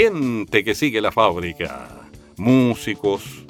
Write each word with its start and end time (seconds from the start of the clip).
Gente 0.00 0.64
que 0.64 0.74
sigue 0.74 0.98
la 1.02 1.12
fábrica, 1.12 1.90
músicos, 2.38 3.44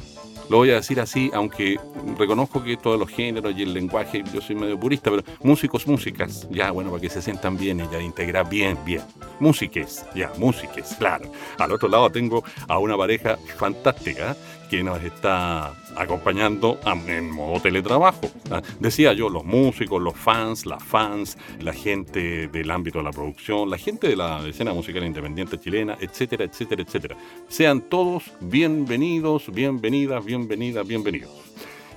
lo 0.48 0.56
voy 0.56 0.72
a 0.72 0.74
decir 0.74 0.98
así, 0.98 1.30
aunque 1.32 1.78
reconozco 2.18 2.64
que 2.64 2.76
todos 2.76 2.98
los 2.98 3.08
géneros 3.08 3.54
y 3.56 3.62
el 3.62 3.72
lenguaje, 3.72 4.24
yo 4.34 4.40
soy 4.40 4.56
medio 4.56 4.76
purista, 4.76 5.12
pero 5.12 5.22
músicos, 5.44 5.86
músicas, 5.86 6.48
ya, 6.50 6.72
bueno, 6.72 6.90
para 6.90 7.02
que 7.02 7.08
se 7.08 7.22
sientan 7.22 7.56
bien 7.56 7.78
y 7.78 7.88
ya 7.92 8.00
integrar 8.00 8.50
bien, 8.50 8.76
bien. 8.84 9.02
Músiques, 9.38 10.04
ya, 10.12 10.32
músiques, 10.38 10.96
claro. 10.98 11.30
Al 11.56 11.70
otro 11.70 11.88
lado 11.88 12.10
tengo 12.10 12.42
a 12.66 12.80
una 12.80 12.96
pareja 12.96 13.38
fantástica 13.56 14.36
que 14.70 14.84
nos 14.84 15.02
está 15.02 15.74
acompañando 15.96 16.78
en 17.08 17.28
modo 17.28 17.60
teletrabajo. 17.60 18.30
Decía 18.78 19.12
yo, 19.12 19.28
los 19.28 19.44
músicos, 19.44 20.00
los 20.00 20.14
fans, 20.14 20.64
las 20.64 20.82
fans, 20.82 21.36
la 21.58 21.72
gente 21.72 22.46
del 22.46 22.70
ámbito 22.70 22.98
de 22.98 23.04
la 23.04 23.10
producción, 23.10 23.68
la 23.68 23.78
gente 23.78 24.06
de 24.06 24.14
la 24.14 24.46
escena 24.46 24.72
musical 24.72 25.04
independiente 25.04 25.58
chilena, 25.58 25.98
etcétera, 26.00 26.44
etcétera, 26.44 26.82
etcétera. 26.82 27.16
Sean 27.48 27.80
todos 27.80 28.30
bienvenidos, 28.40 29.52
bienvenidas, 29.52 30.24
bienvenidas, 30.24 30.86
bienvenidos. 30.86 31.32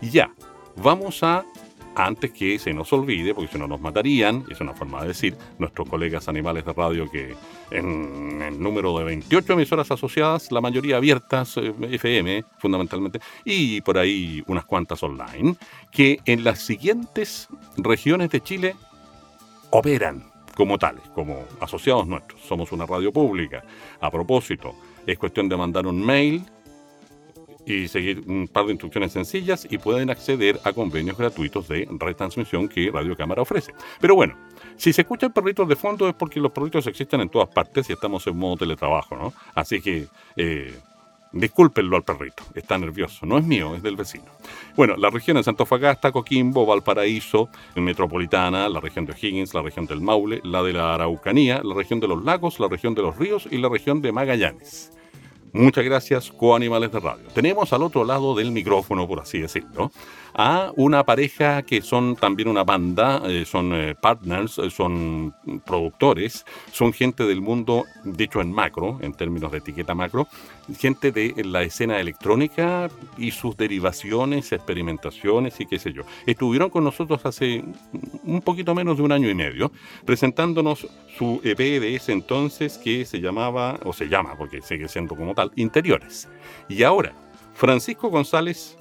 Ya, 0.02 0.34
vamos 0.76 1.22
a 1.22 1.46
antes 1.96 2.32
que 2.32 2.60
se 2.60 2.74
nos 2.74 2.92
olvide, 2.94 3.34
porque 3.34 3.52
si 3.52 3.58
no 3.58 3.68
nos 3.68 3.82
matarían, 3.82 4.46
es 4.50 4.60
una 4.62 4.74
forma 4.74 5.02
de 5.02 5.10
decir, 5.10 5.36
nuestros 5.60 5.88
colegas 5.88 6.28
animales 6.28 6.66
de 6.66 6.74
radio 6.74 7.10
que 7.10 7.36
en 7.72 8.42
el 8.42 8.62
número 8.62 8.98
de 8.98 9.06
28 9.06 9.54
emisoras 9.54 9.92
asociadas, 9.92 10.52
la 10.52 10.62
mayoría 10.62 10.98
abiertas, 10.98 11.58
eh, 11.58 11.74
FM 11.92 12.44
fundamentalmente, 12.58 13.20
y 13.46 13.82
por 13.82 13.98
ahí 13.98 14.44
unas 14.48 14.66
cuantas 14.66 15.02
online, 15.04 15.56
que 15.92 16.20
en 16.26 16.44
las 16.44 16.60
siguientes 16.60 17.48
regiones 17.78 18.30
de 18.30 18.42
Chile 18.42 18.76
operan 19.70 20.32
como 20.56 20.78
tales, 20.78 21.04
como 21.16 21.46
asociados 21.60 22.08
nuestros. 22.08 22.40
Somos 22.42 22.72
una 22.72 22.86
radio 22.86 23.12
pública. 23.12 23.64
A 24.00 24.12
propósito, 24.12 24.76
es 25.06 25.18
cuestión 25.18 25.50
de 25.50 25.58
mandar 25.58 25.88
un 25.88 26.06
mail 26.06 26.44
y 27.66 27.88
seguir 27.88 28.24
un 28.28 28.48
par 28.48 28.66
de 28.66 28.72
instrucciones 28.72 29.12
sencillas 29.12 29.68
y 29.70 29.78
pueden 29.78 30.10
acceder 30.10 30.60
a 30.64 30.74
convenios 30.74 31.18
gratuitos 31.18 31.68
de 31.68 31.88
retransmisión 32.00 32.68
que 32.68 32.92
Radio 32.92 33.16
Cámara 33.16 33.42
ofrece. 33.42 33.74
Pero 34.00 34.16
bueno, 34.16 34.36
si 34.76 34.94
se 34.94 35.02
escuchan 35.02 35.32
perritos 35.32 35.68
de 35.68 35.76
fondo 35.76 36.08
es 36.08 36.16
porque 36.16 36.40
los 36.40 36.52
perritos 36.52 36.88
existen 36.88 37.22
en 37.22 37.30
todas 37.30 37.50
partes 37.50 37.90
y 37.90 37.94
estamos 37.94 38.26
en 38.28 38.38
modo 38.38 38.58
teletrabajo, 38.58 39.16
¿no? 39.16 39.34
Así 39.56 39.82
que 39.82 40.08
eh, 40.36 40.74
discúlpenlo 41.34 41.98
al 41.98 42.04
perrito, 42.04 42.44
está 42.54 42.78
nervioso, 42.78 43.26
no 43.26 43.38
es 43.38 43.44
mío, 43.44 43.76
es 43.76 43.84
del 43.84 43.96
vecino. 43.96 44.26
Bueno, 44.76 44.96
la 44.96 45.10
región 45.10 45.38
de 45.38 45.44
Santofagasta, 45.44 46.12
Coquimbo, 46.12 46.66
Valparaíso, 46.66 47.50
Metropolitana, 47.76 48.70
la 48.70 48.80
región 48.80 49.06
de 49.06 49.14
O'Higgins, 49.14 49.54
la 49.54 49.62
región 49.62 49.86
del 49.86 50.00
Maule, 50.00 50.42
la 50.44 50.64
de 50.64 50.74
la 50.74 50.94
Araucanía, 50.94 51.62
la 51.64 51.74
región 51.74 52.00
de 52.00 52.08
los 52.08 52.24
lagos, 52.24 52.60
la 52.60 52.68
región 52.68 52.94
de 52.94 53.02
los 53.02 53.18
ríos 53.18 53.48
y 53.50 53.58
la 53.58 53.70
región 53.70 54.02
de 54.02 54.12
Magallanes. 54.12 54.92
Muchas 55.54 55.86
gracias, 55.86 56.32
coanimales 56.32 56.92
de 56.92 57.00
radio. 57.00 57.28
Tenemos 57.34 57.72
al 57.74 57.84
otro 57.84 58.04
lado 58.04 58.36
del 58.36 58.52
micrófono, 58.52 59.08
por 59.08 59.20
así 59.20 59.40
decirlo, 59.40 59.92
a 60.34 60.72
una 60.76 61.04
pareja 61.04 61.62
que 61.62 61.82
son 61.82 62.16
también 62.16 62.48
una 62.48 62.64
banda, 62.64 63.22
eh, 63.26 63.46
son 63.46 63.74
eh, 63.74 63.96
partners, 63.96 64.58
eh, 64.58 64.70
son 64.70 65.34
productores, 65.66 66.46
son 66.72 66.94
gente 66.94 67.24
del 67.26 67.42
mundo, 67.42 67.86
dicho 68.04 68.42
en 68.42 68.52
macro, 68.52 68.98
en 69.02 69.14
términos 69.14 69.52
de 69.52 69.60
etiqueta 69.60 69.94
macro, 69.94 70.28
gente 70.80 71.12
de 71.12 71.44
la 71.46 71.64
escena 71.64 72.00
electrónica 72.00 72.90
y 73.18 73.32
sus 73.32 73.56
derivaciones, 73.58 74.52
experimentaciones 74.52 75.60
y 75.60 75.66
qué 75.66 75.78
sé 75.78 75.94
yo. 75.94 76.04
Estuvieron 76.26 76.70
con 76.70 76.84
nosotros 76.84 77.26
hace 77.26 77.64
un 78.24 78.42
poquito 78.42 78.74
menos 78.74 78.98
de 78.98 79.04
un 79.04 79.12
año 79.12 79.30
y 79.30 79.36
medio, 79.36 79.72
presentándonos 80.06 80.88
su 81.18 81.42
EP 81.44 81.58
de 81.58 81.96
ese 81.96 82.12
entonces 82.12 82.78
que 82.78 83.06
se 83.06 83.20
llamaba, 83.20 83.80
o 83.84 83.94
se 83.94 84.08
llama, 84.08 84.36
porque 84.38 84.62
sigue 84.62 84.88
siendo 84.88 85.16
como 85.16 85.36
tal, 85.36 85.52
Interiores. 85.56 86.28
Y 86.68 86.84
ahora, 86.84 87.14
Francisco 87.54 88.10
González 88.10 88.78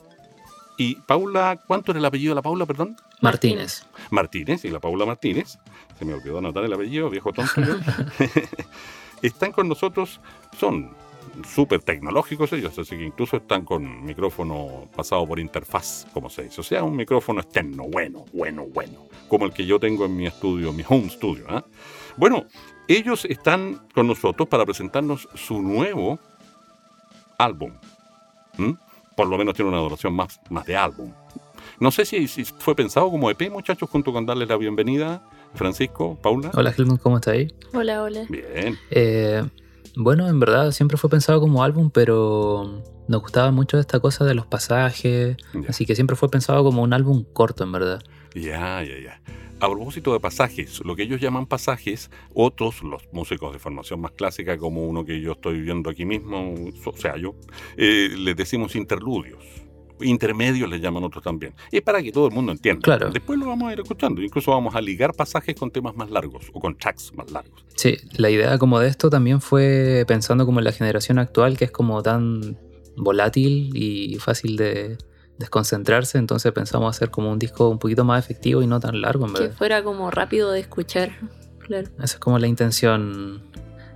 y 0.77 0.97
Paula, 0.97 1.61
¿cuánto 1.67 1.93
era 1.93 2.01
el 2.01 2.05
apellido 2.05 2.31
de 2.33 2.37
la 2.37 2.43
Paula, 2.43 2.67
perdón? 2.67 2.97
Martínez. 3.21 3.87
Martínez, 4.11 4.65
y 4.65 4.71
la 4.71 4.81
Paula 4.81 5.07
Martínez, 5.07 5.59
se 5.99 6.05
me 6.05 6.15
olvidó 6.15 6.39
anotar 6.39 6.65
el 6.65 6.73
apellido, 6.73 7.11
viejo 7.11 7.33
tonto. 7.33 7.61
están 9.23 9.53
con 9.53 9.69
nosotros, 9.69 10.21
son 10.59 10.91
súper 11.47 11.83
tecnológicos 11.83 12.53
ellos, 12.53 12.79
así 12.79 12.97
que 12.97 13.05
incluso 13.05 13.37
están 13.37 13.65
con 13.65 14.05
micrófono 14.05 14.89
pasado 14.95 15.27
por 15.27 15.39
interfaz, 15.39 16.07
como 16.13 16.29
se 16.29 16.45
dice. 16.45 16.61
O 16.61 16.65
sea, 16.65 16.83
un 16.83 16.97
micrófono 16.97 17.41
externo, 17.41 17.85
bueno, 17.85 18.25
bueno, 18.33 18.67
bueno, 18.73 19.07
como 19.29 19.47
el 19.47 19.53
que 19.53 19.65
yo 19.67 19.79
tengo 19.79 20.05
en 20.05 20.17
mi 20.17 20.27
estudio, 20.27 20.73
mi 20.73 20.85
home 20.87 21.09
studio. 21.09 21.47
¿ah? 21.49 21.65
Bueno, 22.17 22.47
ellos 22.89 23.25
están 23.27 23.87
con 23.95 24.07
nosotros 24.07 24.49
para 24.49 24.65
presentarnos 24.65 25.29
su 25.35 25.63
nuevo 25.63 26.19
álbum 27.39 27.73
por 29.17 29.27
lo 29.27 29.39
menos 29.39 29.55
tiene 29.55 29.71
una 29.71 29.81
duración 29.81 30.15
más, 30.15 30.41
más 30.51 30.65
de 30.67 30.77
álbum. 30.77 31.13
No 31.81 31.91
sé 31.91 32.05
si, 32.05 32.27
fue 32.27 32.75
pensado 32.75 33.11
como 33.11 33.31
EP, 33.31 33.51
muchachos, 33.51 33.89
junto 33.91 34.13
con 34.13 34.27
darles 34.27 34.49
la 34.49 34.57
bienvenida, 34.57 35.23
Francisco, 35.55 36.19
Paula. 36.21 36.51
Hola, 36.55 36.73
Helmut, 36.77 37.01
¿cómo 37.01 37.21
ahí? 37.27 37.49
Hola, 37.75 38.03
hola. 38.03 38.25
Bien. 38.29 38.79
Eh, 38.91 39.43
bueno, 39.97 40.29
en 40.29 40.41
verdad 40.41 40.71
siempre 40.71 40.97
fue 40.97 41.11
pensado 41.11 41.41
como 41.41 41.63
álbum, 41.63 41.91
pero 41.91 42.83
nos 43.09 43.21
gustaba 43.21 43.51
mucho 43.51 43.79
esta 43.79 44.01
cosa 44.01 44.25
de 44.25 44.35
los 44.35 44.47
pasajes, 44.47 45.37
así 45.69 45.85
que 45.85 45.95
siempre 45.95 46.17
fue 46.17 46.29
pensado 46.29 46.63
como 46.65 46.83
un 46.83 46.93
álbum 46.93 47.25
corto, 47.33 47.65
en 47.65 47.73
verdad. 47.73 48.03
Ya, 48.35 48.83
ya, 48.83 48.99
ya. 49.03 49.21
A 49.63 49.71
propósito 49.71 50.13
de 50.13 50.19
pasajes, 50.19 50.85
lo 50.85 50.97
que 50.97 51.05
ellos 51.05 51.21
llaman 51.21 51.47
pasajes, 51.47 52.11
otros, 52.35 52.83
los 52.83 53.05
músicos 53.13 53.53
de 53.53 53.61
formación 53.61 54.01
más 54.01 54.11
clásica, 54.11 54.59
como 54.59 54.85
uno 54.85 55.05
que 55.05 55.21
yo 55.21 55.33
estoy 55.33 55.61
viendo 55.61 55.89
aquí 55.89 56.05
mismo, 56.05 56.53
o 56.85 56.97
sea, 56.97 57.17
yo, 57.17 57.37
eh, 57.77 58.09
les 58.19 58.35
decimos 58.35 58.75
interludios. 58.75 59.45
Intermedios 60.01 60.69
les 60.69 60.81
llaman 60.81 61.05
otros 61.05 61.23
también. 61.23 61.55
Es 61.71 61.81
para 61.81 62.03
que 62.03 62.11
todo 62.11 62.27
el 62.27 62.35
mundo 62.35 62.51
entienda. 62.51 62.81
Claro. 62.83 63.11
Después 63.11 63.39
lo 63.39 63.47
vamos 63.47 63.71
a 63.71 63.75
ir 63.75 63.79
escuchando. 63.79 64.21
Incluso 64.21 64.51
vamos 64.51 64.75
a 64.75 64.81
ligar 64.81 65.15
pasajes 65.15 65.55
con 65.55 65.71
temas 65.71 65.95
más 65.95 66.11
largos 66.11 66.51
o 66.53 66.59
con 66.59 66.77
tracks 66.77 67.15
más 67.15 67.31
largos. 67.31 67.65
Sí, 67.77 67.99
la 68.17 68.31
idea 68.31 68.59
como 68.59 68.81
de 68.81 68.89
esto 68.89 69.11
también 69.11 69.41
fue 69.41 70.05
pensando 70.09 70.45
como 70.45 70.59
en 70.59 70.65
la 70.65 70.73
generación 70.73 71.21
actual 71.21 71.57
que 71.57 71.67
es 71.67 71.71
como 71.71 72.03
tan 72.03 72.59
volátil 72.97 73.71
y 73.77 74.17
fácil 74.17 74.57
de, 74.57 74.99
desconcentrarse, 75.43 76.19
entonces 76.19 76.53
pensamos 76.53 76.97
hacer 76.97 77.11
como 77.11 77.31
un 77.31 77.39
disco 77.39 77.69
un 77.69 77.79
poquito 77.79 78.05
más 78.05 78.25
efectivo 78.25 78.63
y 78.63 78.67
no 78.67 78.81
tan 78.81 79.01
largo, 79.01 79.27
en 79.27 79.35
Que 79.35 79.51
fuera 79.51 79.83
como 79.83 80.11
rápido 80.11 80.53
de 80.53 80.61
escuchar, 80.61 81.11
claro. 81.59 81.89
Esa 81.99 82.05
es 82.05 82.19
como 82.19 82.39
la 82.39 82.47
intención 82.47 83.43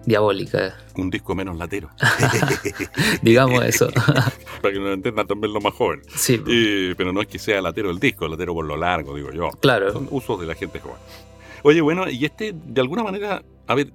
diabólica. 0.05 0.77
Un 0.97 1.11
disco 1.11 1.34
menos 1.34 1.57
latero. 1.57 1.91
Digamos 3.23 3.65
eso. 3.65 3.89
Para 4.62 4.75
que 4.75 4.81
nos 4.81 4.95
entiendan 4.95 5.27
también 5.27 5.53
lo 5.53 5.61
más 5.61 5.75
joven. 5.75 6.03
Sí. 6.15 6.41
pero 6.97 7.12
no 7.12 7.21
es 7.21 7.29
que 7.29 7.39
sea 7.39 7.61
latero 7.61 7.91
el 7.91 7.99
disco, 7.99 8.27
latero 8.28 8.55
por 8.55 8.65
lo 8.65 8.77
largo, 8.77 9.15
digo 9.15 9.31
yo. 9.33 9.51
Claro. 9.61 9.93
Son 9.93 10.09
usos 10.11 10.41
de 10.41 10.47
la 10.47 10.55
gente 10.55 10.81
joven. 10.81 10.99
Oye, 11.63 11.81
bueno, 11.81 12.09
y 12.09 12.25
este, 12.25 12.55
de 12.55 12.81
alguna 12.81 13.03
manera, 13.03 13.42
a 13.66 13.75
ver, 13.75 13.92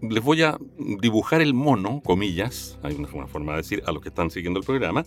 les 0.00 0.24
voy 0.24 0.42
a 0.42 0.56
dibujar 0.78 1.42
el 1.42 1.52
mono, 1.52 2.00
comillas, 2.02 2.78
hay 2.82 2.94
una, 2.94 3.08
una 3.12 3.26
forma 3.26 3.52
de 3.52 3.58
decir 3.58 3.82
a 3.86 3.92
los 3.92 4.02
que 4.02 4.08
están 4.08 4.30
siguiendo 4.30 4.60
el 4.60 4.64
programa, 4.64 5.04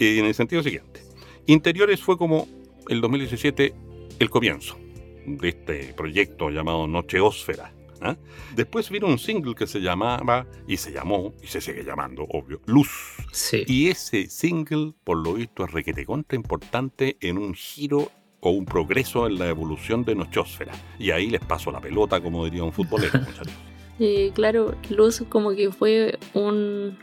en 0.00 0.24
el 0.24 0.34
sentido 0.34 0.62
siguiente. 0.62 1.02
Interiores 1.46 2.00
fue 2.00 2.16
como 2.16 2.48
el 2.88 3.00
2017 3.00 3.74
el 4.18 4.30
comienzo 4.30 4.78
de 5.26 5.48
este 5.48 5.94
proyecto 5.94 6.50
llamado 6.50 6.86
Nocheósfera. 6.86 7.72
¿ah? 8.00 8.16
Después 8.54 8.90
vino 8.90 9.06
un 9.06 9.18
single 9.18 9.54
que 9.54 9.66
se 9.66 9.80
llamaba, 9.80 10.46
y 10.66 10.76
se 10.76 10.92
llamó, 10.92 11.34
y 11.42 11.46
se 11.46 11.60
sigue 11.60 11.84
llamando, 11.84 12.24
obvio, 12.30 12.60
Luz. 12.66 12.90
Sí. 13.32 13.64
Y 13.66 13.88
ese 13.88 14.28
single, 14.28 14.92
por 15.04 15.18
lo 15.18 15.34
visto, 15.34 15.64
es 15.64 15.72
requete 15.72 16.04
contra 16.04 16.36
importante 16.36 17.16
en 17.20 17.38
un 17.38 17.54
giro 17.54 18.10
o 18.40 18.50
un 18.50 18.64
progreso 18.64 19.26
en 19.26 19.38
la 19.38 19.48
evolución 19.48 20.04
de 20.04 20.14
Nocheósfera. 20.14 20.72
Y 20.98 21.10
ahí 21.10 21.28
les 21.28 21.40
paso 21.40 21.70
la 21.70 21.80
pelota, 21.80 22.20
como 22.20 22.44
diría 22.44 22.64
un 22.64 22.72
futbolero, 22.72 23.18
muchachos. 23.18 23.52
Eh, 24.02 24.32
claro, 24.34 24.74
Luz 24.88 25.22
como 25.28 25.50
que 25.54 25.70
fue 25.70 26.18
un, 26.32 26.96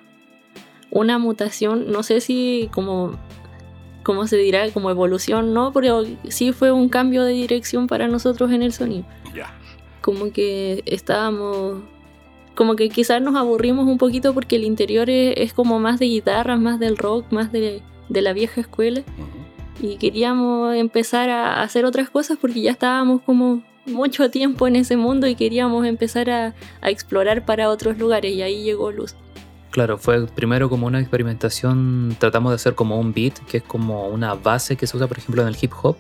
una 0.92 1.18
mutación, 1.18 1.92
no 1.92 2.04
sé 2.04 2.22
si 2.22 2.69
como, 2.74 3.18
como 4.04 4.28
se 4.28 4.38
dirá, 4.38 4.69
como 4.72 4.89
evolución, 4.89 5.54
no, 5.54 5.74
pero 5.74 6.04
sí 6.30 6.51
fue 6.51 6.72
un 6.72 6.89
cambio 6.89 7.24
de 7.24 7.34
dirección 7.34 7.88
para 7.88 8.07
nosotros 8.07 8.51
en 8.51 8.63
el 8.63 8.74
sonido. 8.74 9.06
Ya. 9.36 9.54
Como 10.01 10.31
que 10.31 10.84
estábamos 10.86 11.81
como 12.57 12.75
que 12.75 12.89
quizás 12.89 13.22
nos 13.22 13.36
aburrimos 13.36 13.86
un 13.86 14.00
poquito 14.00 14.34
porque 14.34 14.56
el 14.56 14.63
interior 14.63 15.12
es, 15.12 15.36
es 15.38 15.54
como 15.54 15.80
más 15.80 16.00
de 16.00 16.07
guitarras, 16.07 16.60
más 16.60 16.80
del 16.80 16.98
rock, 16.98 17.31
más 17.31 17.51
de, 17.51 17.84
de 18.10 18.22
la 18.22 18.34
vieja 18.34 18.60
escuela. 18.60 19.04
Y 19.80 19.98
queríamos 19.98 20.75
empezar 20.75 21.30
a 21.30 21.62
hacer 21.62 21.86
otras 21.86 22.10
cosas 22.10 22.39
porque 22.42 22.62
ya 22.62 22.72
estábamos 22.72 23.22
como 23.22 23.62
mucho 23.86 24.31
tiempo 24.31 24.68
en 24.68 24.75
ese 24.75 24.98
mundo 24.98 25.28
y 25.28 25.36
queríamos 25.36 25.86
empezar 25.86 26.31
a, 26.31 26.56
a 26.81 26.89
explorar 26.89 27.45
para 27.45 27.69
otros 27.69 28.00
lugares 28.00 28.34
y 28.34 28.42
ahí 28.42 28.63
llegó 28.63 28.92
Luz. 28.92 29.16
Claro, 29.71 29.97
fue 29.97 30.25
primero 30.27 30.69
como 30.69 30.87
una 30.87 30.99
experimentación, 30.99 32.15
tratamos 32.19 32.51
de 32.51 32.55
hacer 32.55 32.75
como 32.75 32.99
un 32.99 33.13
beat, 33.13 33.37
que 33.45 33.57
es 33.57 33.63
como 33.63 34.07
una 34.07 34.33
base 34.33 34.75
que 34.75 34.87
se 34.87 34.97
usa, 34.97 35.07
por 35.07 35.17
ejemplo, 35.17 35.41
en 35.41 35.49
el 35.49 35.57
hip 35.59 35.71
hop. 35.81 35.97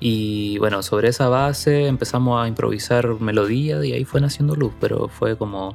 Y 0.00 0.58
bueno, 0.58 0.82
sobre 0.82 1.08
esa 1.08 1.28
base 1.28 1.86
empezamos 1.86 2.42
a 2.42 2.46
improvisar 2.46 3.20
melodías 3.20 3.84
y 3.84 3.92
ahí 3.92 4.04
fue 4.04 4.20
naciendo 4.20 4.54
Luz, 4.54 4.72
pero 4.80 5.08
fue 5.08 5.36
como 5.36 5.74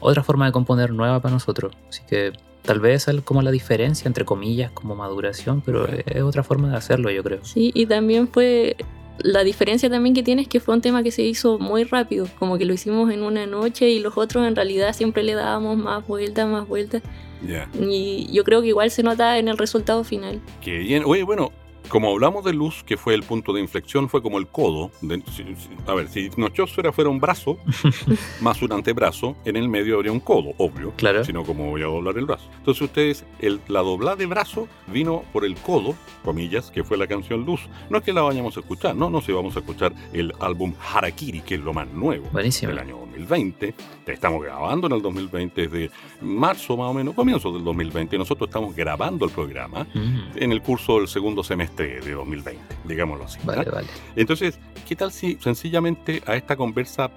otra 0.00 0.22
forma 0.22 0.46
de 0.46 0.52
componer 0.52 0.92
nueva 0.92 1.20
para 1.20 1.34
nosotros. 1.34 1.76
Así 1.88 2.02
que 2.08 2.32
tal 2.62 2.80
vez 2.80 3.06
es 3.06 3.20
como 3.22 3.42
la 3.42 3.50
diferencia, 3.50 4.08
entre 4.08 4.24
comillas, 4.24 4.72
como 4.72 4.96
maduración, 4.96 5.62
pero 5.64 5.86
es 5.86 6.22
otra 6.22 6.42
forma 6.42 6.70
de 6.70 6.76
hacerlo, 6.76 7.10
yo 7.10 7.22
creo. 7.22 7.44
Sí, 7.44 7.70
y 7.74 7.86
también 7.86 8.28
fue 8.28 8.76
la 9.22 9.44
diferencia 9.44 9.90
también 9.90 10.14
que 10.14 10.22
tiene 10.22 10.42
es 10.42 10.48
que 10.48 10.60
fue 10.60 10.74
un 10.74 10.80
tema 10.80 11.02
que 11.02 11.10
se 11.10 11.22
hizo 11.22 11.58
muy 11.58 11.84
rápido, 11.84 12.26
como 12.38 12.58
que 12.58 12.64
lo 12.64 12.74
hicimos 12.74 13.10
en 13.10 13.22
una 13.22 13.46
noche 13.46 13.88
y 13.88 14.00
los 14.00 14.16
otros 14.16 14.46
en 14.46 14.56
realidad 14.56 14.94
siempre 14.94 15.22
le 15.22 15.34
dábamos 15.34 15.76
más 15.76 16.06
vueltas, 16.06 16.48
más 16.48 16.66
vueltas. 16.66 17.02
Ya. 17.46 17.68
Y 17.80 18.28
yo 18.32 18.44
creo 18.44 18.60
que 18.60 18.68
igual 18.68 18.90
se 18.90 19.02
nota 19.02 19.38
en 19.38 19.48
el 19.48 19.56
resultado 19.56 20.04
final. 20.04 20.40
Qué 20.60 20.78
bien. 20.78 21.04
Oye, 21.06 21.22
bueno, 21.22 21.52
como 21.90 22.10
hablamos 22.10 22.44
de 22.44 22.52
luz, 22.54 22.82
que 22.84 22.96
fue 22.96 23.14
el 23.14 23.22
punto 23.24 23.52
de 23.52 23.60
inflexión, 23.60 24.08
fue 24.08 24.22
como 24.22 24.38
el 24.38 24.46
codo. 24.46 24.90
de- 25.02 25.22
si- 25.30 25.44
a 25.86 25.94
ver, 25.94 26.08
si 26.08 26.30
Nochosfera 26.36 26.92
fuera 26.92 27.10
un 27.10 27.20
brazo, 27.20 27.58
más 28.40 28.62
un 28.62 28.72
antebrazo, 28.72 29.36
en 29.44 29.56
el 29.56 29.68
medio 29.68 29.96
habría 29.96 30.12
un 30.12 30.20
codo, 30.20 30.52
obvio. 30.58 30.92
Claro. 30.96 31.24
Sino 31.24 31.44
como 31.44 31.68
voy 31.70 31.82
a 31.82 31.86
doblar 31.86 32.16
el 32.18 32.26
brazo. 32.26 32.48
Entonces 32.58 32.82
ustedes, 32.82 33.24
el, 33.40 33.60
la 33.68 33.80
doblada 33.80 34.16
de 34.16 34.26
brazo 34.26 34.68
vino 34.86 35.24
por 35.32 35.44
el 35.44 35.56
codo, 35.56 35.94
comillas, 36.24 36.70
que 36.70 36.84
fue 36.84 36.96
la 36.96 37.06
canción 37.06 37.44
Luz. 37.44 37.60
No 37.90 37.98
es 37.98 38.04
que 38.04 38.12
la 38.12 38.22
vayamos 38.22 38.56
a 38.56 38.60
escuchar, 38.60 38.94
no, 38.96 39.10
no, 39.10 39.20
si 39.20 39.32
vamos 39.32 39.56
a 39.56 39.60
escuchar 39.60 39.92
el 40.12 40.32
álbum 40.40 40.72
Harakiri, 40.94 41.40
que 41.42 41.56
es 41.56 41.60
lo 41.60 41.72
más 41.74 41.88
nuevo 41.88 42.26
Buenísimo. 42.32 42.70
del 42.70 42.78
año 42.78 42.96
2020. 43.26 43.74
Estamos 44.06 44.42
grabando 44.42 44.86
en 44.86 44.94
el 44.94 45.02
2020, 45.02 45.68
desde 45.68 45.90
marzo 46.20 46.76
más 46.76 46.90
o 46.90 46.94
menos, 46.94 47.14
comienzo 47.14 47.52
del 47.52 47.64
2020. 47.64 48.18
Nosotros 48.18 48.48
estamos 48.48 48.74
grabando 48.74 49.24
el 49.24 49.30
programa 49.30 49.86
en 49.94 50.52
el 50.52 50.62
curso 50.62 50.98
del 50.98 51.08
segundo 51.08 51.42
semestre 51.44 52.00
de 52.00 52.12
2020, 52.12 52.60
digámoslo 52.84 53.24
así. 53.24 53.38
vale, 53.44 53.70
vale. 53.70 53.86
Entonces, 54.16 54.58
¿qué 54.88 54.96
tal 54.96 55.12
si 55.12 55.36
sencillamente 55.40 56.22
a 56.26 56.34
esta 56.36 56.56
conversa, 56.56 57.10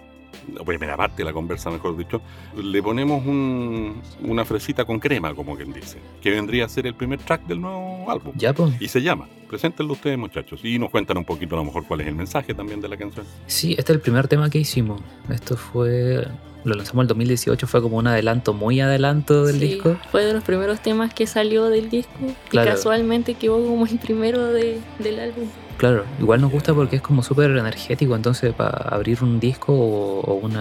o 0.59 0.65
primera 0.65 0.95
parte 0.97 1.18
de 1.18 1.25
la 1.25 1.33
conversa, 1.33 1.69
mejor 1.69 1.95
dicho, 1.97 2.21
le 2.56 2.81
ponemos 2.83 3.25
un- 3.25 4.01
una 4.21 4.45
fresita 4.45 4.85
con 4.85 5.00
crema, 5.00 5.33
como 5.33 5.56
quien 5.56 5.71
dice, 5.74 5.97
que 6.21 6.31
vendría 6.31 6.65
a 6.65 6.69
ser 6.69 6.88
el 6.88 6.95
primer 6.95 7.19
track 7.19 7.45
del 7.45 7.62
nuevo 7.62 8.09
álbum? 8.09 8.33
Ya, 8.35 8.53
pues. 8.53 8.74
Y 8.81 8.88
se 8.88 9.01
llama, 9.01 9.27
preséntenlo 9.50 9.94
ustedes 9.94 10.18
muchachos, 10.18 10.59
y 10.63 10.77
nos 10.80 10.89
cuentan 10.89 11.18
un 11.18 11.25
poquito 11.25 11.56
a 11.56 11.59
lo 11.59 11.65
mejor 11.65 11.85
cuál 11.85 12.01
es 12.01 12.07
el 12.07 12.15
mensaje 12.15 12.53
también 12.53 12.81
de 12.81 12.88
la 12.89 12.97
canción. 12.97 13.25
Sí, 13.47 13.71
este 13.77 13.91
es 13.91 13.95
el 13.95 14.01
primer 14.01 14.27
tema 14.27 14.50
que 14.50 14.59
hicimos. 14.59 15.01
Esto 15.30 15.56
fue. 15.56 16.25
Lo 16.63 16.75
lanzamos 16.75 17.01
en 17.01 17.06
el 17.06 17.07
2018, 17.10 17.68
fue 17.68 17.81
como 17.81 17.98
un 17.98 18.07
adelanto, 18.07 18.54
muy 18.54 18.80
adelanto 18.80 19.45
del 19.45 19.60
Sí, 19.60 19.68
disco. 19.68 19.98
Fue 20.12 20.24
de 20.25 20.33
los 20.33 20.44
primeros 20.44 20.80
temas 20.80 21.13
que 21.13 21.27
salió 21.27 21.65
del 21.69 21.89
disco 21.89 22.13
Claro. 22.50 22.69
y 22.69 22.74
casualmente 22.74 23.33
quedó 23.36 23.63
como 23.65 23.86
el 23.86 24.00
primero 24.00 24.45
de- 24.48 24.80
del 25.00 25.19
álbum. 25.19 25.45
Claro, 25.77 26.06
igual 26.19 26.39
nos 26.39 26.51
gusta 26.51 26.74
porque 26.74 26.98
es 26.98 27.01
como 27.01 27.21
súper 27.24 27.51
energético, 27.51 28.15
entonces 28.15 28.54
para 28.54 28.77
abrir 28.95 29.24
un 29.24 29.39
disco 29.39 29.74
o, 29.74 30.21
o 30.21 30.33
un 30.36 30.54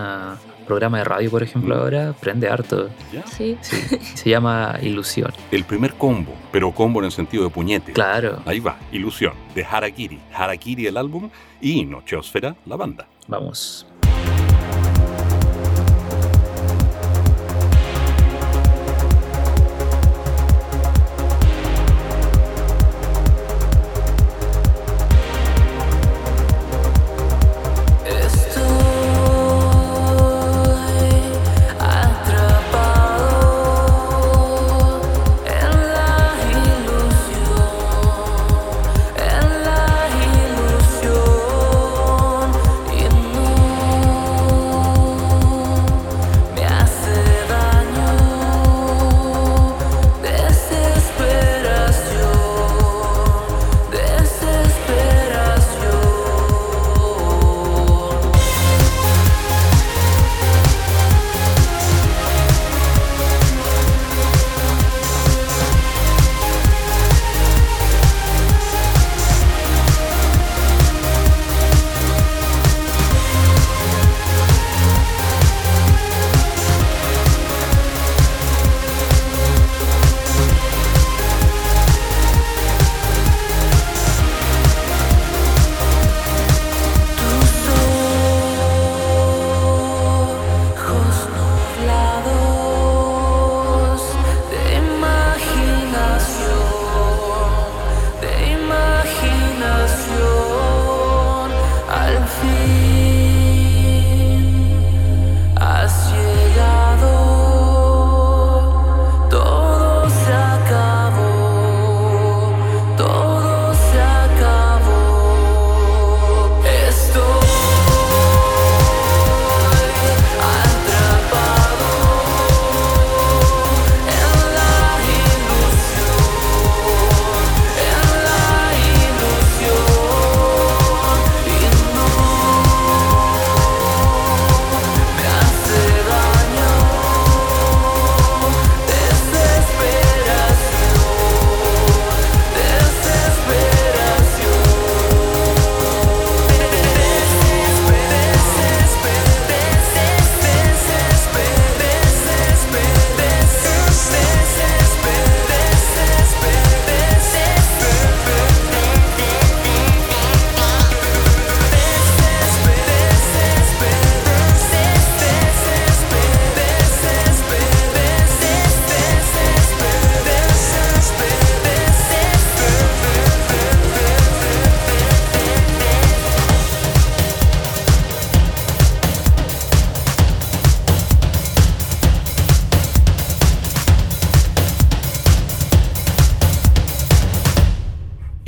programa 0.66 0.98
de 0.98 1.04
radio, 1.04 1.30
por 1.30 1.42
ejemplo, 1.42 1.74
Mm. 1.76 1.78
ahora 1.78 2.14
prende 2.18 2.48
harto. 2.48 2.88
¿Ya? 3.12 3.24
Sí. 3.26 3.56
Sí, 3.60 3.76
se 4.14 4.30
llama 4.30 4.78
Ilusión. 4.82 5.30
El 5.50 5.64
primer 5.64 5.94
combo, 5.94 6.32
pero 6.50 6.72
combo 6.72 7.00
en 7.00 7.06
el 7.06 7.12
sentido 7.12 7.44
de 7.44 7.50
puñete. 7.50 7.92
Claro, 7.92 8.40
Ahí 8.46 8.58
va, 8.60 8.78
Ilusión, 8.90 9.34
de 9.54 9.64
Harakiri. 9.64 10.18
Harakiri 10.34 10.86
el 10.86 10.96
álbum 10.96 11.28
y 11.60 11.84
Nocheosfera 11.84 12.56
la 12.66 12.76
banda. 12.76 13.06
vamos. 13.28 13.86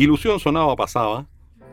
Ilusión 0.04 0.38
sonaba, 0.38 0.76
pasaba, 0.76 1.26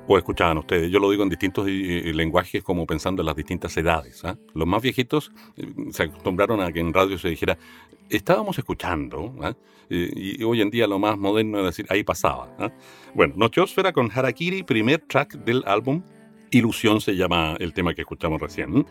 o 0.08 0.18
escuchaban 0.18 0.58
ustedes. 0.58 0.90
Yo 0.90 1.00
lo 1.00 1.12
digo 1.12 1.22
en 1.24 1.28
distintos 1.28 1.68
eh, 1.68 2.14
lenguajes, 2.16 2.64
como 2.64 2.86
pensando 2.86 3.22
en 3.22 3.26
las 3.26 3.36
distintas 3.36 3.76
edades. 3.76 4.24
¿ah? 4.24 4.38
Los 4.54 4.66
más 4.66 4.82
viejitos 4.82 5.34
eh, 5.58 5.68
se 5.92 6.04
acostumbraron 6.04 6.62
a 6.62 6.72
que 6.72 6.80
en 6.80 6.94
radio 6.94 7.18
se 7.18 7.28
dijera, 7.28 7.58
estábamos 8.10 8.58
escuchando. 8.58 9.36
¿ah? 9.42 9.54
Eh, 9.90 10.14
y 10.16 10.44
hoy 10.46 10.62
en 10.62 10.70
día 10.70 10.88
lo 10.88 10.98
más 10.98 11.18
moderno 11.18 11.60
es 11.60 11.66
decir, 11.66 11.86
ahí 11.90 12.06
pasaba. 12.06 12.56
¿ah? 12.58 12.72
Bueno, 13.14 13.34
Nocheosfera 13.36 13.92
con 13.92 14.10
Harakiri, 14.10 14.64
primer 14.64 15.00
track 15.02 15.34
del 15.34 15.64
álbum. 15.66 16.02
Ilusión 16.52 17.02
se 17.02 17.18
llama 17.18 17.58
el 17.60 17.74
tema 17.74 17.94
que 17.94 18.04
escuchamos 18.04 18.40
recién. 18.40 18.86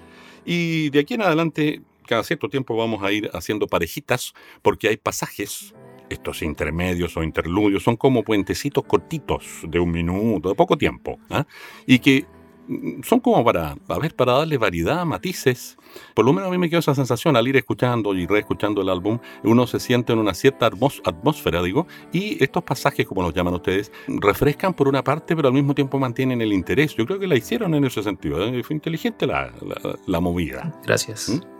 Y 0.45 0.91
de 0.91 0.99
aquí 0.99 1.15
en 1.15 1.23
adelante, 1.23 1.81
cada 2.07 2.25
cierto 2.25 2.51
tiempo 2.51 2.77
vamos 2.77 3.03
a 3.03 3.11
ir 3.11 3.31
haciendo 3.33 3.67
parejitas, 3.67 4.35
porque 4.61 4.89
hay 4.89 4.99
pasajes 4.99 5.75
estos 6.11 6.43
intermedios 6.43 7.17
o 7.17 7.23
interludios 7.23 7.83
son 7.83 7.97
como 7.97 8.23
puentecitos 8.23 8.85
cortitos 8.85 9.61
de 9.67 9.79
un 9.81 9.91
minuto, 9.91 10.49
de 10.51 10.55
poco 10.55 10.77
tiempo, 10.77 11.19
¿ah? 11.31 11.47
y 11.87 11.99
que 12.01 12.27
mm, 12.69 13.03
son 13.03 13.21
como 13.21 13.43
para, 13.45 13.77
a 13.89 13.99
ver, 13.99 14.15
para 14.15 14.33
darle 14.35 14.59
variedad, 14.59 15.05
matices. 15.07 15.77
Por 16.15 16.25
lo 16.25 16.33
menos 16.33 16.49
a 16.49 16.51
mí 16.53 16.59
me 16.59 16.69
quedó 16.71 16.79
esa 16.81 16.95
sensación 16.95 17.37
al 17.37 17.49
ir 17.49 17.57
escuchando 17.57 18.15
y 18.15 18.27
reescuchando 18.27 18.81
el 18.83 18.89
álbum, 18.89 19.19
uno 19.43 19.67
se 19.67 19.81
siente 19.81 20.13
en 20.13 20.19
una 20.21 20.35
cierta 20.35 20.67
atmósfera, 20.67 21.63
digo, 21.63 21.87
y 22.13 22.43
estos 22.43 22.63
pasajes, 22.63 23.07
como 23.07 23.23
los 23.23 23.35
llaman 23.35 23.55
ustedes, 23.55 23.91
refrescan 24.07 24.75
por 24.75 24.87
una 24.89 25.03
parte, 25.03 25.35
pero 25.35 25.49
al 25.49 25.55
mismo 25.55 25.75
tiempo 25.75 25.99
mantienen 25.99 26.41
el 26.43 26.53
interés. 26.53 26.95
Yo 26.97 27.07
creo 27.07 27.19
que 27.19 27.27
la 27.27 27.37
hicieron 27.37 27.75
en 27.75 27.85
ese 27.85 28.03
sentido, 28.03 28.45
¿eh? 28.45 28.63
fue 28.63 28.75
inteligente 28.77 29.27
la, 29.27 29.53
la- 29.67 29.97
la 30.07 30.21
movida. 30.21 30.73
Gracias. 30.85 31.29
¿Mm? 31.29 31.60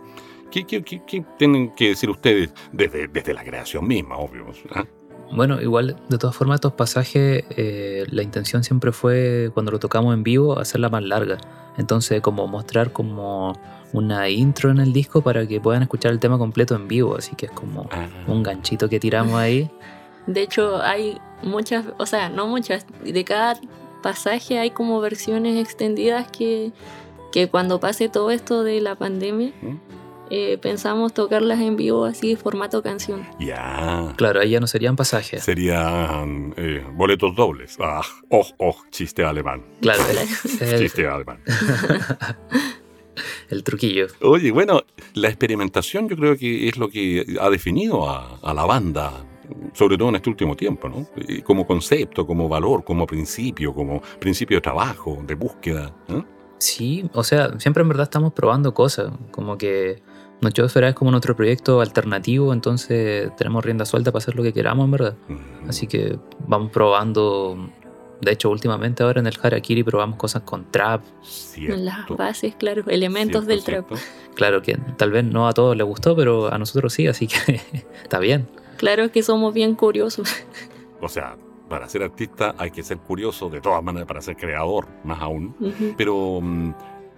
¿Qué, 0.51 0.65
qué- 0.65 0.83
qué- 0.83 1.01
qué 1.07 1.23
tienen 1.37 1.71
que 1.71 1.89
decir 1.89 2.09
ustedes 2.09 2.53
desde, 2.71 3.07
desde 3.07 3.33
la 3.33 3.43
creación 3.43 3.87
misma, 3.87 4.17
obvio? 4.17 4.45
¿ah? 4.75 4.85
Bueno, 5.33 5.61
igual, 5.61 5.95
de 6.09 6.17
todas 6.17 6.35
formas, 6.35 6.55
estos 6.55 6.73
pasajes, 6.73 7.45
eh, 7.51 8.05
la 8.09 8.21
intención 8.21 8.63
siempre 8.65 8.91
fue, 8.91 9.49
cuando 9.53 9.71
lo 9.71 9.79
tocamos 9.79 10.13
en 10.13 10.23
vivo, 10.23 10.59
hacerla 10.59 10.89
más 10.89 11.03
larga. 11.03 11.37
Entonces, 11.77 12.19
como 12.21 12.47
mostrar 12.47 12.91
como 12.91 13.53
una 13.93 14.27
intro 14.29 14.71
en 14.71 14.79
el 14.79 14.91
disco 14.91 15.21
para 15.21 15.47
que 15.47 15.61
puedan 15.61 15.83
escuchar 15.83 16.11
el 16.11 16.19
tema 16.19 16.37
completo 16.37 16.75
en 16.75 16.87
vivo. 16.89 17.15
Así 17.17 17.33
que 17.37 17.45
es 17.45 17.51
como 17.53 17.87
Ah. 17.91 18.07
un 18.27 18.43
ganchito 18.43 18.89
que 18.89 18.99
tiramos 18.99 19.35
ahí. 19.35 19.69
De 20.27 20.41
hecho, 20.41 20.81
hay 20.81 21.17
muchas, 21.43 21.85
o 21.97 22.05
sea, 22.05 22.27
no 22.29 22.47
muchas, 22.47 22.85
de 23.03 23.23
cada 23.23 23.57
pasaje 24.03 24.59
hay 24.59 24.71
como 24.71 24.99
versiones 24.99 25.57
extendidas 25.59 26.29
que, 26.29 26.71
que 27.31 27.47
cuando 27.49 27.79
pase 27.79 28.09
todo 28.09 28.31
esto 28.31 28.63
de 28.63 28.81
la 28.81 28.95
pandemia, 28.95 29.51
¿Mm? 29.61 29.75
Eh, 30.33 30.57
pensamos 30.57 31.13
tocarlas 31.13 31.59
en 31.59 31.75
vivo 31.75 32.05
así, 32.05 32.37
formato 32.37 32.81
canción. 32.81 33.27
Ya. 33.37 34.13
Claro, 34.15 34.39
ahí 34.39 34.51
ya 34.51 34.61
no 34.61 34.67
serían 34.67 34.95
pasajes. 34.95 35.43
Serían 35.43 36.53
eh, 36.55 36.85
boletos 36.93 37.35
dobles. 37.35 37.75
Ah, 37.81 38.01
oh, 38.29 38.47
oh, 38.57 38.77
chiste 38.91 39.25
alemán. 39.25 39.61
Claro, 39.81 40.01
el, 40.09 40.77
Chiste 40.79 41.05
alemán. 41.05 41.41
el 43.49 43.63
truquillo. 43.65 44.07
Oye, 44.21 44.51
bueno, 44.51 44.83
la 45.15 45.27
experimentación 45.27 46.07
yo 46.07 46.15
creo 46.15 46.37
que 46.37 46.69
es 46.69 46.77
lo 46.77 46.87
que 46.87 47.25
ha 47.37 47.49
definido 47.49 48.09
a, 48.09 48.39
a 48.41 48.53
la 48.53 48.63
banda, 48.63 49.25
sobre 49.73 49.97
todo 49.97 50.07
en 50.09 50.15
este 50.15 50.29
último 50.29 50.55
tiempo, 50.55 50.87
¿no? 50.87 51.09
Eh, 51.17 51.41
Como 51.43 51.67
concepto, 51.67 52.25
como 52.25 52.47
valor, 52.47 52.85
como 52.85 53.05
principio, 53.05 53.73
como 53.73 54.01
principio 54.17 54.55
de 54.55 54.61
trabajo, 54.61 55.21
de 55.27 55.35
búsqueda. 55.35 55.93
¿eh? 56.07 56.23
Sí, 56.57 57.09
o 57.13 57.23
sea, 57.25 57.59
siempre 57.59 57.81
en 57.81 57.89
verdad 57.89 58.03
estamos 58.03 58.31
probando 58.31 58.73
cosas. 58.73 59.11
Como 59.31 59.57
que 59.57 60.01
Nocheosfera 60.41 60.89
es 60.89 60.95
como 60.95 61.11
nuestro 61.11 61.35
proyecto 61.35 61.81
alternativo, 61.81 62.51
entonces 62.51 63.31
tenemos 63.35 63.63
rienda 63.63 63.85
suelta 63.85 64.11
para 64.11 64.21
hacer 64.23 64.35
lo 64.35 64.43
que 64.43 64.53
queramos, 64.53 64.85
en 64.85 64.91
verdad. 64.91 65.15
Así 65.67 65.87
que 65.87 66.17
vamos 66.47 66.71
probando. 66.71 67.69
De 68.21 68.31
hecho, 68.31 68.49
últimamente 68.51 69.01
ahora 69.01 69.19
en 69.19 69.27
el 69.27 69.37
Harakiri 69.41 69.83
probamos 69.83 70.17
cosas 70.17 70.43
con 70.43 70.69
trap. 70.71 71.03
Las 71.21 71.27
Cierto. 71.27 72.15
bases, 72.15 72.55
claro, 72.55 72.83
elementos 72.87 73.45
cierto, 73.45 73.49
del 73.49 73.63
trap. 73.63 73.87
cierto. 73.87 74.05
Claro 74.35 74.61
que 74.61 74.77
tal 74.97 75.11
vez 75.11 75.23
no 75.23 75.47
a 75.47 75.53
todos 75.53 75.75
les 75.75 75.85
gustó, 75.85 76.15
pero 76.15 76.51
a 76.53 76.57
nosotros 76.57 76.93
sí, 76.93 77.07
así 77.07 77.27
que 77.27 77.61
está 78.03 78.19
bien. 78.19 78.47
Claro 78.77 79.11
que 79.11 79.23
somos 79.23 79.53
bien 79.53 79.75
curiosos. 79.75 80.27
O 81.01 81.09
sea, 81.09 81.35
para 81.67 81.87
ser 81.89 82.03
artista 82.03 82.53
hay 82.57 82.69
que 82.71 82.83
ser 82.83 82.97
curioso, 82.97 83.49
de 83.49 83.61
todas 83.61 83.83
maneras, 83.83 84.07
para 84.07 84.21
ser 84.21 84.35
creador, 84.35 84.87
más 85.03 85.19
aún. 85.21 85.55
Pero 85.97 86.39
mm, 86.41 86.73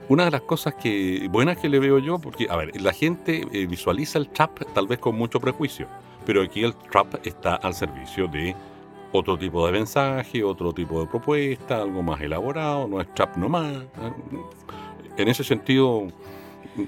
una 0.10 0.26
de 0.26 0.32
las 0.32 0.42
cosas 0.42 0.76
que 0.76 1.28
buenas 1.32 1.58
que 1.58 1.70
le 1.70 1.80
veo 1.80 2.00
yo, 2.00 2.20
porque, 2.20 2.48
a 2.50 2.58
ver, 2.58 2.82
la 2.82 2.94
gente 2.94 3.48
eh, 3.52 3.66
visualiza 3.66 4.20
el 4.20 4.30
trap 4.30 4.62
tal 4.74 4.88
vez 4.88 5.00
con 5.00 5.16
mucho 5.16 5.40
prejuicio, 5.40 5.88
pero 6.26 6.42
aquí 6.42 6.64
el 6.64 6.76
trap 6.76 7.26
está 7.26 7.56
al 7.56 7.74
servicio 7.74 8.28
de 8.28 8.56
otro 9.12 9.38
tipo 9.38 9.66
de 9.66 9.72
mensaje, 9.72 10.44
otro 10.44 10.74
tipo 10.74 11.00
de 11.02 11.08
propuesta, 11.08 11.82
algo 11.82 12.02
más 12.02 12.20
elaborado, 12.22 12.88
no 12.88 13.00
es 13.00 13.14
trap 13.14 13.38
nomás. 13.38 13.84
En 15.16 15.28
ese 15.28 15.44
sentido, 15.44 16.08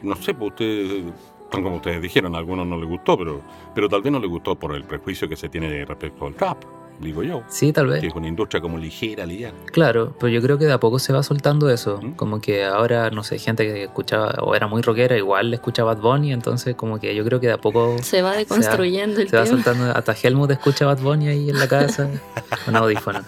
no 0.01 0.15
sé, 0.15 0.34
pues 0.34 0.51
ustedes, 0.51 1.03
como 1.51 1.75
ustedes 1.75 2.01
dijeron, 2.01 2.36
a 2.36 2.39
algunos 2.39 2.65
no 2.65 2.77
les 2.77 2.89
gustó, 2.89 3.17
pero, 3.17 3.41
pero 3.74 3.88
tal 3.88 4.01
vez 4.01 4.12
no 4.12 4.19
les 4.19 4.29
gustó 4.29 4.55
por 4.55 4.75
el 4.75 4.84
prejuicio 4.84 5.29
que 5.29 5.36
se 5.36 5.50
tiene 5.50 5.86
respecto 5.86 6.25
al 6.25 6.34
trap, 6.34 6.63
digo 6.99 7.23
yo, 7.23 7.43
Sí, 7.47 7.73
tal 7.73 7.87
vez. 7.87 8.01
que 8.01 8.07
es 8.07 8.15
una 8.15 8.27
industria 8.27 8.61
como 8.61 8.77
ligera, 8.77 9.25
liviana. 9.25 9.57
Claro, 9.71 10.15
pero 10.19 10.29
yo 10.29 10.41
creo 10.41 10.57
que 10.57 10.65
de 10.65 10.73
a 10.73 10.79
poco 10.79 10.99
se 10.99 11.13
va 11.13 11.23
soltando 11.23 11.69
eso. 11.69 11.99
¿Mm? 12.01 12.11
Como 12.13 12.41
que 12.41 12.65
ahora, 12.65 13.09
no 13.11 13.23
sé, 13.23 13.37
gente 13.39 13.65
que 13.65 13.83
escuchaba 13.83 14.35
o 14.41 14.55
era 14.55 14.67
muy 14.67 14.81
rockera, 14.81 15.17
igual 15.17 15.49
le 15.49 15.55
escucha 15.57 15.83
Bad 15.83 15.97
Bunny, 15.99 16.33
entonces 16.33 16.75
como 16.75 16.99
que 16.99 17.13
yo 17.15 17.23
creo 17.25 17.39
que 17.39 17.47
de 17.47 17.53
a 17.53 17.57
poco 17.57 17.97
Se 18.01 18.21
va 18.21 18.35
deconstruyendo 18.35 19.21
el 19.21 19.29
se 19.29 19.37
va 19.37 19.45
soltando. 19.45 19.91
Hasta 19.91 20.13
Helmut 20.13 20.51
escucha 20.51 20.85
Bad 20.85 20.99
Bunny 20.99 21.27
ahí 21.27 21.49
en 21.49 21.59
la 21.59 21.67
casa, 21.67 22.09
con 22.65 22.75
audífono. 22.75 23.21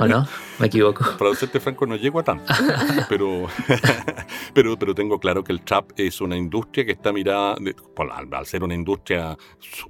¿O 0.00 0.06
no? 0.06 0.26
Me 0.58 0.66
equivoco. 0.66 1.04
para 1.18 1.34
serte 1.34 1.60
franco, 1.60 1.86
no 1.86 1.96
llego 1.96 2.20
a 2.20 2.22
tanto. 2.24 2.44
pero, 3.08 3.46
pero, 4.54 4.78
pero 4.78 4.94
tengo 4.94 5.18
claro 5.18 5.42
que 5.42 5.52
el 5.52 5.62
trap 5.62 5.90
es 5.96 6.20
una 6.20 6.36
industria 6.36 6.84
que 6.84 6.92
está 6.92 7.12
mirada, 7.12 7.56
de- 7.60 7.74
al 8.12 8.46
ser 8.46 8.62
una 8.62 8.74
industria 8.74 9.36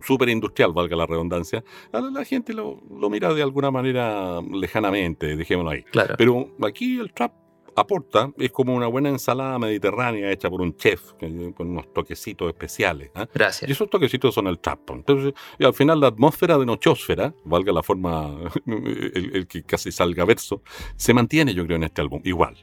súper 0.03 0.29
industrial, 0.29 0.73
valga 0.73 0.97
la 0.97 1.07
redundancia, 1.07 1.63
a 1.93 2.01
la, 2.01 2.11
la 2.11 2.25
gente 2.25 2.53
lo, 2.53 2.81
lo 2.91 3.11
mira 3.11 3.33
de 3.35 3.43
alguna 3.43 3.71
manera 3.71 4.41
lejanamente, 4.41 5.37
dejémoslo 5.37 5.71
ahí. 5.71 5.83
Claro. 5.85 6.15
Pero 6.17 6.49
aquí 6.67 6.99
el 6.99 7.13
trap 7.13 7.33
aporta, 7.77 8.33
es 8.39 8.51
como 8.53 8.75
una 8.75 8.87
buena 8.87 9.09
ensalada 9.09 9.59
mediterránea 9.59 10.31
hecha 10.31 10.51
por 10.51 10.61
un 10.61 10.77
chef, 10.77 11.13
con 11.57 11.69
unos 11.71 11.93
toquecitos 11.93 12.49
especiales. 12.49 13.11
Y 13.15 13.21
Gracias. 13.35 13.71
esos 13.71 13.89
toquecitos 13.89 14.35
son 14.35 14.47
el 14.47 14.59
trap. 14.59 14.81
pues. 14.85 14.99
Entonces, 14.99 15.35
y 15.59 15.65
al 15.65 15.75
final 15.75 16.01
la 16.01 16.09
atmósfera 16.09 16.59
de 16.59 16.67
nochósfera, 16.67 17.35
valga 17.45 17.73
la 17.73 17.83
forma, 17.83 18.37
el, 18.67 19.31
el 19.35 19.47
que 19.47 19.63
casi 19.63 19.93
salga 19.93 20.25
verso, 20.25 20.63
se 20.97 21.15
mantiene, 21.15 21.55
yo 21.55 21.65
creo, 21.65 21.77
en 21.77 21.85
este 21.85 22.01
álbum. 22.01 22.21
Igual. 22.25 22.57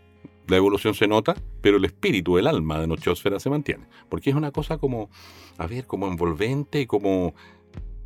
La 0.48 0.58
evolución 0.58 0.96
se 0.96 1.08
nota, 1.08 1.36
pero 1.62 1.78
el 1.78 1.86
espíritu, 1.86 2.40
el 2.40 2.48
alma 2.48 2.80
de 2.80 2.88
Nochosfera 2.88 3.40
se 3.40 3.52
mantiene. 3.52 3.86
Porque 4.10 4.32
es 4.32 4.36
una 4.36 4.52
cosa 4.52 4.80
como, 4.80 5.12
a 5.60 5.68
ver, 5.68 5.86
como 5.86 6.08
envolvente 6.08 6.82
y 6.82 6.86
como, 6.88 7.36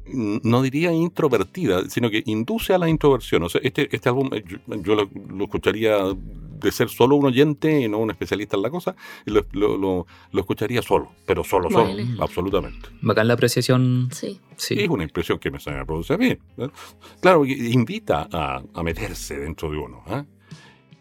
no 0.06 0.62
diría 0.62 0.92
introvertida, 0.92 1.90
sino 1.90 2.10
que 2.10 2.22
induce 2.26 2.74
a 2.74 2.78
la 2.78 2.90
introversión. 2.90 3.44
O 3.44 3.50
sea, 3.50 3.62
este, 3.64 3.88
este 3.96 4.10
álbum 4.10 4.30
eh, 4.34 4.44
yo, 4.46 4.58
yo 4.82 4.96
lo, 4.96 5.10
lo 5.30 5.46
escucharía 5.46 5.98
de 6.64 6.72
ser 6.72 6.90
solo 6.90 7.16
un 7.16 7.26
oyente 7.26 7.82
y 7.82 7.88
no 7.88 8.00
un 8.00 8.10
especialista 8.10 8.56
en 8.58 8.64
la 8.64 8.70
cosa, 8.72 8.96
y 9.26 9.32
lo, 9.32 9.46
lo- 9.52 9.78
lo- 9.78 10.08
lo 10.32 10.40
escucharía 10.40 10.82
solo, 10.82 11.12
pero 11.28 11.44
solo, 11.44 11.70
solo, 11.70 11.86
Vale. 11.90 12.08
absolutamente. 12.20 12.90
Bacán 13.02 13.28
la 13.28 13.36
apreciación. 13.36 14.10
Sí. 14.12 14.40
Sí. 14.56 14.76
Es 14.80 14.90
una 14.90 15.04
impresión 15.04 15.38
que 15.40 15.52
me 15.52 15.60
produce 15.86 16.14
a 16.14 16.18
mí. 16.18 16.28
¿eh? 16.58 16.70
Claro, 17.22 17.46
invita 17.46 18.28
a, 18.32 18.64
a 18.74 18.84
meterse 18.84 19.38
dentro 19.40 19.70
de 19.70 19.78
uno. 19.78 20.04
¿eh? 20.08 20.24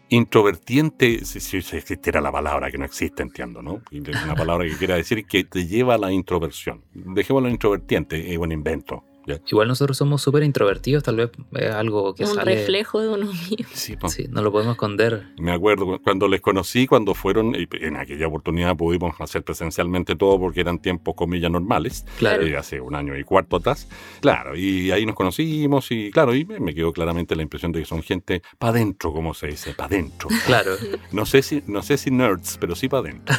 Introvertiente, 0.09 1.25
si, 1.25 1.39
si- 1.39 1.61
si 1.61 1.77
existiera 1.77 2.21
la 2.21 2.31
palabra 2.31 2.69
que 2.69 2.77
no 2.77 2.85
existe, 2.85 3.23
entiendo, 3.23 3.61
¿no? 3.63 3.81
Una 4.25 4.35
palabra 4.35 4.67
que 4.67 4.77
quiera 4.77 4.95
decir 4.95 5.25
que 5.25 5.43
te 5.43 5.65
lleva 5.65 5.95
a 5.95 5.97
la 5.97 6.11
introversión. 6.11 6.83
Dejémoslo 6.93 7.49
introvertiente, 7.49 8.31
es 8.31 8.37
un 8.37 8.51
invento. 8.51 9.03
Igual 9.49 9.67
nosotros 9.67 9.97
somos 9.97 10.21
súper 10.21 10.43
introvertidos, 10.43 11.03
tal 11.03 11.15
vez 11.17 11.29
es 11.53 11.71
algo 11.71 12.13
que 12.13 12.23
un 12.25 12.35
sale. 12.35 12.55
reflejo 12.55 12.99
de 13.01 13.07
uno 13.09 13.25
mismo. 13.27 13.67
Sí, 13.73 13.95
pues, 13.95 14.13
Sí, 14.13 14.27
no 14.29 14.41
lo 14.41 14.51
podemos 14.51 14.73
esconder. 14.73 15.27
Me 15.37 15.51
acuerdo 15.51 15.85
cu- 15.85 15.99
cuando 16.03 16.27
les 16.27 16.41
conocí, 16.41 16.87
cuando 16.87 17.13
fueron, 17.13 17.55
en 17.55 17.95
aquella 17.95 18.27
oportunidad 18.27 18.75
pudimos 18.75 19.15
hacer 19.19 19.43
presencialmente 19.43 20.15
todo 20.15 20.39
porque 20.39 20.61
eran 20.61 20.79
tiempos, 20.79 21.15
comillas, 21.15 21.49
normales. 21.51 22.05
Claro. 22.17 22.43
eh, 22.45 22.57
hace 22.57 22.81
un 22.81 22.95
año 22.95 23.17
y 23.17 23.23
cuarto 23.23 23.57
atrás. 23.57 23.87
Claro, 24.21 24.55
y 24.55 24.91
ahí 24.91 25.05
nos 25.05 25.15
conocimos 25.15 25.91
y 25.91 26.11
claro, 26.11 26.35
y 26.35 26.45
me 26.45 26.73
quedó 26.75 26.91
claramente 26.93 27.35
la 27.35 27.43
impresión 27.43 27.71
de 27.71 27.79
que 27.79 27.85
son 27.85 28.03
gente 28.03 28.41
para 28.57 28.71
adentro, 28.71 29.11
como 29.13 29.33
se 29.33 29.47
dice, 29.47 29.73
para 29.73 29.87
adentro. 29.87 30.29
Claro. 30.45 30.71
No 31.11 31.25
sé 31.25 31.41
si 31.41 31.63
no 31.67 31.81
sé 31.81 31.97
si 31.97 32.11
nerds, 32.11 32.57
pero 32.59 32.75
sí 32.75 32.87
para 32.89 33.01
adentro. 33.09 33.35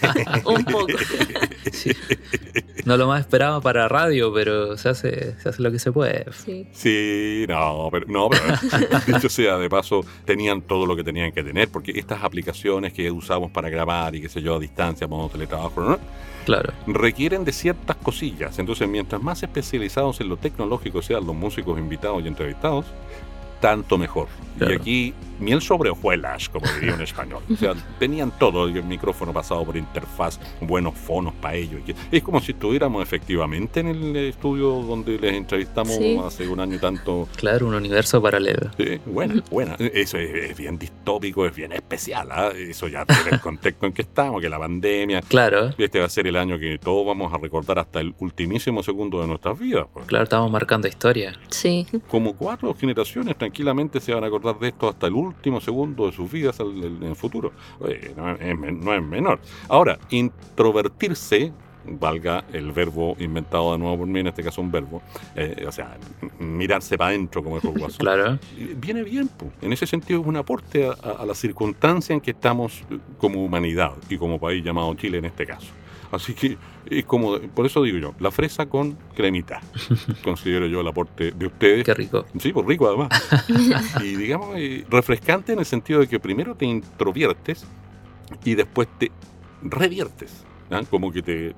un 0.46 0.64
poco. 0.64 0.86
Sí. 1.72 1.90
No 2.84 2.96
lo 2.96 3.06
más 3.06 3.20
esperado 3.20 3.60
para 3.60 3.88
radio, 3.88 4.32
pero 4.32 4.76
se 4.76 4.88
hace, 4.90 5.23
se 5.32 5.48
hace 5.48 5.62
lo 5.62 5.70
que 5.70 5.78
se 5.78 5.92
puede. 5.92 6.26
Sí. 6.32 6.66
Sí, 6.72 7.44
no, 7.48 7.88
pero 7.90 8.06
no, 8.08 8.28
pero 8.28 8.42
dicho 9.06 9.28
sea 9.28 9.58
de 9.58 9.68
paso, 9.68 10.04
tenían 10.24 10.62
todo 10.62 10.86
lo 10.86 10.96
que 10.96 11.04
tenían 11.04 11.32
que 11.32 11.42
tener, 11.42 11.68
porque 11.68 11.92
estas 11.94 12.22
aplicaciones 12.22 12.92
que 12.92 13.10
usamos 13.10 13.50
para 13.50 13.68
grabar 13.68 14.14
y 14.14 14.20
qué 14.20 14.28
sé 14.28 14.42
yo 14.42 14.56
a 14.56 14.58
distancia, 14.58 15.06
modo 15.06 15.28
teletrabajo, 15.28 15.80
¿no? 15.80 15.98
Claro. 16.44 16.74
requieren 16.86 17.44
de 17.44 17.52
ciertas 17.52 17.96
cosillas. 17.96 18.58
Entonces, 18.58 18.86
mientras 18.86 19.22
más 19.22 19.42
especializados 19.42 20.20
en 20.20 20.28
lo 20.28 20.36
tecnológico 20.36 21.00
sean 21.00 21.26
los 21.26 21.34
músicos 21.34 21.78
invitados 21.78 22.22
y 22.22 22.28
entrevistados, 22.28 22.84
tanto 23.64 23.96
mejor. 23.96 24.28
Claro. 24.58 24.72
Y 24.74 24.76
aquí, 24.76 25.14
miel 25.40 25.60
sobre 25.60 25.90
hojuelas, 25.90 26.48
como 26.48 26.64
diría 26.74 26.94
un 26.94 27.00
español. 27.00 27.42
O 27.52 27.56
sea, 27.56 27.72
tenían 27.98 28.30
todo, 28.38 28.66
el 28.68 28.84
micrófono 28.84 29.32
pasado 29.32 29.64
por 29.64 29.76
interfaz, 29.76 30.38
buenos 30.60 30.94
fonos 30.94 31.32
para 31.34 31.56
ellos. 31.56 31.80
Es 32.12 32.22
como 32.22 32.40
si 32.40 32.52
estuviéramos 32.52 33.02
efectivamente 33.02 33.80
en 33.80 33.88
el 33.88 34.14
estudio 34.16 34.68
donde 34.82 35.18
les 35.18 35.34
entrevistamos 35.34 35.96
Sí. 35.96 36.16
hace 36.24 36.46
un 36.46 36.60
año 36.60 36.76
y 36.76 36.78
tanto. 36.78 37.26
Claro, 37.36 37.66
un 37.66 37.74
universo 37.74 38.22
paralelo. 38.22 38.70
Sí, 38.76 39.00
buena, 39.06 39.42
buena. 39.50 39.74
Eso 39.78 40.18
es, 40.18 40.50
es 40.50 40.56
bien 40.56 40.78
distópico, 40.78 41.46
es 41.46 41.54
bien 41.56 41.72
especial. 41.72 42.28
¿ah? 42.30 42.50
Eso 42.54 42.86
ya 42.86 43.04
tiene 43.04 43.30
el 43.32 43.40
contexto 43.40 43.86
en 43.86 43.92
que 43.92 44.02
estamos, 44.02 44.40
que 44.40 44.48
la 44.48 44.58
pandemia. 44.60 45.20
Claro, 45.22 45.70
Este 45.76 45.98
va 45.98 46.04
a 46.06 46.10
ser 46.10 46.28
el 46.28 46.36
año 46.36 46.58
que 46.60 46.78
todos 46.78 47.04
vamos 47.04 47.32
a 47.32 47.38
recordar 47.38 47.80
hasta 47.80 47.98
el 48.00 48.14
ultimísimo 48.20 48.84
segundo 48.84 49.20
de 49.20 49.26
nuestras 49.26 49.58
vidas. 49.58 49.86
pues. 49.92 50.06
claro, 50.06 50.24
estamos 50.24 50.48
marcando 50.52 50.86
historia. 50.86 51.32
Sí, 51.48 51.86
Como 52.08 52.36
cuatro 52.36 52.72
generaciones 52.74 53.34
tranquilamente 53.58 54.00
se 54.00 54.12
van 54.12 54.24
a 54.24 54.26
acordar 54.26 54.58
de 54.58 54.66
esto 54.68 54.88
hasta 54.88 55.06
el 55.06 55.12
último 55.14 55.60
segundo 55.60 56.06
de 56.06 56.12
sus 56.12 56.28
vidas 56.30 56.58
en 56.58 57.02
el 57.04 57.14
futuro. 57.14 57.52
No, 58.16 58.30
es, 58.32 58.58
men- 58.58 58.80
no 58.80 58.92
es 58.92 59.00
menor. 59.02 59.38
Ahora, 59.68 59.96
introvertirse, 60.10 61.52
valga 61.86 62.42
el 62.52 62.72
verbo 62.72 63.14
inventado 63.20 63.72
de 63.72 63.78
nuevo 63.78 63.98
por 63.98 64.06
mí, 64.08 64.18
en 64.18 64.26
este 64.26 64.42
caso 64.42 64.60
un 64.60 64.72
verbo, 64.72 65.02
eh, 65.36 65.64
o 65.68 65.70
sea, 65.70 65.96
mirarse 66.40 66.98
para 66.98 67.10
adentro, 67.10 67.44
como 67.44 67.60
dijo 67.60 67.72
Guasón, 67.78 67.96
Claro, 67.98 68.38
viene 68.76 69.04
bien. 69.04 69.28
po. 69.28 69.46
En 69.62 69.72
ese 69.72 69.86
sentido 69.86 70.20
es 70.20 70.26
un 70.26 70.36
aporte 70.36 70.88
a, 70.88 70.90
a- 71.00 71.22
a 71.22 71.26
la 71.26 71.34
circunstancia 71.36 72.12
en 72.12 72.20
que 72.20 72.32
estamos 72.32 72.82
eh, 72.90 72.98
como 73.18 73.44
humanidad 73.44 73.92
y 74.08 74.16
como 74.18 74.40
país 74.40 74.64
llamado 74.64 74.92
Chile 74.94 75.18
en 75.18 75.26
este 75.26 75.46
caso. 75.46 75.68
Así 76.10 76.34
que 76.34 76.56
es 76.86 77.04
como, 77.04 77.38
por 77.38 77.66
eso 77.66 77.82
digo 77.82 77.98
yo, 77.98 78.14
la 78.18 78.30
fresa 78.30 78.66
con 78.66 78.96
cremita. 79.14 79.60
Considero 80.24 80.66
yo 80.66 80.80
el 80.80 80.88
aporte 80.88 81.32
de 81.32 81.46
ustedes. 81.46 81.84
qué 81.84 81.94
rico. 81.94 82.26
Sí, 82.38 82.52
pues 82.52 82.66
rico 82.66 82.86
además. 82.88 83.10
y 84.02 84.16
digamos, 84.16 84.54
eh, 84.56 84.84
refrescante 84.90 85.52
en 85.52 85.58
el 85.60 85.66
sentido 85.66 86.00
de 86.00 86.08
que 86.08 86.20
primero 86.20 86.54
te 86.54 86.66
introviertes 86.66 87.66
y 88.44 88.54
después 88.54 88.88
te 88.98 89.10
reviertes. 89.62 90.44
¿ah? 90.70 90.82
Como 90.88 91.12
que 91.12 91.22
te, 91.22 91.54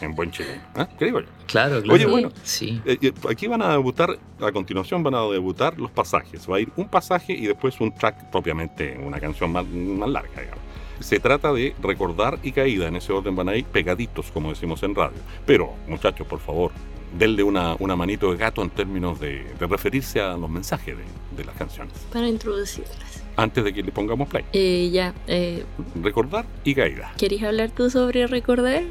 en 0.00 0.14
buen 0.14 0.30
chileno. 0.30 0.62
¿ah? 0.76 0.88
Creo 0.98 1.20
yo. 1.20 1.26
Claro, 1.46 1.82
claro. 1.82 1.92
Oye, 1.92 2.06
bueno, 2.06 2.30
Sí, 2.42 2.80
eh, 2.84 2.98
eh, 3.00 3.12
aquí 3.28 3.46
van 3.46 3.62
a 3.62 3.72
debutar, 3.72 4.18
a 4.40 4.52
continuación 4.52 5.02
van 5.02 5.14
a 5.14 5.22
debutar 5.22 5.78
los 5.78 5.90
pasajes. 5.90 6.48
Va 6.50 6.56
a 6.56 6.60
ir 6.60 6.70
un 6.76 6.88
pasaje 6.88 7.32
y 7.32 7.46
después 7.46 7.80
un 7.80 7.94
track 7.94 8.30
propiamente, 8.30 8.98
una 8.98 9.18
canción 9.20 9.52
más, 9.52 9.66
más 9.66 10.08
larga, 10.08 10.40
digamos. 10.40 10.67
Se 11.00 11.20
trata 11.20 11.52
de 11.52 11.74
recordar 11.82 12.38
y 12.42 12.52
caída, 12.52 12.88
en 12.88 12.96
ese 12.96 13.12
orden 13.12 13.34
van 13.36 13.48
a 13.48 13.56
ir 13.56 13.64
pegaditos, 13.64 14.30
como 14.32 14.50
decimos 14.50 14.82
en 14.82 14.94
radio. 14.94 15.16
Pero, 15.46 15.72
muchachos, 15.86 16.26
por 16.26 16.40
favor, 16.40 16.72
denle 17.18 17.42
una, 17.42 17.74
una 17.78 17.96
manito 17.96 18.30
de 18.32 18.36
gato 18.36 18.62
en 18.62 18.70
términos 18.70 19.18
de, 19.20 19.44
de 19.58 19.66
referirse 19.66 20.20
a 20.20 20.36
los 20.36 20.50
mensajes 20.50 20.96
de, 20.96 21.04
de 21.36 21.44
las 21.44 21.56
canciones, 21.56 21.92
para 22.12 22.28
introducirlas. 22.28 23.22
antes 23.36 23.62
de 23.64 23.72
que 23.72 23.82
le 23.82 23.92
pongamos 23.92 24.28
play. 24.28 24.44
Eh, 24.52 24.90
ya, 24.92 25.14
eh, 25.26 25.64
Recordar 26.02 26.44
y 26.64 26.74
caída. 26.74 27.12
¿queréis 27.16 27.42
hablar 27.44 27.70
tú 27.70 27.88
sobre 27.90 28.26
recordar? 28.26 28.82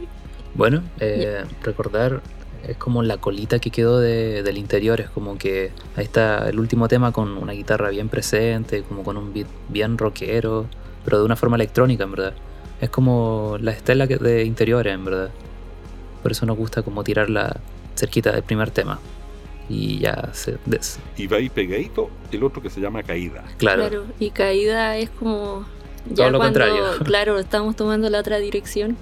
Bueno, 0.55 0.81
eh, 0.99 1.43
recordar 1.63 2.21
es 2.67 2.75
como 2.77 3.03
la 3.03 3.17
colita 3.17 3.59
que 3.59 3.69
quedó 3.69 3.99
de- 3.99 4.41
del 4.43 4.57
interior, 4.57 4.99
es 5.01 5.09
como 5.09 5.37
que 5.37 5.71
ahí 5.95 6.03
está 6.05 6.49
el 6.49 6.59
último 6.59 6.87
tema 6.87 7.11
con 7.11 7.37
una 7.37 7.53
guitarra 7.53 7.89
bien 7.89 8.09
presente, 8.09 8.81
como 8.83 9.03
con 9.03 9.17
un 9.17 9.31
beat 9.33 9.47
bien 9.69 9.97
rockero, 9.97 10.65
pero 11.07 11.19
de 11.19 11.23
una 11.23 11.37
forma 11.37 11.55
electrónica 11.55 12.03
en 12.03 12.11
verdad. 12.11 12.33
Es 12.81 12.89
como 12.89 13.55
la 13.61 13.71
estela 13.71 14.07
que- 14.07 14.17
de 14.17 14.43
interiores 14.43 14.93
en 14.93 15.05
verdad. 15.05 15.29
Por 16.21 16.33
eso 16.33 16.45
nos 16.45 16.57
gusta 16.57 16.81
como 16.83 17.01
tirarla 17.01 17.55
cerquita 17.95 18.33
del 18.33 18.43
primer 18.43 18.71
tema. 18.71 18.99
Y 19.69 19.99
ya 19.99 20.31
se... 20.33 20.57
des- 20.65 20.99
Y 21.15 21.27
va 21.27 21.37
a 21.37 21.39
ir 21.39 21.49
pegadito 21.51 22.09
el 22.29 22.43
otro 22.43 22.61
que 22.61 22.69
se 22.69 22.81
llama 22.81 23.03
caída. 23.03 23.45
claro, 23.57 23.87
Claro, 23.87 24.05
y 24.19 24.31
caída 24.31 24.97
es 24.97 25.09
como 25.11 25.65
Todo 26.13 26.29
lo 26.29 26.39
cuando, 26.39 26.59
contrario. 26.59 26.83
claro, 27.05 27.39
estamos 27.39 27.77
tomando 27.77 28.09
la 28.09 28.19
otra 28.19 28.39
dirección. 28.39 28.97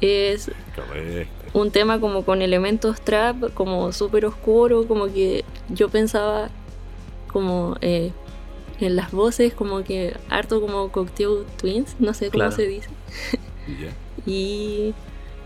Es 0.00 0.48
Correcto. 0.76 1.58
un 1.58 1.72
tema 1.72 1.98
como 1.98 2.24
con 2.24 2.40
elementos 2.40 3.00
trap, 3.00 3.52
como 3.54 3.90
súper 3.92 4.26
oscuro, 4.26 4.86
como 4.86 5.06
que 5.06 5.44
yo 5.70 5.88
pensaba 5.88 6.50
como 7.32 7.76
eh, 7.80 8.12
en 8.82 8.96
las 8.96 9.10
voces, 9.12 9.52
como 9.54 9.82
que 9.84 10.16
harto 10.28 10.60
como 10.60 10.90
Cocktail 10.90 11.44
Twins, 11.58 11.96
no 11.98 12.14
sé 12.14 12.26
cómo 12.26 12.38
Claro. 12.38 12.52
se 12.52 12.66
dice. 12.66 12.88
Y 14.26 14.92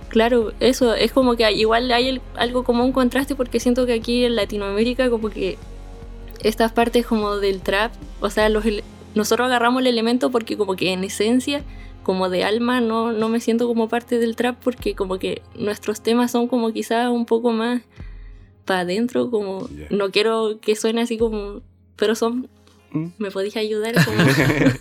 claro, 0.08 0.52
eso 0.60 0.94
es 0.94 1.12
como 1.12 1.36
que 1.36 1.50
igual 1.52 1.90
hay 1.92 2.08
el- 2.08 2.20
algo 2.36 2.64
como 2.64 2.84
un 2.84 2.92
contraste 2.92 3.34
porque 3.34 3.60
siento 3.60 3.86
que 3.86 3.92
aquí 3.94 4.24
en 4.24 4.36
Latinoamérica 4.36 5.10
como 5.10 5.30
que 5.30 5.58
estas 6.42 6.72
partes 6.72 7.06
como 7.06 7.36
del 7.36 7.60
trap, 7.60 7.92
o 8.20 8.30
sea, 8.30 8.48
los 8.48 8.64
nosotros 9.14 9.46
agarramos 9.46 9.80
el 9.80 9.86
elemento 9.86 10.30
porque 10.30 10.56
como 10.56 10.74
que 10.74 10.92
en 10.92 11.04
esencia, 11.04 11.62
como 12.02 12.28
de 12.28 12.42
alma, 12.44 12.80
no, 12.80 13.12
no 13.12 13.28
me 13.28 13.40
siento 13.40 13.66
como 13.68 13.88
parte 13.88 14.18
del 14.18 14.34
trap 14.36 14.56
porque 14.62 14.94
como 14.94 15.18
que 15.18 15.40
nuestros 15.56 16.00
temas 16.00 16.32
son 16.32 16.48
como 16.48 16.72
quizás 16.72 17.08
un 17.10 17.24
poco 17.26 17.52
más 17.52 17.82
para 18.64 18.80
adentro, 18.80 19.30
como 19.30 19.68
no 19.90 20.10
quiero 20.10 20.58
que 20.60 20.74
suene 20.74 21.02
así 21.02 21.16
como, 21.18 21.60
pero 21.96 22.14
son. 22.14 22.48
¿Me 23.18 23.30
podéis 23.30 23.56
ayudar? 23.56 23.94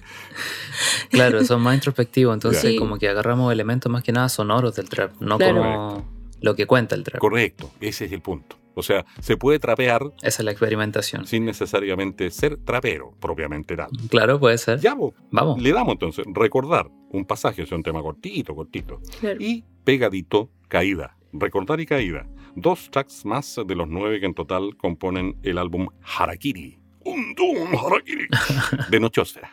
Claro, 1.10 1.44
son 1.46 1.62
más 1.62 1.76
introspectivos, 1.76 2.34
entonces 2.34 2.62
Sí. 2.62 2.78
como 2.78 2.98
que 2.98 3.08
agarramos 3.08 3.52
elementos 3.52 3.92
más 3.92 4.04
que 4.04 4.12
nada 4.12 4.30
sonoros 4.30 4.76
del 4.76 4.90
trap, 4.90 5.14
no 5.20 5.38
Claro. 5.38 5.56
como 5.58 6.06
lo 6.42 6.56
que 6.56 6.66
cuenta 6.66 6.96
el 6.96 7.04
trap. 7.04 7.20
Correcto, 7.20 7.72
ese 7.80 8.06
es 8.06 8.12
el 8.12 8.22
punto. 8.22 8.58
O 8.76 8.82
sea, 8.82 9.06
se 9.22 9.38
puede 9.38 9.60
trapear 9.60 10.02
Esa 10.24 10.42
es 10.42 10.46
la 10.46 10.50
experimentación. 10.52 11.28
sin 11.28 11.46
necesariamente 11.46 12.32
ser 12.32 12.58
trapero, 12.58 13.14
propiamente 13.20 13.76
tal. 13.78 13.90
Claro, 14.10 14.40
puede 14.40 14.58
ser. 14.58 14.80
Ya, 14.80 14.96
vos, 14.96 15.14
Vamos. 15.30 15.62
le 15.62 15.72
damos 15.72 15.94
entonces 15.94 16.26
recordar 16.34 16.90
un 17.12 17.26
pasaje, 17.26 17.62
o 17.62 17.66
sea, 17.68 17.78
un 17.78 17.84
tema 17.84 18.02
cortito, 18.02 18.56
cortito. 18.56 19.00
claro. 19.20 19.38
Y 19.40 19.64
pegadito, 19.84 20.50
caída. 20.68 21.16
Recordar 21.34 21.80
y 21.82 21.86
caída. 21.86 22.26
Dos 22.56 22.90
tracks 22.90 23.26
más 23.26 23.60
de 23.66 23.76
los 23.76 23.88
nueve 23.88 24.20
que 24.20 24.26
en 24.26 24.34
total 24.34 24.76
componen 24.78 25.36
el 25.44 25.60
álbum 25.60 25.88
Harakiri. 26.02 26.80
Un 27.06 27.34
Doom 27.36 27.76
Harakiri. 27.76 28.28
De 28.92 29.00
Nochosfera. 29.00 29.50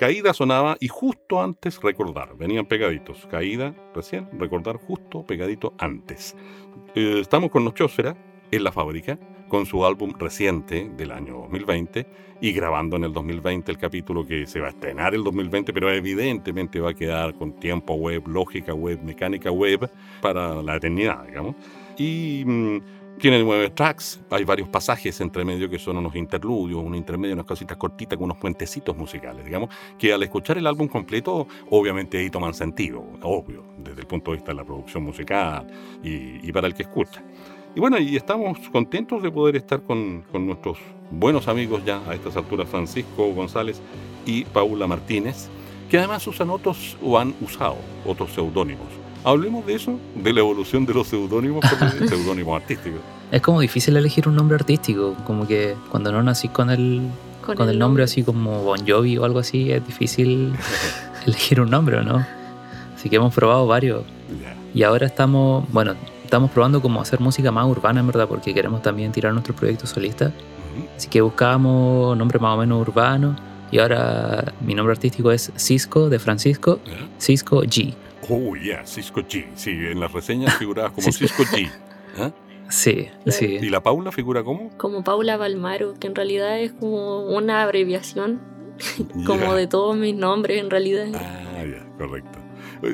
Caída 0.00 0.32
sonaba 0.32 0.78
y 0.80 0.88
justo 0.88 1.42
antes 1.42 1.78
recordar. 1.82 2.34
Venían 2.34 2.64
pegaditos. 2.64 3.26
Caída 3.26 3.74
recién, 3.94 4.26
recordar 4.32 4.78
justo 4.78 5.26
pegadito 5.26 5.74
antes. 5.76 6.34
Eh, 6.94 7.18
estamos 7.20 7.50
con 7.50 7.66
Nochósfera 7.66 8.16
en 8.50 8.64
la 8.64 8.72
fábrica 8.72 9.18
con 9.50 9.66
su 9.66 9.84
álbum 9.84 10.14
reciente 10.18 10.88
del 10.96 11.10
año 11.10 11.34
2020 11.40 12.06
y 12.40 12.52
grabando 12.52 12.96
en 12.96 13.04
el 13.04 13.12
2020 13.12 13.70
el 13.70 13.76
capítulo 13.76 14.26
que 14.26 14.46
se 14.46 14.60
va 14.60 14.68
a 14.68 14.70
estrenar 14.70 15.14
el 15.14 15.22
2020, 15.22 15.70
pero 15.74 15.92
evidentemente 15.92 16.80
va 16.80 16.92
a 16.92 16.94
quedar 16.94 17.34
con 17.34 17.60
tiempo 17.60 17.92
web, 17.92 18.26
lógica 18.26 18.72
web, 18.72 19.02
mecánica 19.02 19.50
web 19.50 19.90
para 20.22 20.62
la 20.62 20.76
eternidad, 20.76 21.26
digamos. 21.26 21.56
Y 21.98 22.42
mm, 22.46 22.78
tiene 23.20 23.42
nueve 23.42 23.70
tracks, 23.70 24.20
hay 24.30 24.44
varios 24.44 24.68
pasajes 24.68 25.20
entre 25.20 25.44
medio 25.44 25.68
que 25.68 25.78
son 25.78 25.98
unos 25.98 26.16
interludios, 26.16 26.82
un 26.82 26.94
intermedio, 26.94 27.34
unas 27.34 27.46
cositas 27.46 27.76
cortitas 27.76 28.16
con 28.16 28.24
unos 28.24 28.38
puentecitos 28.38 28.96
musicales, 28.96 29.44
digamos, 29.44 29.70
que 29.98 30.12
al 30.12 30.22
escuchar 30.22 30.58
el 30.58 30.66
álbum 30.66 30.88
completo, 30.88 31.46
obviamente 31.70 32.18
ahí 32.18 32.30
toman 32.30 32.54
sentido, 32.54 33.04
obvio, 33.22 33.64
desde 33.78 34.00
el 34.00 34.06
punto 34.06 34.30
de 34.30 34.38
vista 34.38 34.52
de 34.52 34.56
la 34.56 34.64
producción 34.64 35.04
musical 35.04 35.66
y, 36.02 36.48
y 36.48 36.52
para 36.52 36.66
el 36.66 36.74
que 36.74 36.82
escucha. 36.82 37.22
Y 37.74 37.80
bueno, 37.80 37.98
y 37.98 38.16
estamos 38.16 38.58
contentos 38.70 39.22
de 39.22 39.30
poder 39.30 39.56
estar 39.56 39.82
con, 39.82 40.22
con 40.32 40.46
nuestros 40.46 40.78
buenos 41.10 41.46
amigos 41.46 41.84
ya 41.84 42.00
a 42.08 42.14
estas 42.14 42.36
alturas, 42.36 42.68
Francisco 42.68 43.32
González 43.32 43.80
y 44.26 44.44
Paula 44.44 44.86
Martínez, 44.86 45.48
que 45.88 45.98
además 45.98 46.26
usan 46.26 46.50
otros 46.50 46.96
o 47.02 47.18
han 47.18 47.34
usado 47.40 47.76
otros 48.06 48.32
seudónimos. 48.32 48.88
Hablemos 49.24 49.66
de 49.66 49.74
eso, 49.74 49.98
de 50.14 50.32
la 50.32 50.40
evolución 50.40 50.86
de 50.86 50.94
los 50.94 51.08
seudónimos, 51.08 51.64
seudónimos 52.08 52.60
artísticos. 52.60 53.00
Es 53.30 53.42
como 53.42 53.60
difícil 53.60 53.96
elegir 53.96 54.28
un 54.28 54.36
nombre 54.36 54.56
artístico, 54.56 55.14
como 55.26 55.46
que 55.46 55.74
cuando 55.90 56.10
no 56.10 56.22
nacís 56.22 56.50
con 56.50 56.70
el, 56.70 57.02
con 57.44 57.68
el 57.68 57.78
nombre 57.78 58.02
así 58.02 58.22
como 58.22 58.62
Bon 58.64 58.80
Jovi 58.86 59.18
o 59.18 59.24
algo 59.24 59.38
así, 59.38 59.70
es 59.70 59.86
difícil 59.86 60.52
elegir 61.26 61.60
un 61.60 61.70
nombre, 61.70 61.98
¿o 61.98 62.02
¿no? 62.02 62.26
Así 62.96 63.08
que 63.08 63.16
hemos 63.16 63.34
probado 63.34 63.66
varios. 63.66 64.04
Ya. 64.42 64.54
Y 64.74 64.82
ahora 64.82 65.06
estamos, 65.06 65.64
bueno, 65.72 65.94
estamos 66.24 66.50
probando 66.50 66.80
como 66.80 67.00
hacer 67.00 67.20
música 67.20 67.52
más 67.52 67.66
urbana, 67.66 68.00
en 68.00 68.06
verdad, 68.06 68.26
porque 68.28 68.54
queremos 68.54 68.82
también 68.82 69.12
tirar 69.12 69.32
nuestro 69.32 69.54
proyecto 69.54 69.86
solista. 69.86 70.26
Ujú. 70.26 70.86
Así 70.96 71.08
que 71.08 71.20
buscábamos 71.20 72.16
nombre 72.16 72.38
más 72.38 72.54
o 72.56 72.58
menos 72.60 72.80
urbano. 72.80 73.36
Y 73.72 73.78
ahora 73.78 74.52
mi 74.60 74.74
nombre 74.74 74.92
artístico 74.92 75.30
es 75.30 75.52
Cisco, 75.56 76.08
de 76.08 76.18
Francisco, 76.18 76.80
Ya. 76.84 76.92
Cisco 77.18 77.62
G. 77.62 77.94
Oh, 78.30 78.54
yeah, 78.54 78.86
Cisco 78.86 79.20
G. 79.22 79.46
Sí, 79.54 79.70
en 79.70 80.00
las 80.00 80.12
reseñas 80.12 80.54
figuraba 80.58 80.90
como 80.90 81.10
Cisco 81.10 81.42
G. 81.42 81.70
¿Ah? 82.16 82.30
Sí, 82.68 83.08
sí. 83.26 83.58
¿Y 83.60 83.68
la 83.68 83.82
Paula 83.82 84.12
figura 84.12 84.44
como? 84.44 84.70
Como 84.76 85.02
Paula 85.02 85.36
Balmaro, 85.36 85.94
que 85.94 86.06
en 86.06 86.14
realidad 86.14 86.60
es 86.60 86.72
como 86.72 87.24
una 87.24 87.62
abreviación, 87.62 88.40
como 89.26 89.54
de 89.54 89.66
todos 89.66 89.96
mis 89.96 90.14
nombres 90.14 90.60
en 90.60 90.70
realidad. 90.70 91.08
Ah, 91.14 91.64
ya, 91.64 91.84
correcto. 91.98 92.39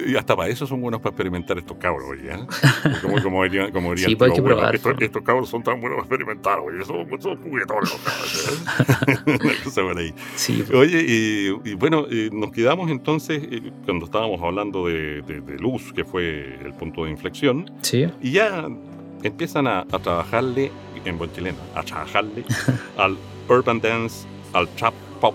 Y 0.06 0.16
hasta 0.16 0.34
para 0.34 0.48
eso 0.48 0.66
son 0.66 0.80
buenos 0.80 1.00
para 1.00 1.10
experimentar 1.10 1.58
estos 1.58 1.76
cabros, 1.76 2.08
¿ya? 2.22 2.46
Como, 3.02 3.22
como 3.22 3.42
dirían, 3.44 3.70
como 3.72 3.90
dirían 3.90 4.10
Sí, 4.10 4.16
pues 4.16 4.30
hay 4.32 4.36
que 4.42 4.76
estos, 4.76 4.92
pues. 4.94 5.02
estos 5.02 5.22
cabros 5.22 5.48
son 5.48 5.62
tan 5.62 5.80
buenos 5.80 5.98
para 5.98 6.06
experimentar, 6.06 6.58
oye, 6.60 6.84
son, 6.84 7.06
son 7.20 7.36
juguetones 7.42 7.90
los 7.92 8.00
cabros. 8.02 8.60
¿eh? 9.08 9.16
Una 9.44 9.64
cosa 9.64 9.82
por 9.82 9.98
ahí. 9.98 10.14
Sí, 10.34 10.64
Oye, 10.74 11.04
y, 11.06 11.70
y 11.70 11.74
bueno, 11.74 12.06
eh, 12.10 12.30
nos 12.32 12.50
quedamos 12.52 12.90
entonces 12.90 13.42
eh, 13.50 13.70
cuando 13.84 14.06
estábamos 14.06 14.40
hablando 14.42 14.86
de, 14.86 15.22
de- 15.22 15.40
de 15.40 15.58
luz, 15.58 15.92
que 15.92 16.04
fue 16.04 16.58
el 16.64 16.72
punto 16.74 17.04
de 17.04 17.10
inflexión, 17.10 17.70
sí. 17.82 18.06
y 18.20 18.32
ya 18.32 18.66
empiezan 19.22 19.66
a, 19.66 19.80
a 19.80 19.98
trabajarle, 19.98 20.70
en 21.04 21.18
buen 21.18 21.32
chileno, 21.32 21.58
a 21.74 21.82
trabajarle 21.82 22.44
al 22.96 23.16
urban 23.48 23.80
dance, 23.80 24.26
al 24.52 24.68
trap 24.70 24.94
pop, 25.20 25.34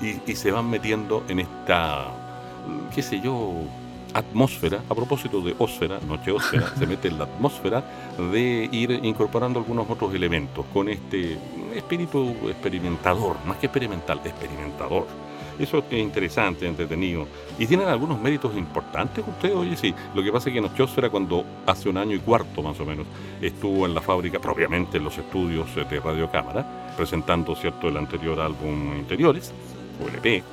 y, 0.00 0.30
y 0.30 0.36
se 0.36 0.50
van 0.52 0.70
metiendo 0.70 1.24
en 1.28 1.40
esta, 1.40 2.06
qué 2.94 3.02
sé 3.02 3.20
yo, 3.20 3.54
atmósfera, 4.18 4.82
a 4.88 4.94
propósito 4.94 5.40
de 5.40 5.54
ósfera, 5.58 5.98
noche 6.06 6.30
ósfera, 6.30 6.72
se 6.78 6.86
mete 6.86 7.08
en 7.08 7.18
la 7.18 7.24
atmósfera 7.24 7.82
de 8.32 8.68
ir 8.70 8.90
incorporando 9.02 9.58
algunos 9.58 9.88
otros 9.88 10.14
elementos 10.14 10.64
con 10.72 10.88
este 10.88 11.38
espíritu 11.74 12.34
experimentador, 12.48 13.36
más 13.46 13.58
que 13.58 13.66
experimental, 13.66 14.20
experimentador. 14.24 15.06
Eso 15.58 15.78
es 15.78 15.98
interesante, 15.98 16.68
entretenido. 16.68 17.26
Y 17.58 17.66
tienen 17.66 17.88
algunos 17.88 18.20
méritos 18.20 18.56
importantes 18.56 19.24
ustedes, 19.26 19.56
oye, 19.56 19.76
sí. 19.76 19.92
Lo 20.14 20.22
que 20.22 20.30
pasa 20.30 20.48
es 20.50 20.54
que 20.54 20.60
Nochosfera 20.60 21.10
cuando 21.10 21.44
hace 21.66 21.88
un 21.88 21.96
año 21.96 22.14
y 22.14 22.20
cuarto 22.20 22.62
más 22.62 22.78
o 22.78 22.84
menos 22.84 23.06
estuvo 23.40 23.84
en 23.84 23.94
la 23.94 24.00
fábrica, 24.00 24.38
propiamente 24.38 24.98
en 24.98 25.04
los 25.04 25.18
estudios 25.18 25.66
de 25.74 25.98
Radio 25.98 26.30
Cámara, 26.30 26.94
presentando, 26.96 27.56
¿cierto?, 27.56 27.88
el 27.88 27.96
anterior 27.96 28.40
álbum 28.40 28.96
Interiores, 28.96 29.52
o 30.00 30.08
LP, 30.08 30.44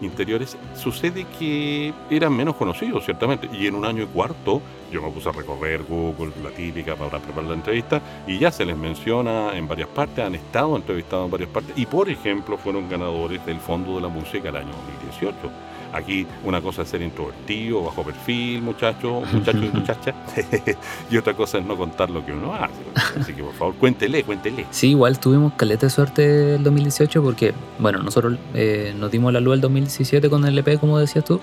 Interiores, 0.00 0.56
sucede 0.74 1.26
que 1.38 1.92
eran 2.10 2.36
menos 2.36 2.56
conocidos, 2.56 3.04
ciertamente. 3.04 3.48
Y 3.52 3.66
en 3.66 3.74
un 3.74 3.84
año 3.84 4.02
y 4.02 4.06
cuarto 4.06 4.60
yo 4.90 5.02
me 5.02 5.10
puse 5.10 5.28
a 5.28 5.32
recorrer 5.32 5.82
Google, 5.82 6.32
la 6.42 6.50
típica, 6.50 6.94
para 6.94 7.18
preparar 7.18 7.50
la 7.50 7.54
entrevista, 7.54 8.00
y 8.26 8.38
ya 8.38 8.52
se 8.52 8.64
les 8.64 8.76
menciona 8.76 9.56
en 9.56 9.66
varias 9.66 9.88
partes, 9.88 10.24
han 10.24 10.36
estado 10.36 10.76
entrevistados 10.76 11.24
en 11.24 11.30
varias 11.32 11.50
partes, 11.50 11.76
y 11.76 11.86
por 11.86 12.08
ejemplo 12.08 12.56
fueron 12.56 12.88
ganadores 12.88 13.44
del 13.44 13.58
Fondo 13.58 13.96
de 13.96 14.02
la 14.02 14.08
Música 14.08 14.50
el 14.50 14.56
año 14.56 14.72
2018. 15.02 15.73
Aquí 15.94 16.26
una 16.44 16.60
cosa 16.60 16.82
es 16.82 16.88
ser 16.88 17.02
introvertido, 17.02 17.84
bajo 17.84 18.02
perfil, 18.02 18.60
muchachos, 18.62 19.32
muchachos 19.32 19.62
y 19.62 19.76
muchachas, 19.76 20.14
y 21.10 21.16
otra 21.16 21.34
cosa 21.34 21.58
es 21.58 21.64
no 21.64 21.76
contar 21.76 22.10
lo 22.10 22.26
que 22.26 22.32
uno 22.32 22.52
hace. 22.52 23.20
Así 23.20 23.32
que 23.32 23.44
por 23.44 23.54
favor, 23.54 23.74
cuéntele, 23.76 24.24
cuéntele. 24.24 24.66
Sí, 24.72 24.90
igual 24.90 25.20
tuvimos 25.20 25.52
caleta 25.52 25.86
de 25.86 25.90
suerte 25.90 26.56
el 26.56 26.64
2018 26.64 27.22
porque, 27.22 27.54
bueno, 27.78 28.02
nosotros 28.02 28.36
eh, 28.54 28.92
nos 28.98 29.12
dimos 29.12 29.32
la 29.32 29.38
luz 29.38 29.54
el 29.54 29.60
2017 29.60 30.28
con 30.28 30.44
el 30.44 30.58
EP, 30.58 30.80
como 30.80 30.98
decías 30.98 31.24
tú. 31.24 31.40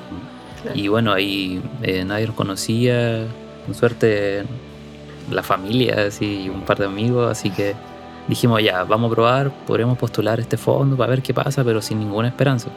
Claro. 0.62 0.78
Y 0.78 0.90
bueno, 0.90 1.14
ahí 1.14 1.62
eh, 1.82 2.04
nadie 2.04 2.28
nos 2.28 2.36
conocía, 2.36 3.26
con 3.66 3.74
suerte 3.74 4.44
la 5.30 5.44
familia, 5.44 6.08
así, 6.08 6.42
y 6.44 6.50
un 6.50 6.64
par 6.64 6.78
de 6.78 6.88
amigos, 6.88 7.32
así 7.32 7.52
que 7.52 7.74
dijimos 8.28 8.62
ya, 8.62 8.84
vamos 8.84 9.12
a 9.12 9.16
probar, 9.16 9.52
podríamos 9.66 9.98
postular 9.98 10.42
este 10.42 10.58
fondo 10.58 10.98
para 10.98 11.10
ver 11.10 11.22
qué 11.22 11.34
pasa, 11.34 11.64
pero 11.64 11.82
sin 11.82 12.00
ninguna 12.00 12.28
esperanza. 12.28 12.70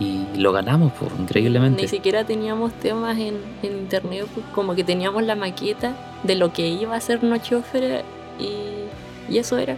Y 0.00 0.26
lo 0.38 0.50
ganamos, 0.52 0.92
pues, 0.98 1.12
increíblemente. 1.20 1.82
Ni 1.82 1.86
siquiera 1.88 2.24
teníamos 2.24 2.72
temas 2.72 3.18
en, 3.18 3.36
en 3.62 3.78
internet, 3.78 4.26
pues, 4.34 4.44
como 4.54 4.74
que 4.74 4.82
teníamos 4.82 5.22
la 5.24 5.36
maqueta 5.36 5.94
de 6.24 6.34
lo 6.36 6.52
que 6.52 6.66
iba 6.68 6.96
a 6.96 7.00
ser 7.00 7.22
Nocheófera 7.22 8.02
y, 8.38 9.32
y 9.32 9.38
eso 9.38 9.58
era. 9.58 9.76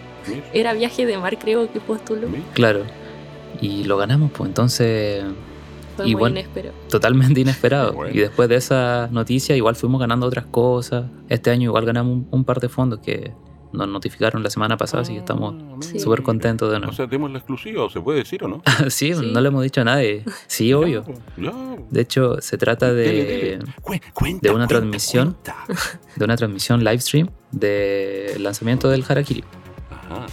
Era 0.54 0.72
viaje 0.74 1.04
de 1.06 1.18
mar, 1.18 1.36
creo 1.38 1.70
que 1.72 1.80
postuló. 1.80 2.28
Claro. 2.54 2.84
Y 3.60 3.84
lo 3.84 3.96
ganamos, 3.96 4.30
pues 4.32 4.48
entonces 4.48 5.24
Fue 5.96 6.08
Y 6.08 6.12
muy 6.12 6.20
bueno, 6.20 6.38
inesperado. 6.38 6.74
totalmente 6.88 7.40
inesperado. 7.40 7.92
Bueno. 7.94 8.14
Y 8.14 8.18
después 8.20 8.48
de 8.48 8.56
esa 8.56 9.08
noticia 9.10 9.56
igual 9.56 9.74
fuimos 9.76 10.00
ganando 10.00 10.26
otras 10.26 10.46
cosas. 10.46 11.04
Este 11.28 11.50
año 11.50 11.64
igual 11.64 11.84
ganamos 11.84 12.12
un, 12.14 12.28
un 12.30 12.44
par 12.44 12.60
de 12.60 12.68
fondos 12.68 13.00
que 13.00 13.32
nos 13.72 13.88
notificaron 13.88 14.42
la 14.42 14.50
semana 14.50 14.76
pasada, 14.76 15.02
así 15.02 15.12
que 15.14 15.18
estamos 15.20 15.54
Ah, 15.58 15.76
Sí. 15.80 15.98
súper 15.98 16.22
contentos 16.22 16.70
de 16.70 16.76
O 16.76 16.78
nuevo. 16.80 16.92
sea, 16.94 17.06
demos 17.06 17.30
la 17.30 17.38
exclusiva, 17.38 17.88
¿se 17.90 18.00
puede 18.00 18.18
decir 18.18 18.44
o 18.44 18.48
no? 18.48 18.62
sí, 18.90 19.14
Sí. 19.14 19.30
no 19.32 19.40
le 19.40 19.48
hemos 19.48 19.62
dicho 19.62 19.80
a 19.80 19.84
nadie. 19.84 20.24
Sí, 20.46 20.72
obvio. 20.72 21.04
Ya, 21.36 21.44
ya. 21.50 21.52
De 21.90 22.00
hecho, 22.00 22.40
se 22.40 22.56
trata 22.58 22.92
de, 22.92 23.02
dele. 23.24 23.58
Cu- 23.80 23.94
cuenta, 24.14 24.48
de 24.48 24.54
una 24.54 24.66
cuenta, 24.66 24.68
transmisión. 24.68 25.32
cuenta. 25.32 25.56
de 26.16 26.24
una 26.24 26.36
transmisión 26.36 26.84
live 26.84 27.00
stream 27.00 27.28
del 27.50 28.42
lanzamiento 28.42 28.88
del 28.88 29.04
Harakiri. 29.08 29.44
Ajá. 29.90 30.26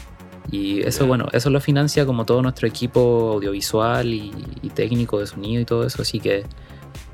Y 0.52 0.82
eso, 0.82 1.06
bueno, 1.06 1.28
eso 1.32 1.50
lo 1.52 1.62
financia 1.62 2.06
como 2.06 2.26
todo 2.26 2.42
nuestro 2.42 2.68
equipo 2.68 3.34
audiovisual 3.36 4.08
y, 4.14 4.32
y 4.64 4.70
técnico 4.70 5.20
de 5.20 5.28
sonido 5.28 5.62
y 5.62 5.66
todo 5.66 5.86
eso. 5.86 6.02
Así 6.02 6.20
que, 6.20 6.44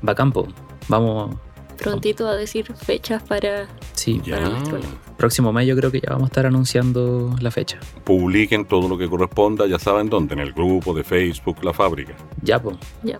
va 0.06 0.14
campo. 0.14 0.48
Vamos, 0.88 1.36
Prontito 1.76 2.26
a 2.26 2.34
decir 2.36 2.72
fechas 2.74 3.22
para, 3.22 3.66
sí, 3.92 4.22
Ya. 4.24 4.36
para 4.36 4.48
nuestro 4.48 4.78
live. 4.78 4.88
Próximo 5.16 5.52
mes 5.52 5.66
yo 5.66 5.76
creo 5.76 5.90
que 5.90 6.00
ya 6.00 6.10
vamos 6.10 6.24
a 6.24 6.26
estar 6.26 6.46
anunciando 6.46 7.34
la 7.40 7.50
fecha. 7.50 7.78
Publiquen 8.04 8.64
todo 8.66 8.88
lo 8.88 8.98
que 8.98 9.08
corresponda, 9.08 9.66
ya 9.66 9.78
saben 9.78 10.08
dónde, 10.08 10.34
en 10.34 10.40
el 10.40 10.52
grupo 10.52 10.92
de 10.94 11.04
Facebook 11.04 11.56
La 11.64 11.72
Fábrica, 11.72 12.14
Ya, 12.42 12.60
pues. 12.60 12.76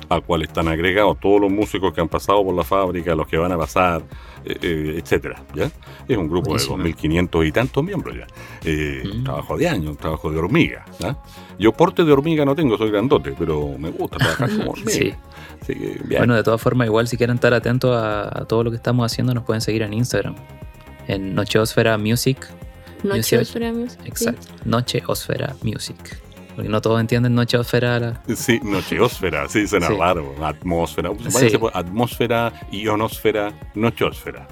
al 0.08 0.22
cual 0.22 0.42
están 0.42 0.68
agregados 0.68 1.18
todos 1.20 1.40
los 1.40 1.50
músicos 1.50 1.92
que 1.94 2.00
han 2.00 2.08
pasado 2.08 2.44
por 2.44 2.54
la 2.54 2.64
fábrica, 2.64 3.14
los 3.14 3.26
que 3.26 3.36
van 3.38 3.52
a 3.52 3.58
pasar, 3.58 4.02
eh, 4.44 4.56
eh, 4.62 4.94
etcétera. 5.02 5.42
¿ya? 5.54 5.70
Es 6.06 6.16
un 6.16 6.28
grupo 6.28 6.50
Buenísimo. 6.50 6.76
de 6.78 6.84
2.500 6.94 7.46
y 7.48 7.52
tantos 7.52 7.82
miembros 7.84 8.16
ya. 8.16 8.26
Eh, 8.64 9.02
Mm. 9.06 9.24
Trabajo 9.24 9.56
de 9.56 9.68
año, 9.68 9.90
un 9.90 9.96
trabajo 9.96 10.30
de 10.30 10.38
hormiga. 10.38 10.84
¿ya? 10.98 11.16
Yo 11.58 11.72
porte 11.72 12.04
de 12.04 12.12
hormiga 12.12 12.44
no 12.44 12.54
tengo, 12.54 12.76
soy 12.76 12.90
grandote, 12.90 13.34
pero 13.38 13.76
me 13.78 13.90
gusta 13.90 14.18
trabajar 14.18 14.50
como 14.56 14.70
hormiga. 14.72 14.90
Sí. 14.90 15.12
Así 15.62 15.74
que, 15.74 16.00
bien. 16.04 16.18
Bueno, 16.20 16.34
de 16.34 16.42
todas 16.42 16.60
formas, 16.60 16.86
igual 16.86 17.08
si 17.08 17.16
quieren 17.16 17.36
estar 17.36 17.54
atentos 17.54 17.96
a, 17.96 18.40
a 18.42 18.44
todo 18.44 18.64
lo 18.64 18.70
que 18.70 18.76
estamos 18.76 19.04
haciendo, 19.10 19.32
nos 19.34 19.44
pueden 19.44 19.60
seguir 19.60 19.82
en 19.82 19.92
Instagram. 19.94 20.34
En 21.08 21.34
Nocheosfera 21.34 21.98
Music. 21.98 22.46
Nocheófera 23.02 23.72
Music. 23.72 24.00
sí. 24.02 24.08
Exacto. 24.08 24.46
Nocheosfera 24.64 25.54
Music. 25.62 26.18
Porque 26.56 26.70
no 26.70 26.80
todos 26.80 26.98
entienden 27.02 27.34
nocheosfera. 27.34 28.00
la- 28.00 28.22
Sí, 28.34 28.58
nocheosfera, 28.62 29.46
sí, 29.46 29.68
suena 29.68 29.88
Sí. 29.88 29.94
raro. 29.98 30.34
Atmósfera, 30.42 31.10
Sí. 31.28 31.58
por 31.58 31.70
atmósfera, 31.76 32.50
ionosfera, 32.72 33.52
nocheosfera. 33.74 34.48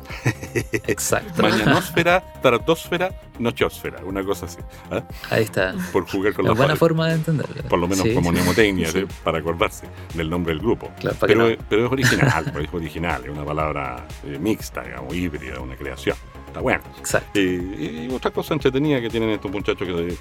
Exacto. 0.87 1.43
Mañanósfera, 1.43 2.23
tardósfera, 2.43 3.11
nocheosfera, 3.39 4.05
una 4.05 4.23
cosa 4.23 4.45
así. 4.45 4.59
¿ah? 4.91 5.03
Ahí 5.31 5.45
está. 5.45 5.75
Por 5.95 6.07
jugar 6.07 6.35
con 6.35 6.45
Es 6.45 6.51
la 6.51 6.55
buena 6.55 6.77
forma 6.77 7.09
de 7.09 7.15
entenderlo. 7.15 7.63
Por 7.71 7.79
lo 7.79 7.89
menos 7.89 8.05
Sí, 8.07 8.13
como 8.15 8.31
mnemotecnia, 8.33 8.91
¿sí? 8.93 9.07
para 9.25 9.39
acordarse 9.39 9.87
del 10.13 10.29
nombre 10.29 10.53
del 10.53 10.61
grupo. 10.63 10.91
Claro, 11.01 11.17
Pero, 11.21 11.49
no- 11.49 11.57
pero 11.71 11.87
es 11.87 11.93
original, 11.93 12.45
pues, 12.53 12.69
es 12.69 12.75
original, 12.75 13.23
es 13.25 13.31
una 13.31 13.45
palabra 13.47 14.07
eh, 14.27 14.39
mixta, 14.39 14.83
digamos, 14.83 15.15
híbrida, 15.15 15.59
una 15.61 15.75
creación. 15.75 16.17
Está 16.55 16.63
bueno. 16.63 16.81
Exacto. 17.01 17.31
Eh, 17.35 18.07
y 18.09 18.15
otra 18.15 18.31
cosa 18.31 18.55
entretenida 18.55 19.01
que 19.01 19.11
tienen 19.11 19.31
estos 19.31 19.51
muchachos 19.51 19.87
que 19.89 19.93
de- 19.93 20.17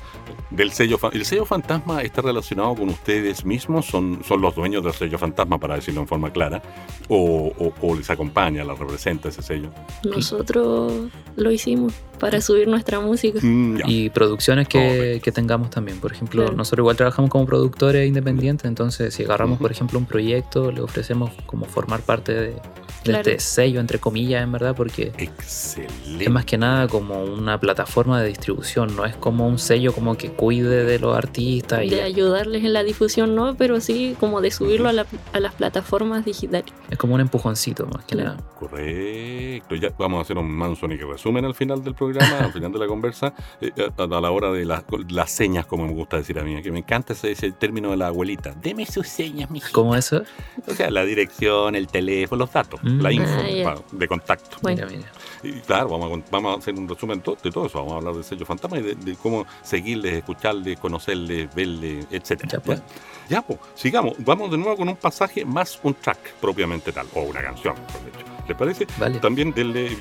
del 0.49 0.71
sello 0.71 0.97
el 1.11 1.25
sello 1.25 1.45
fantasma 1.45 2.01
está 2.01 2.21
relacionado 2.23 2.73
con 2.73 2.89
ustedes 2.89 3.45
mismos 3.45 3.85
son, 3.85 4.23
son 4.23 4.41
los 4.41 4.55
dueños 4.55 4.83
del 4.83 4.93
sello 4.93 5.19
fantasma 5.19 5.59
para 5.59 5.75
decirlo 5.75 6.01
en 6.01 6.07
forma 6.07 6.31
clara 6.33 6.59
o, 7.07 7.51
o- 7.59 7.73
o 7.81 7.95
les 7.95 8.09
acompaña 8.09 8.63
la 8.63 8.73
representa 8.73 9.29
ese 9.29 9.43
sello 9.43 9.69
Nosotros 10.03 10.93
lo 11.35 11.51
hicimos 11.51 11.93
para 12.19 12.39
subir 12.41 12.67
nuestra 12.67 12.99
música. 12.99 13.39
Mm. 13.41 13.81
Y 13.85 14.09
producciones 14.09 14.67
que, 14.67 15.21
tengamos 15.33 15.69
también. 15.69 15.99
Por 15.99 16.13
ejemplo, 16.13 16.43
Claro. 16.43 16.55
nosotros 16.57 16.83
igual 16.83 16.95
trabajamos 16.95 17.29
como 17.29 17.45
productores 17.45 18.07
independientes, 18.07 18.65
entonces 18.65 19.13
si 19.13 19.23
agarramos, 19.23 19.59
por 19.59 19.71
ejemplo, 19.71 19.99
un 19.99 20.05
proyecto, 20.05 20.71
le 20.71 20.81
ofrecemos 20.81 21.31
como 21.45 21.65
formar 21.65 22.01
parte 22.01 22.33
de 22.33 22.55
Claro. 23.03 23.19
este 23.29 23.39
sello, 23.39 23.79
entre 23.79 23.99
comillas, 23.99 24.43
en 24.43 24.51
verdad, 24.51 24.75
porque 24.75 25.11
excelente 25.17 26.23
es 26.23 26.29
más 26.31 26.45
que 26.45 26.57
nada 26.57 26.87
como 26.87 27.23
una 27.23 27.59
plataforma 27.59 28.21
de 28.21 28.27
distribución, 28.29 28.95
no 28.95 29.05
es 29.05 29.15
como 29.15 29.47
un 29.47 29.59
sello 29.59 29.93
como 29.93 30.15
que 30.15 30.31
cuide 30.31 30.85
de 30.85 30.99
los 30.99 31.15
artistas 31.17 31.83
y 31.83 31.89
De 31.89 32.01
ayudarles 32.01 32.63
en 32.63 32.73
la 32.73 32.83
difusión, 32.83 33.35
no, 33.35 33.55
pero 33.55 33.79
sí 33.81 34.15
como 34.19 34.41
de 34.41 34.51
subirlo 34.51 34.89
a, 34.89 34.93
la- 34.93 35.05
a 35.33 35.39
las 35.39 35.53
plataformas 35.53 36.25
digitales. 36.25 36.73
es 36.89 36.97
como 36.97 37.15
un 37.15 37.21
empujoncito 37.21 37.85
más 37.87 38.05
que 38.05 38.15
Claro. 38.15 38.31
nada. 38.37 38.43
Correcto. 38.59 39.75
Ya 39.75 39.89
vamos 39.97 40.19
a 40.19 40.21
hacer 40.21 40.37
un 40.37 40.49
Mansonic 40.51 41.01
resumen 41.03 41.45
al 41.45 41.55
final 41.55 41.83
del 41.83 41.95
programa, 41.95 42.39
al 42.39 42.53
final 42.53 42.71
de 42.71 42.79
la 42.79 42.87
conversa, 42.87 43.33
eh, 43.61 43.71
a, 43.97 44.03
a 44.03 44.21
la 44.21 44.31
hora 44.31 44.51
de 44.51 44.65
las, 44.65 44.83
las 45.09 45.31
señas, 45.31 45.65
como 45.65 45.85
me 45.87 45.93
gusta 45.93 46.17
decir 46.17 46.37
a 46.39 46.43
mí, 46.43 46.61
que 46.61 46.71
me 46.71 46.79
encanta 46.79 47.13
ese, 47.13 47.31
ese 47.31 47.51
término 47.51 47.91
de 47.91 47.97
la 47.97 48.07
abuelita. 48.07 48.53
Deme 48.61 48.85
sus 48.85 49.07
señas, 49.07 49.49
mi 49.49 49.61
¿Cómo 49.71 49.95
eso? 49.95 50.23
O 50.67 50.73
sea, 50.73 50.89
la 50.91 51.03
dirección, 51.05 51.75
el 51.75 51.87
teléfono, 51.87 52.39
los 52.39 52.51
datos, 52.53 52.79
Mm. 52.83 52.92
La 53.01 53.11
info 53.11 53.29
Ah, 53.69 53.75
pa- 53.75 53.81
de 53.91 54.07
contacto. 54.07 54.57
Bueno. 54.61 54.87
Mira. 54.89 55.11
Y 55.43 55.51
claro, 55.61 55.89
vamos 55.89 56.19
a, 56.19 56.23
vamos 56.31 56.55
a 56.55 56.59
hacer 56.59 56.73
un 56.75 56.87
resumen 56.87 57.21
to- 57.21 57.37
de 57.43 57.51
todo 57.51 57.65
eso. 57.65 57.79
Vamos 57.79 57.93
a 57.93 57.97
hablar 57.97 58.13
del 58.15 58.23
sello 58.23 58.45
fantasma 58.45 58.79
y 58.79 58.81
de, 58.83 58.95
de 58.95 59.15
cómo 59.15 59.45
seguirles, 59.61 60.13
escucharles, 60.13 60.79
conocerles, 60.79 61.53
verles, 61.53 62.05
etc. 62.11 62.43
Ya, 62.51 62.59
pues. 62.59 62.81
Ya, 63.29 63.41
pues, 63.41 63.59
sigamos. 63.75 64.13
Vamos 64.19 64.51
de 64.51 64.57
nuevo 64.57 64.75
con 64.77 64.89
un 64.89 64.95
pasaje 64.95 65.45
más 65.45 65.79
un 65.83 65.93
track 65.95 66.33
propiamente 66.41 66.91
tal, 66.91 67.07
o 67.13 67.21
una 67.21 67.41
canción, 67.41 67.75
por 67.75 68.05
dicho. 68.05 68.25
¿Les 68.45 68.57
parece? 68.57 68.85
Vale. 68.97 69.19
También 69.19 69.53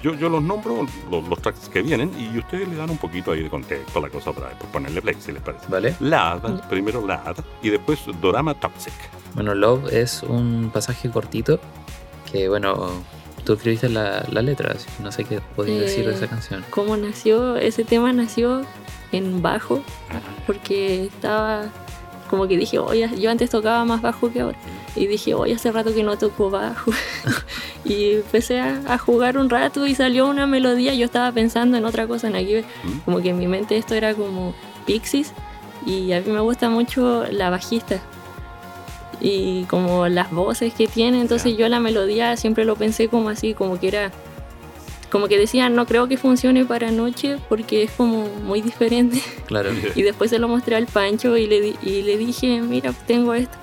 yo, 0.02 0.14
yo 0.14 0.28
los 0.28 0.42
nombro, 0.42 0.84
los, 1.08 1.28
los 1.28 1.40
tracks 1.40 1.68
que 1.68 1.80
vienen, 1.80 2.10
y 2.18 2.36
ustedes 2.38 2.66
le 2.66 2.74
dan 2.74 2.90
un 2.90 2.98
poquito 2.98 3.30
ahí 3.30 3.40
de 3.44 3.48
contexto 3.48 4.00
a 4.00 4.02
la 4.02 4.08
cosa 4.08 4.32
para 4.32 4.48
después 4.48 4.68
ponerle 4.72 5.00
play, 5.00 5.14
si 5.20 5.30
les 5.30 5.40
parece. 5.40 5.66
Vale. 5.68 5.94
Lad, 6.00 6.68
primero 6.68 7.06
Lad, 7.06 7.36
y 7.62 7.70
después 7.70 8.00
Dorama 8.20 8.54
Toxic. 8.54 8.92
Bueno, 9.34 9.54
Love 9.54 9.92
es 9.92 10.24
un 10.24 10.70
pasaje 10.74 11.08
cortito 11.08 11.60
que, 12.32 12.48
bueno, 12.48 12.90
tú 13.44 13.52
escribiste 13.54 13.88
la, 13.88 14.24
la 14.30 14.42
letra, 14.42 14.72
así 14.74 14.86
que 14.96 15.02
no 15.02 15.12
sé 15.12 15.24
qué 15.24 15.40
podías 15.54 15.80
decir 15.80 16.06
de 16.06 16.12
Eh, 16.12 16.14
esa 16.16 16.26
canción. 16.28 16.64
¿Cómo 16.70 16.96
nació? 16.96 17.56
Ese 17.56 17.84
tema 17.84 18.12
nació 18.12 18.62
en 19.12 19.42
bajo, 19.42 19.82
porque 20.46 21.04
estaba 21.04 21.64
como 22.30 22.48
que 22.48 22.56
dije, 22.56 22.78
oye, 22.78 23.10
yo 23.18 23.30
antes 23.30 23.50
tocaba 23.50 23.84
más 23.84 24.00
bajo 24.00 24.32
que 24.32 24.40
ahora. 24.40 24.56
Y 24.96 25.06
dije, 25.06 25.34
oye, 25.34 25.52
hace 25.54 25.70
rato 25.70 25.92
que 25.94 26.02
no 26.02 26.16
toco 26.16 26.48
bajo. 26.48 26.90
y 27.84 28.12
empecé 28.14 28.58
a, 28.58 28.80
a 28.88 28.96
jugar 28.96 29.36
un 29.36 29.50
rato 29.50 29.86
y 29.86 29.94
salió 29.94 30.26
una 30.26 30.46
melodía. 30.46 30.94
Yo 30.94 31.04
estaba 31.04 31.30
pensando 31.32 31.76
en 31.76 31.84
otra 31.84 32.06
cosa 32.06 32.28
en 32.28 32.36
aquí. 32.36 32.64
Como 33.04 33.20
que 33.20 33.30
en 33.30 33.38
mi 33.38 33.48
mente 33.48 33.76
esto 33.76 33.94
era 33.94 34.14
como 34.14 34.54
Pixies. 34.86 35.34
Y 35.84 36.12
a 36.12 36.22
mí 36.22 36.30
me 36.30 36.40
gusta 36.40 36.70
mucho 36.70 37.26
la 37.30 37.50
bajista. 37.50 38.00
Y 39.20 39.64
como 39.64 40.08
las 40.08 40.30
voces 40.30 40.72
que 40.74 40.86
tiene. 40.88 41.20
Entonces 41.20 41.52
Ya. 41.52 41.58
yo 41.60 41.68
la 41.68 41.80
melodía 41.80 42.36
siempre 42.36 42.64
lo 42.64 42.76
pensé 42.76 43.08
como 43.08 43.28
así, 43.28 43.54
como 43.54 43.78
que 43.78 43.88
era 43.88 44.12
como 45.10 45.28
que 45.28 45.36
decía, 45.38 45.68
no 45.68 45.84
creo 45.84 46.08
que 46.08 46.16
funcione 46.16 46.64
para 46.64 46.90
noche 46.90 47.36
porque 47.50 47.82
es 47.82 47.90
como 47.90 48.26
muy 48.44 48.62
diferente. 48.62 49.22
Claro. 49.46 49.68
Y 49.94 50.00
después 50.02 50.30
se 50.30 50.38
lo 50.38 50.48
mostré 50.48 50.74
al 50.76 50.86
Pancho 50.86 51.36
y 51.36 51.46
le, 51.46 51.74
y 51.82 52.00
le 52.00 52.16
dije, 52.16 52.62
mira, 52.62 52.94
tengo 53.06 53.34
esto. 53.34 53.58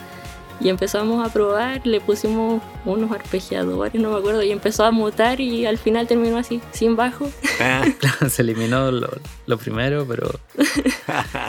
Y 0.61 0.69
empezamos 0.69 1.25
a 1.27 1.31
probar, 1.33 1.87
le 1.87 2.01
pusimos 2.01 2.61
unos 2.85 3.11
arpegiadores, 3.11 3.95
no 3.99 4.11
me 4.11 4.17
acuerdo, 4.19 4.43
y 4.43 4.51
empezó 4.51 4.83
a 4.83 4.91
mutar 4.91 5.39
y 5.39 5.65
al 5.65 5.77
final 5.79 6.05
terminó 6.05 6.37
así, 6.37 6.61
sin 6.71 6.95
bajo. 6.95 7.31
Ah, 7.59 7.83
Se 8.29 8.43
eliminó 8.43 8.91
lo, 8.91 9.09
lo 9.47 9.57
primero, 9.57 10.05
pero 10.07 10.29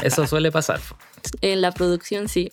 eso 0.02 0.26
suele 0.26 0.50
pasar. 0.50 0.80
En 1.42 1.60
la 1.60 1.72
producción 1.72 2.28
sí. 2.28 2.52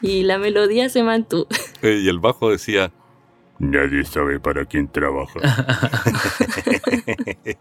Y 0.00 0.22
la 0.22 0.38
melodía 0.38 0.88
se 0.88 1.02
mantuvo. 1.02 1.46
Eh, 1.82 2.02
y 2.04 2.10
el 2.10 2.18
bajo 2.18 2.50
decía, 2.50 2.92
nadie 3.58 4.04
sabe 4.04 4.38
para 4.38 4.66
quién 4.66 4.86
trabaja. 4.86 5.40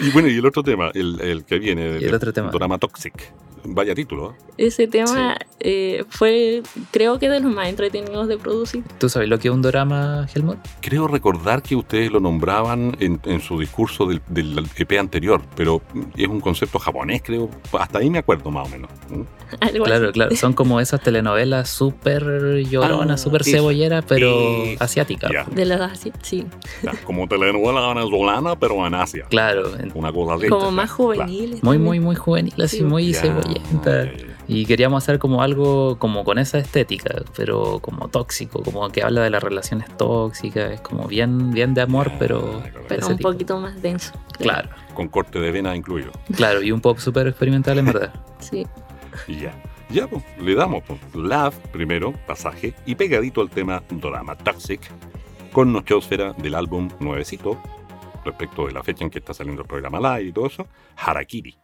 y 0.00 0.10
bueno, 0.10 0.26
y 0.26 0.38
el 0.38 0.44
otro 0.44 0.64
tema, 0.64 0.90
el, 0.92 1.20
el 1.20 1.44
que 1.44 1.60
viene, 1.60 1.98
el 1.98 2.12
otro 2.12 2.32
tema. 2.32 2.50
Drama 2.50 2.76
Toxic. 2.78 3.32
Vaya 3.62 3.94
título. 3.94 4.32
¿eh? 4.32 4.66
Ese 4.66 4.88
tema 4.88 5.36
eh, 5.60 6.04
fue, 6.08 6.62
creo 6.90 7.18
que 7.18 7.28
de 7.28 7.40
los 7.40 7.52
más 7.52 7.68
entretenidos 7.68 8.28
de 8.28 8.38
producir. 8.38 8.82
¿Tú 8.98 9.08
sabes 9.08 9.28
lo 9.28 9.38
que 9.38 9.48
es 9.48 9.54
un 9.54 9.62
drama, 9.62 10.26
Helmut? 10.34 10.58
Creo 10.80 11.06
recordar 11.06 11.62
que 11.62 11.76
ustedes 11.76 12.10
lo 12.10 12.20
nombraban 12.20 12.96
en, 13.00 13.20
en 13.24 13.40
su 13.40 13.58
discurso 13.58 14.06
del, 14.06 14.20
del 14.28 14.66
EP 14.76 14.92
anterior, 14.98 15.42
pero 15.56 15.82
es 16.16 16.28
un 16.28 16.40
concepto 16.40 16.78
japonés, 16.78 17.22
creo. 17.24 17.50
Hasta 17.78 17.98
ahí 17.98 18.10
me 18.10 18.18
acuerdo 18.18 18.50
más 18.50 18.66
o 18.66 18.70
menos. 18.70 18.90
¿Mm? 19.10 19.22
Algo 19.60 19.84
Claro, 19.84 20.04
así. 20.06 20.12
claro. 20.12 20.36
Son 20.36 20.52
como 20.52 20.80
esas 20.80 21.00
telenovelas 21.02 21.68
súper 21.68 22.22
lloronas, 22.68 23.20
Ah, 23.20 23.24
súper 23.24 23.44
cebolleras, 23.44 24.04
pero 24.06 24.30
Eh, 24.64 24.76
asiáticas. 24.80 25.30
ya. 25.32 25.44
De 25.44 25.64
las 25.64 25.80
así, 25.80 26.12
sí. 26.22 26.46
Ya, 26.82 26.92
Como 27.04 27.26
telenovela 27.28 27.88
venezolana, 27.94 28.56
pero 28.56 28.86
en 28.86 28.94
Asia. 28.94 29.26
Claro, 29.28 29.72
Una 29.94 30.12
cosa 30.12 30.34
así. 30.34 30.46
Como 30.48 30.60
Claro. 30.60 30.72
más 30.76 30.90
juveniles. 30.90 31.62
muy, 31.62 31.76
también. 31.76 31.82
muy, 31.82 32.00
muy 32.00 32.14
juvenil, 32.16 32.54
así, 32.62 32.78
Sí. 32.78 32.82
muy 32.84 33.12
Ya, 33.12 33.20
cebollenta. 33.20 34.04
ya. 34.04 34.12
Y 34.52 34.66
queríamos 34.66 35.04
hacer 35.04 35.20
como 35.20 35.42
algo 35.42 35.96
como 36.00 36.24
con 36.24 36.36
esa 36.36 36.58
estética, 36.58 37.22
pero 37.36 37.78
como 37.78 38.08
tóxico, 38.08 38.64
como 38.64 38.88
que 38.90 39.00
habla 39.00 39.22
de 39.22 39.30
las 39.30 39.40
relaciones 39.40 39.96
tóxicas, 39.96 40.72
es 40.72 40.80
como 40.80 41.06
bien, 41.06 41.52
bien 41.52 41.72
de 41.72 41.82
amor, 41.82 42.10
pero... 42.18 42.60
Pero 42.88 43.00
ese 43.00 43.12
un 43.12 43.16
tipo. 43.18 43.30
poquito 43.30 43.60
más 43.60 43.80
denso. 43.80 44.12
Claro, 44.36 44.68
Con 44.94 45.06
corte 45.06 45.38
de 45.38 45.52
vena 45.52 45.76
incluido. 45.76 46.10
claro, 46.34 46.62
y 46.62 46.72
un 46.72 46.80
pop 46.80 46.98
súper 46.98 47.28
experimental 47.28 47.78
en 47.78 47.86
verdad. 47.86 48.12
Sí. 48.40 48.66
Y 49.28 49.40
ya. 49.40 49.54
Ya, 49.90 50.08
pues, 50.08 50.24
le 50.40 50.54
damos 50.54 50.82
pues, 50.84 50.98
Love 51.14 51.54
primero, 51.70 52.12
pasaje, 52.26 52.74
y 52.86 52.96
pegadito 52.96 53.42
al 53.42 53.50
tema 53.50 53.84
Drama 53.88 54.34
Toxic, 54.34 54.80
con 55.52 55.72
Nocheosfera 55.72 56.32
del 56.32 56.56
álbum 56.56 56.88
Nuevecito, 56.98 57.56
respecto 58.24 58.66
de 58.66 58.72
la 58.72 58.82
fecha 58.82 59.04
en 59.04 59.10
que 59.10 59.20
está 59.20 59.32
saliendo 59.32 59.62
el 59.62 59.68
programa 59.68 60.16
live 60.16 60.30
y 60.30 60.32
todo 60.32 60.46
eso, 60.46 60.66
Harakiri. 60.96 61.56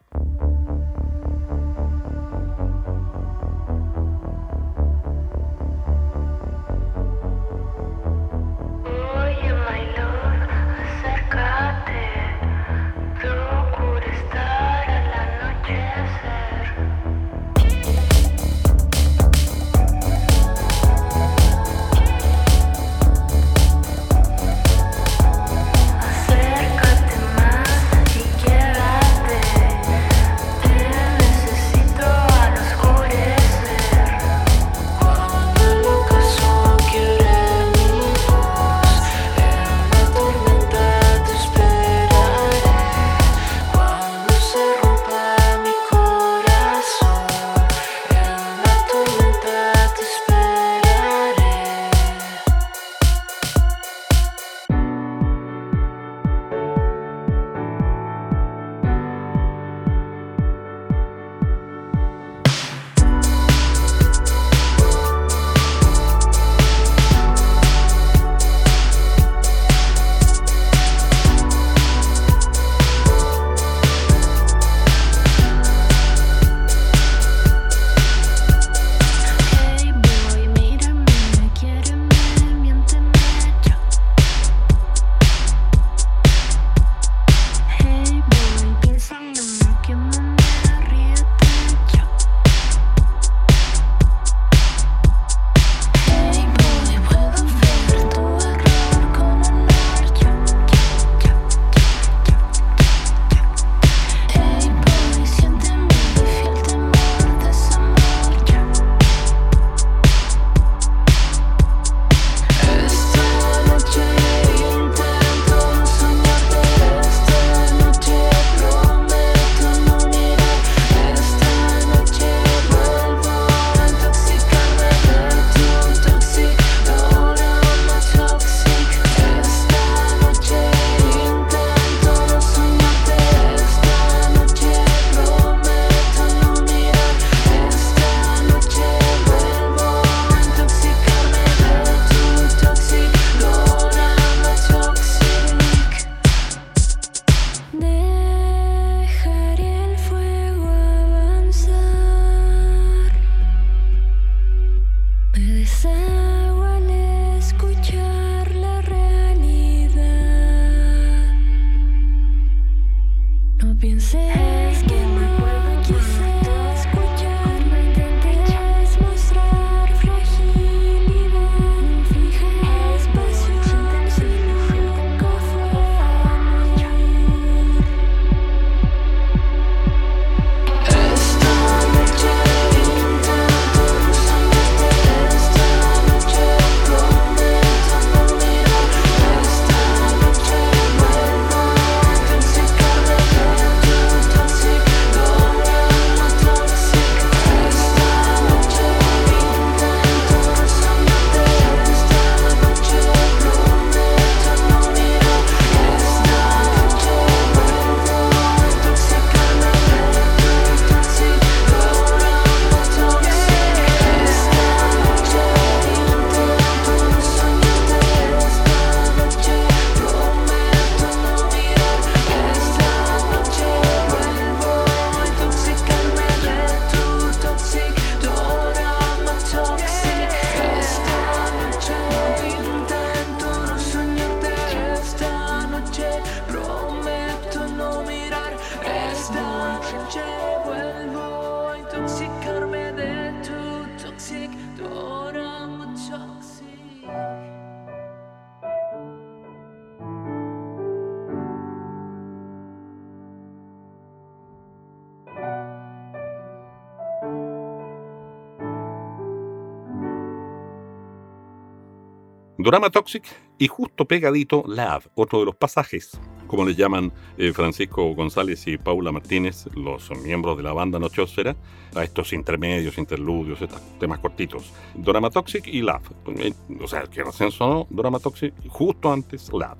Dorama 262.66 262.90
Toxic 262.90 263.22
y 263.58 263.68
justo 263.68 264.06
pegadito 264.06 264.64
Lab, 264.66 265.04
otro 265.14 265.38
de 265.38 265.44
los 265.44 265.54
pasajes, 265.54 266.18
como 266.48 266.64
les 266.64 266.76
llaman 266.76 267.12
eh, 267.38 267.52
Francisco 267.52 268.12
González 268.12 268.66
y 268.66 268.76
Paula 268.76 269.12
Martínez, 269.12 269.68
los 269.76 270.10
miembros 270.24 270.56
de 270.56 270.64
la 270.64 270.72
banda 270.72 270.98
Nochosfera, 270.98 271.54
a 271.94 272.02
estos 272.02 272.32
intermedios, 272.32 272.98
interludios, 272.98 273.62
estos 273.62 273.80
temas 274.00 274.18
cortitos. 274.18 274.72
Dorama 274.96 275.30
Toxic 275.30 275.64
y 275.68 275.80
Lab. 275.80 276.02
Eh, 276.38 276.52
O 276.82 276.88
sea, 276.88 277.04
que 277.04 277.22
recién 277.22 277.52
sonó 277.52 277.86
Dorama 277.88 278.18
Toxic 278.18 278.52
justo 278.66 279.12
antes 279.12 279.48
Lab. 279.52 279.76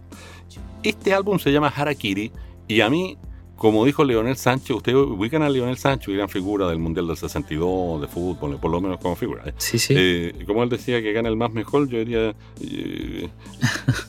Este 0.84 1.12
álbum 1.12 1.40
se 1.40 1.50
llama 1.50 1.72
Harakiri 1.74 2.30
y 2.68 2.82
a 2.82 2.88
mí, 2.88 3.18
como 3.56 3.84
dijo 3.84 4.04
Leonel 4.04 4.36
Sánchez, 4.36 4.76
ustedes 4.76 4.96
ubican 4.98 5.42
a 5.42 5.48
Leonel 5.48 5.78
Sánchez, 5.78 6.14
gran 6.14 6.28
figura 6.28 6.68
del 6.68 6.78
Mundial 6.78 7.06
del 7.06 7.16
62, 7.16 8.00
de 8.02 8.06
fútbol, 8.06 8.58
por 8.58 8.70
lo 8.70 8.80
menos 8.80 8.98
como 9.00 9.16
figura. 9.16 9.42
¿eh? 9.46 9.54
Sí, 9.56 9.78
sí. 9.78 9.94
Eh, 9.96 10.44
como 10.46 10.62
él 10.62 10.68
decía 10.68 11.00
que 11.00 11.12
gana 11.12 11.28
el 11.28 11.36
más 11.36 11.50
mejor, 11.52 11.88
yo 11.88 11.98
diría 11.98 12.34
eh, 12.60 13.28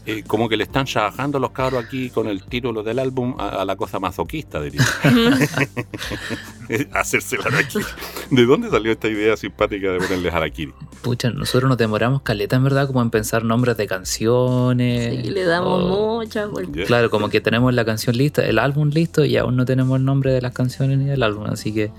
eh, 0.05 0.23
como 0.27 0.49
que 0.49 0.57
le 0.57 0.63
están 0.65 0.85
trabajando 0.85 1.39
los 1.39 1.51
cabros 1.51 1.83
aquí 1.85 2.09
con 2.09 2.27
el 2.27 2.43
título 2.43 2.83
del 2.83 2.99
álbum 2.99 3.35
a, 3.39 3.49
a 3.61 3.65
la 3.65 3.75
cosa 3.77 3.99
masoquista, 3.99 4.61
diría. 4.61 4.81
Hacerse 6.93 7.37
la 7.37 7.45
harakiri. 7.45 7.85
¿De 8.29 8.45
dónde 8.45 8.69
salió 8.69 8.91
esta 8.91 9.07
idea 9.07 9.37
simpática 9.37 9.91
de 9.93 9.99
ponerle 9.99 10.29
harakiri? 10.29 10.73
Pucha, 11.01 11.29
nosotros 11.29 11.69
nos 11.69 11.77
demoramos 11.77 12.21
caleta 12.23 12.57
en 12.57 12.63
verdad 12.65 12.87
como 12.87 13.01
en 13.01 13.09
pensar 13.09 13.45
nombres 13.45 13.77
de 13.77 13.87
canciones. 13.87 15.23
Sí, 15.25 15.31
le 15.31 15.45
damos 15.45 15.83
o- 15.83 16.17
muchas 16.19 16.49
vueltas. 16.51 16.85
Claro, 16.87 17.09
como 17.09 17.29
que 17.29 17.39
tenemos 17.39 17.73
la 17.73 17.85
canción 17.85 18.17
lista, 18.17 18.45
el 18.45 18.59
álbum 18.59 18.89
listo 18.89 19.23
y 19.23 19.36
aún 19.37 19.55
no 19.55 19.65
tenemos 19.65 19.97
el 19.97 20.05
nombre 20.05 20.31
de 20.31 20.41
las 20.41 20.53
canciones 20.53 20.97
ni 20.97 21.05
del 21.05 21.23
álbum. 21.23 21.45
Así 21.47 21.73
que, 21.73 21.91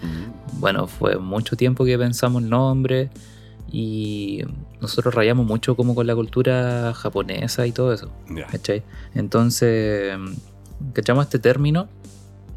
bueno, 0.55 0.87
fue 0.87 1.17
mucho 1.19 1.57
tiempo 1.57 1.85
que 1.85 1.99
pensamos 1.99 2.43
el 2.43 2.51
nombre 2.51 3.11
y 3.71 4.43
nosotros 4.81 5.15
rayamos 5.15 5.47
mucho 5.47 5.77
como 5.77 5.95
con 5.95 6.07
la 6.07 6.15
cultura 6.15 6.93
japonesa 6.95 7.67
y 7.67 7.73
todo 7.73 7.93
eso. 7.93 8.11
Entonces, 9.15 10.17
cachamos 10.93 11.25
este 11.25 11.39
término 11.39 11.89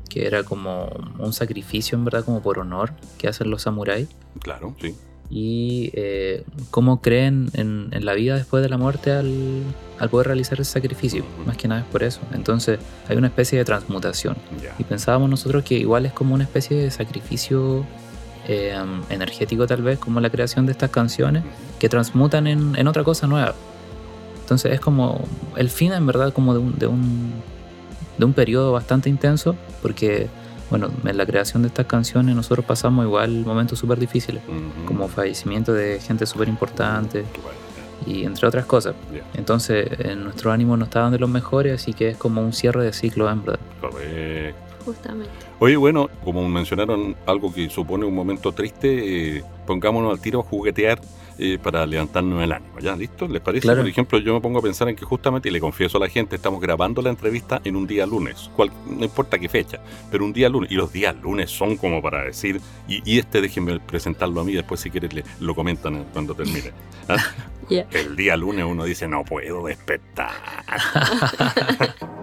que 0.09 0.27
era 0.27 0.43
como 0.43 0.89
un 1.19 1.31
sacrificio 1.31 1.97
en 1.97 2.03
verdad, 2.03 2.25
como 2.25 2.41
por 2.41 2.59
honor 2.59 2.91
que 3.17 3.29
hacen 3.29 3.49
los 3.49 3.61
samuráis 3.61 4.09
Claro, 4.41 4.75
sí. 4.81 4.93
Y 5.33 5.91
eh, 5.93 6.43
cómo 6.71 7.01
creen 7.01 7.49
en, 7.53 7.87
en 7.91 8.03
la 8.05 8.13
vida 8.13 8.35
después 8.35 8.61
de 8.61 8.67
la 8.67 8.77
muerte 8.77 9.13
al, 9.13 9.63
al 9.97 10.09
poder 10.09 10.27
realizar 10.27 10.59
ese 10.59 10.71
sacrificio. 10.71 11.23
Más 11.45 11.55
que 11.55 11.69
nada 11.69 11.81
es 11.81 11.87
por 11.87 12.03
eso. 12.03 12.19
Entonces 12.33 12.79
hay 13.07 13.15
una 13.15 13.27
especie 13.27 13.57
de 13.57 13.63
transmutación. 13.63 14.35
Y 14.77 14.83
pensábamos 14.83 15.29
nosotros 15.29 15.63
que 15.63 15.75
igual 15.75 16.05
es 16.05 16.11
como 16.11 16.35
una 16.35 16.43
especie 16.43 16.75
de 16.75 16.91
sacrificio 16.91 17.85
eh, 18.45 18.75
energético 19.09 19.65
tal 19.67 19.83
vez, 19.83 19.99
como 19.99 20.19
la 20.19 20.29
creación 20.29 20.65
de 20.65 20.73
estas 20.73 20.89
canciones, 20.89 21.43
que 21.79 21.87
transmutan 21.87 22.45
en, 22.47 22.75
en 22.75 22.87
otra 22.89 23.05
cosa 23.05 23.25
nueva. 23.25 23.55
Entonces 24.41 24.73
es 24.73 24.81
como 24.81 25.23
el 25.55 25.69
fin 25.69 25.93
en 25.93 26.05
verdad 26.05 26.33
como 26.33 26.53
de 26.53 26.59
un, 26.59 26.77
de 26.77 26.87
un, 26.87 27.31
de 28.17 28.25
un 28.25 28.33
periodo 28.33 28.73
bastante 28.73 29.09
intenso, 29.09 29.55
porque 29.81 30.27
bueno, 30.71 30.89
en 31.05 31.17
la 31.17 31.25
creación 31.25 31.61
de 31.61 31.67
estas 31.67 31.85
canciones 31.85 32.33
nosotros 32.33 32.65
pasamos 32.65 33.05
igual 33.05 33.45
momentos 33.45 33.77
súper 33.77 33.99
difíciles 33.99 34.41
como 34.85 35.09
fallecimiento 35.09 35.73
de 35.73 35.99
gente 35.99 36.25
súper 36.25 36.47
importante 36.47 37.25
y 38.07 38.23
entre 38.23 38.47
otras 38.47 38.65
cosas. 38.65 38.95
Entonces, 39.35 39.87
eh, 39.99 40.15
nuestro 40.15 40.51
ánimo 40.51 40.77
no 40.77 40.85
estaban 40.85 41.11
de 41.11 41.19
los 41.19 41.29
mejores, 41.29 41.81
así 41.81 41.93
que 41.93 42.09
es 42.09 42.17
como 42.17 42.41
un 42.41 42.53
cierre 42.53 42.83
de 42.85 42.93
ciclo, 42.93 43.29
en 43.29 43.43
verdad. 43.43 43.59
Correcto. 43.79 44.59
Justamente. 44.85 45.29
Oye, 45.59 45.75
bueno, 45.75 46.09
como 46.23 46.47
mencionaron 46.49 47.15
algo 47.27 47.53
que 47.53 47.69
supone 47.69 48.05
un 48.05 48.15
momento 48.15 48.51
triste, 48.51 49.37
eh, 49.37 49.43
pongámonos 49.67 50.11
al 50.11 50.19
tiro 50.19 50.39
a 50.39 50.43
juguetear 50.43 50.99
eh, 51.37 51.57
para 51.61 51.85
levantarnos 51.85 52.43
el 52.43 52.51
ánimo. 52.51 52.79
¿Ya? 52.79 52.95
¿Listo? 52.95 53.27
¿Les 53.27 53.41
parece? 53.41 53.61
Claro. 53.63 53.81
Por 53.81 53.89
ejemplo, 53.89 54.19
yo 54.19 54.33
me 54.33 54.41
pongo 54.41 54.59
a 54.59 54.61
pensar 54.61 54.87
en 54.89 54.95
que 54.95 55.05
justamente, 55.05 55.49
y 55.49 55.51
le 55.51 55.59
confieso 55.59 55.97
a 55.97 56.01
la 56.01 56.07
gente, 56.09 56.35
estamos 56.35 56.59
grabando 56.61 57.01
la 57.01 57.09
entrevista 57.09 57.61
en 57.63 57.75
un 57.75 57.85
día 57.87 58.05
lunes, 58.05 58.49
cual- 58.55 58.71
no 58.87 59.03
importa 59.03 59.37
qué 59.39 59.49
fecha, 59.49 59.79
pero 60.11 60.23
un 60.25 60.33
día 60.33 60.49
lunes, 60.49 60.71
y 60.71 60.75
los 60.75 60.91
días 60.91 61.15
lunes 61.21 61.49
son 61.51 61.77
como 61.77 62.01
para 62.01 62.23
decir, 62.23 62.59
y, 62.87 63.01
y 63.09 63.19
este 63.19 63.41
déjenme 63.41 63.79
presentarlo 63.79 64.41
a 64.41 64.43
mí, 64.43 64.53
después 64.53 64.79
si 64.79 64.89
quieren 64.89 65.13
le- 65.15 65.23
lo 65.39 65.53
comentan 65.55 65.95
eh, 65.95 66.03
cuando 66.13 66.33
termine. 66.35 66.71
¿Ah? 67.07 67.17
Ya. 67.69 67.85
El 67.91 68.15
día 68.17 68.35
lunes 68.35 68.65
uno 68.65 68.83
dice, 68.83 69.07
no 69.07 69.23
puedo 69.23 69.65
despertar. 69.65 70.31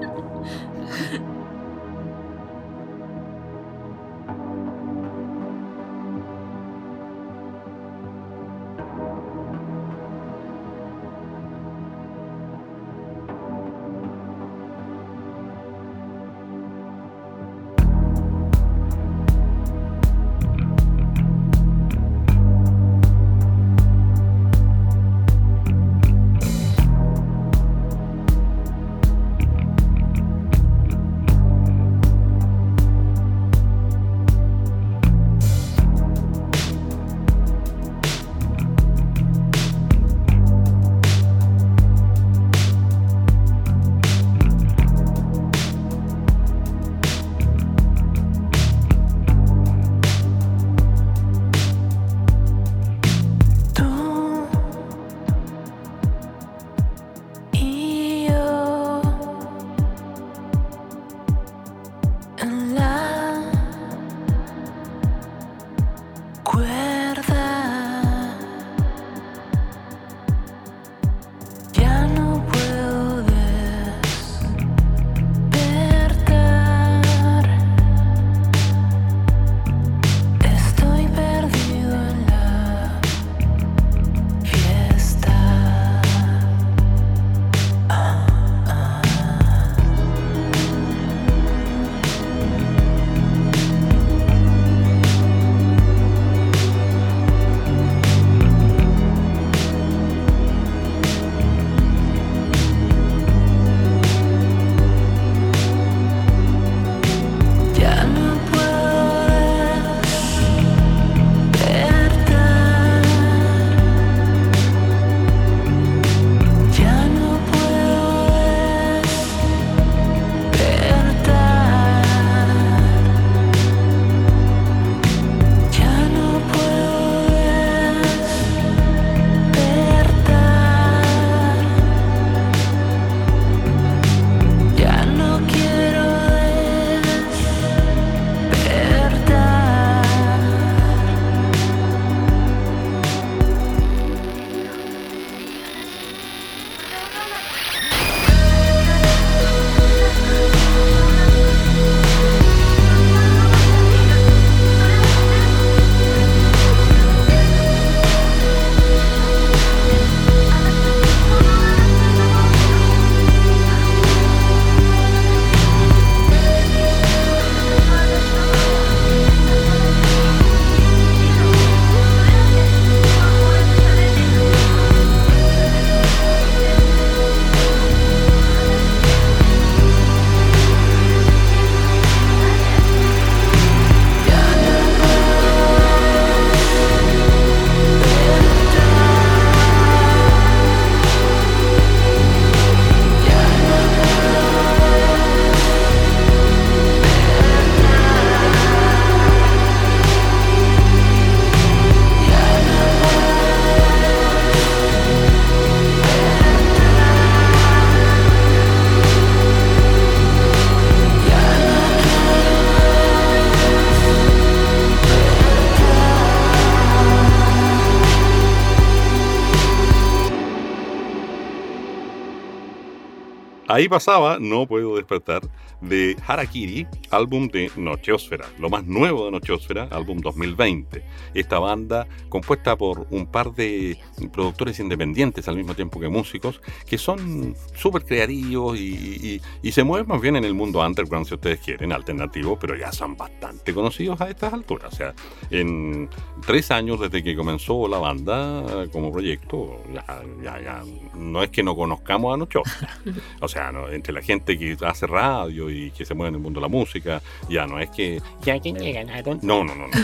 Ahí 223.78 223.88
pasaba 223.88 224.38
No 224.40 224.66
Puedo 224.66 224.96
Despertar 224.96 225.40
de 225.80 226.16
Harakiri, 226.26 226.86
álbum 227.10 227.48
de 227.48 227.70
Nocheosfera, 227.76 228.46
lo 228.58 228.68
más 228.70 228.84
nuevo 228.84 229.26
de 229.26 229.30
Nocheosfera, 229.32 229.88
álbum 229.90 230.18
2020. 230.18 231.04
Esta 231.34 231.58
banda 231.58 232.06
compuesta 232.28 232.76
por 232.76 233.06
un 233.10 233.26
par 233.26 233.52
de 233.54 233.98
productores 234.32 234.80
independientes 234.80 235.46
al 235.48 235.56
mismo 235.56 235.74
tiempo 235.74 236.00
que 236.00 236.08
músicos, 236.08 236.60
que 236.86 236.98
son 236.98 237.54
súper 237.74 238.04
creativos 238.04 238.78
y, 238.78 238.82
y- 238.82 239.40
y 239.62 239.72
se 239.72 239.84
mueven 239.84 240.08
más 240.08 240.20
bien 240.20 240.36
en 240.36 240.44
el 240.44 240.54
mundo 240.54 240.84
underground, 240.84 241.26
si 241.26 241.34
ustedes 241.34 241.60
quieren, 241.60 241.92
alternativo, 241.92 242.58
pero 242.58 242.76
ya 242.76 242.90
son 242.92 243.16
bastante 243.16 243.72
conocidos 243.72 244.20
a 244.20 244.28
estas 244.30 244.52
alturas. 244.52 244.92
O 244.92 244.96
sea, 244.96 245.14
en 245.50 246.08
tres 246.46 246.70
años 246.70 247.00
desde 247.00 247.22
que 247.22 247.36
comenzó 247.36 247.86
la 247.88 247.98
banda 247.98 248.84
eh, 248.84 248.88
como 248.90 249.12
proyecto, 249.12 249.80
ya, 249.92 250.04
ya, 250.42 250.60
ya 250.60 250.82
no 251.14 251.42
es 251.42 251.50
que 251.50 251.62
no 251.62 251.74
conozcamos 251.76 252.34
a 252.34 252.36
Nocheosfera. 252.36 252.98
O 253.40 253.48
sea, 253.48 253.70
no, 253.72 253.88
entre 253.88 254.12
la 254.12 254.22
gente 254.22 254.58
que 254.58 254.76
hace 254.84 255.06
radio 255.06 255.67
y 255.70 255.90
que 255.90 256.04
se 256.04 256.14
mueve 256.14 256.28
en 256.30 256.34
el 256.36 256.40
mundo 256.40 256.60
de 256.60 256.62
la 256.62 256.68
música, 256.68 257.20
ya 257.48 257.66
no 257.66 257.78
es 257.78 257.90
que. 257.90 258.20
Ya 258.42 258.58
que 258.60 258.72
le 258.72 258.92
ganaron. 258.92 259.38
No, 259.42 259.64
no, 259.64 259.74
no. 259.74 259.86
no. 259.88 259.94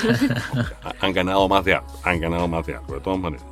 Ha- 0.83 0.95
han 1.01 1.12
ganado 1.12 1.49
más 1.49 1.65
de 1.65 1.75
algo. 1.75 1.87
Han 2.03 2.21
ganado 2.21 2.47
más 2.49 2.67
de 2.67 2.75
algo, 2.75 2.95
de 2.95 3.01
todas 3.01 3.19
maneras. 3.19 3.45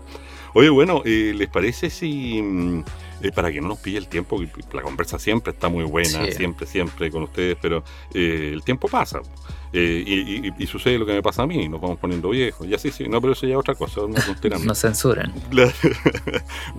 Oye, 0.54 0.68
bueno, 0.68 1.02
eh, 1.04 1.32
¿les 1.34 1.48
parece 1.48 1.88
si. 1.90 2.82
Eh, 3.22 3.32
para 3.32 3.50
que 3.52 3.60
no 3.60 3.68
nos 3.68 3.78
pille 3.78 3.98
el 3.98 4.08
tiempo, 4.08 4.38
que 4.38 4.48
la 4.76 4.82
conversa 4.82 5.18
siempre 5.18 5.52
está 5.52 5.68
muy 5.68 5.84
buena, 5.84 6.24
Sí. 6.26 6.32
siempre, 6.32 6.66
siempre 6.66 7.10
con 7.10 7.22
ustedes, 7.22 7.56
pero 7.60 7.82
eh, 8.14 8.50
el 8.52 8.62
tiempo 8.62 8.88
pasa. 8.88 9.20
Eh, 9.74 10.04
y, 10.06 10.48
y- 10.48 10.52
y 10.58 10.66
sucede 10.66 10.98
lo 10.98 11.06
que 11.06 11.14
me 11.14 11.22
pasa 11.22 11.44
a 11.44 11.46
mí, 11.46 11.66
nos 11.68 11.80
vamos 11.80 11.98
poniendo 11.98 12.28
viejos. 12.28 12.66
Y 12.66 12.74
así, 12.74 12.90
sí, 12.90 13.08
no, 13.08 13.20
pero 13.22 13.32
eso 13.32 13.46
ya 13.46 13.54
es 13.54 13.58
otra 13.58 13.74
cosa, 13.74 14.02
mía. 14.06 14.18
Nos 14.66 14.78
censuran. 14.80 15.32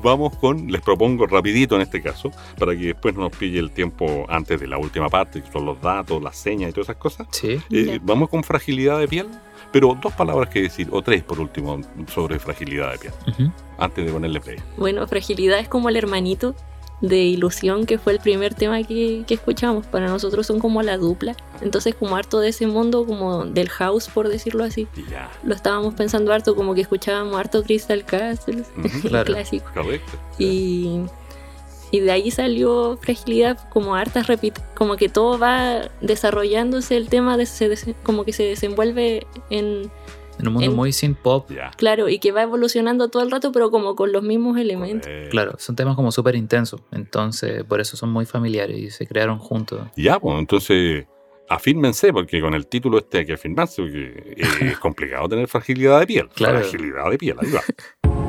Vamos 0.04 0.36
con, 0.38 0.72
les 0.72 0.82
propongo 0.82 1.26
rapidito 1.28 1.76
en 1.76 1.82
este 1.82 2.02
caso, 2.02 2.32
para 2.60 2.74
que 2.76 2.88
después 2.88 3.16
no 3.16 3.22
nos 3.22 3.32
pille 3.36 3.60
el 3.60 3.72
tiempo 3.72 4.26
antes 4.30 4.60
de 4.60 4.68
la 4.68 4.78
última 4.78 5.10
parte, 5.10 5.42
que 5.42 5.52
son 5.52 5.66
los 5.66 5.82
datos, 5.82 6.22
las 6.22 6.38
señas 6.38 6.70
y 6.70 6.74
todas 6.74 6.86
esas 6.90 6.98
cosas. 6.98 7.28
Sí. 7.32 7.60
Eh, 7.72 8.00
vamos 8.02 8.30
con 8.30 8.44
fragilidad 8.44 9.00
de 9.00 9.08
piel, 9.08 9.28
pero 9.72 9.98
dos 10.02 10.14
palabras 10.14 10.50
que 10.50 10.62
decir, 10.64 10.88
o 10.92 11.02
tres 11.02 11.24
por 11.24 11.40
último, 11.40 11.80
sobre 12.14 12.40
fragilidad 12.40 12.92
de 12.94 12.98
piel, 13.00 13.14
Ujú. 13.28 13.52
antes 13.78 14.06
de 14.06 14.12
ponerle 14.12 14.40
play. 14.42 14.58
Bueno, 14.78 15.08
Fragilidad 15.08 15.60
es 15.60 15.68
como 15.68 15.90
el 15.90 15.96
hermanito 15.98 16.56
de 17.02 17.18
Ilusión, 17.18 17.86
que 17.86 17.98
fue 17.98 18.14
el 18.14 18.20
primer 18.20 18.54
tema 18.54 18.82
que, 18.84 19.24
que 19.28 19.34
escuchamos. 19.34 19.86
Para 19.88 20.08
nosotros 20.08 20.48
son 20.48 20.60
como 20.60 20.82
la 20.84 20.96
dupla. 20.98 21.36
Entonces, 21.62 21.96
como 21.96 22.16
harto 22.16 22.40
de 22.40 22.48
ese 22.50 22.66
mundo, 22.66 23.06
como 23.06 23.44
del 23.46 23.68
house, 23.68 24.08
por 24.08 24.30
decirlo 24.30 24.64
así. 24.64 24.88
Y 24.96 25.10
ya, 25.12 25.30
Lo 25.44 25.54
estábamos 25.54 25.96
pensando 25.96 26.32
harto, 26.32 26.56
como 26.56 26.74
que 26.74 26.80
escuchábamos 26.82 27.38
harto 27.38 27.62
Crystal 27.64 28.06
Castles, 28.06 28.68
Ujú, 28.78 28.88
el 29.04 29.10
claro. 29.10 29.26
clásico. 29.26 29.66
correcto. 29.74 30.12
Y, 30.40 31.02
y 31.94 32.00
de 32.00 32.12
ahí 32.12 32.32
salió 32.32 32.98
Fragilidad, 33.02 33.70
como 33.70 33.94
hartas 33.96 34.26
repit 34.26 34.58
como 34.74 34.98
que 34.98 35.10
todo 35.10 35.38
va 35.38 35.90
desarrollándose 36.02 36.98
el 36.98 37.08
tema, 37.08 37.38
de, 37.38 37.46
se 37.46 37.70
des- 37.70 37.86
como 38.02 38.26
que 38.26 38.34
se 38.34 38.42
desenvuelve 38.44 39.28
en, 39.52 39.92
En 40.40 40.48
un 40.48 40.54
mundo 40.54 40.70
En- 40.72 40.76
muy 40.76 40.92
sin 40.92 41.14
pop. 41.14 41.52
Ya. 41.52 41.70
claro, 41.78 42.10
y 42.10 42.18
que 42.18 42.32
va 42.32 42.42
evolucionando 42.42 43.10
todo 43.10 43.22
el 43.22 43.30
rato, 43.30 43.52
pero 43.52 43.70
como 43.70 43.96
con 43.96 44.12
los 44.12 44.24
mismos 44.24 44.58
elementos. 44.58 45.08
Claro, 45.30 45.54
son 45.60 45.76
temas 45.76 45.96
como 45.96 46.12
súper 46.12 46.36
intensos. 46.36 46.82
Entonces, 46.92 47.64
por 47.64 47.80
eso 47.80 47.96
son 47.96 48.10
muy 48.12 48.26
familiares 48.26 48.78
y 48.80 48.90
se 48.90 49.06
crearon 49.06 49.38
juntos. 49.38 49.82
Ya, 49.96 50.20
pues 50.20 50.40
entonces 50.40 51.06
afírmense, 51.48 52.12
porque 52.12 52.42
con 52.42 52.56
el 52.56 52.66
título 52.66 52.98
este 52.98 53.20
hay 53.20 53.26
que 53.28 53.34
afirmarse, 53.34 53.84
porque 53.84 54.34
es 54.38 54.80
complicado 54.80 55.30
tener 55.30 55.48
fragilidad 55.48 56.00
de 56.00 56.08
piel. 56.08 56.28
Claro. 56.30 56.58
Fragilidad 56.62 57.12
de 57.12 57.18
piel, 57.20 57.38
ahí 57.40 57.52
va. 57.52 57.62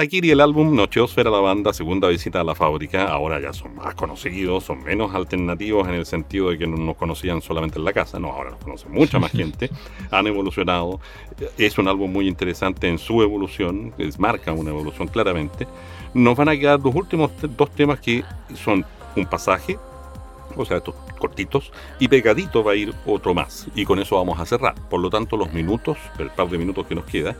Harakiri, 0.00 0.30
el 0.30 0.40
álbum 0.40 0.74
Nocheosfera, 0.74 1.28
la 1.28 1.40
banda, 1.40 1.74
segunda 1.74 2.08
visita 2.08 2.40
a 2.40 2.44
la 2.44 2.54
fábrica. 2.54 3.06
Ahora 3.08 3.38
ya 3.38 3.52
son 3.52 3.74
más 3.74 3.94
conocidos, 3.94 4.64
son 4.64 4.82
menos 4.82 5.14
alternativos 5.14 5.86
en 5.88 5.94
el 5.94 6.06
sentido 6.06 6.48
de 6.48 6.56
que 6.56 6.66
no 6.66 6.78
nos 6.78 6.96
conocían 6.96 7.42
solamente 7.42 7.78
en 7.78 7.84
la 7.84 7.92
casa. 7.92 8.18
No, 8.18 8.32
ahora 8.32 8.52
nos 8.52 8.60
conoce 8.60 8.88
mucha 8.88 9.18
más 9.18 9.30
gente. 9.32 9.68
Han 10.10 10.26
evolucionado. 10.26 11.00
Es 11.58 11.76
un 11.76 11.86
álbum 11.86 12.10
muy 12.10 12.28
interesante 12.28 12.88
en 12.88 12.96
su 12.96 13.20
evolución. 13.20 13.92
Es, 13.98 14.18
marca 14.18 14.54
una 14.54 14.70
evolución 14.70 15.06
claramente. 15.06 15.68
Nos 16.14 16.34
van 16.34 16.48
a 16.48 16.56
quedar 16.56 16.80
los 16.80 16.94
últimos 16.94 17.30
dos 17.38 17.70
temas 17.72 18.00
que 18.00 18.24
son 18.54 18.86
un 19.16 19.26
pasaje, 19.26 19.78
o 20.56 20.64
sea, 20.64 20.78
estos 20.78 20.94
cortitos, 21.18 21.72
y 21.98 22.08
pegadito 22.08 22.64
va 22.64 22.72
a 22.72 22.76
ir 22.76 22.94
otro 23.04 23.34
más. 23.34 23.66
Y 23.74 23.84
con 23.84 23.98
eso 23.98 24.16
vamos 24.16 24.40
a 24.40 24.46
cerrar. 24.46 24.76
Por 24.88 25.00
lo 25.00 25.10
tanto, 25.10 25.36
los 25.36 25.52
minutos, 25.52 25.98
el 26.18 26.30
par 26.30 26.48
de 26.48 26.56
minutos 26.56 26.86
que 26.86 26.94
nos 26.94 27.04
queda, 27.04 27.36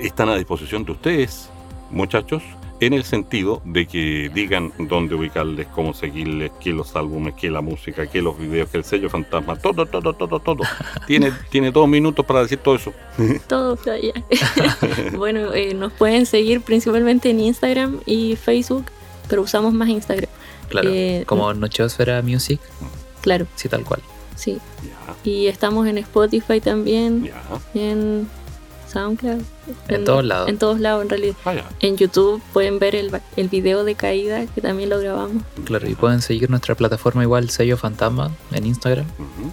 están 0.00 0.28
a 0.28 0.36
disposición 0.36 0.84
de 0.84 0.92
ustedes, 0.92 1.48
muchachos, 1.90 2.42
en 2.80 2.94
el 2.94 3.04
sentido 3.04 3.60
de 3.66 3.86
que 3.86 4.30
digan 4.32 4.72
dónde 4.78 5.14
ubicarles, 5.14 5.66
cómo 5.66 5.92
seguirles, 5.92 6.50
qué 6.60 6.70
los 6.72 6.96
álbumes, 6.96 7.34
qué 7.34 7.50
la 7.50 7.60
música, 7.60 8.06
qué 8.06 8.22
los 8.22 8.38
videos, 8.38 8.70
qué 8.70 8.78
el 8.78 8.84
sello 8.84 9.10
fantasma, 9.10 9.56
todo, 9.56 9.84
todo, 9.84 10.14
todo, 10.14 10.40
todo. 10.40 10.62
tiene, 11.06 11.30
tiene 11.50 11.70
dos 11.70 11.86
minutos 11.86 12.24
para 12.24 12.40
decir 12.42 12.58
todo 12.58 12.76
eso. 12.76 12.92
Todo 13.48 13.78
allá. 13.90 14.14
bueno, 15.16 15.52
eh, 15.52 15.74
nos 15.74 15.92
pueden 15.92 16.24
seguir 16.24 16.62
principalmente 16.62 17.28
en 17.28 17.40
Instagram 17.40 18.00
y 18.06 18.36
Facebook, 18.36 18.86
pero 19.28 19.42
usamos 19.42 19.74
más 19.74 19.88
Instagram. 19.90 20.30
Claro, 20.70 20.88
Eh, 20.90 21.24
como 21.26 21.52
Nocheosfera 21.52 22.22
Music, 22.22 22.60
Claro, 23.20 23.46
sí, 23.56 23.68
tal 23.68 23.84
cual. 23.84 24.00
sí. 24.36 24.58
Ya, 24.82 25.14
Y 25.30 25.48
estamos 25.48 25.86
en 25.86 25.98
Spotify 25.98 26.60
también, 26.62 27.24
ya. 27.24 27.42
en 27.74 28.26
SoundCloud. 28.90 29.42
En 29.88 30.04
todos 30.04 30.24
lados. 30.24 30.48
En 30.48 30.58
todos 30.58 30.80
lados, 30.80 31.02
en 31.02 31.10
realidad. 31.10 31.36
Vaya. 31.44 31.64
En 31.80 31.96
YouTube 31.96 32.42
pueden 32.52 32.78
ver 32.78 32.94
el, 32.94 33.10
el 33.36 33.48
video 33.48 33.84
de 33.84 33.94
caída, 33.94 34.46
que 34.46 34.60
también 34.60 34.90
lo 34.90 34.98
grabamos. 34.98 35.42
Claro, 35.64 35.88
y 35.88 35.94
pueden 35.94 36.22
seguir 36.22 36.50
nuestra 36.50 36.74
plataforma 36.74 37.22
igual, 37.22 37.50
Sello 37.50 37.76
Fantasma, 37.76 38.30
en 38.52 38.66
Instagram. 38.66 39.06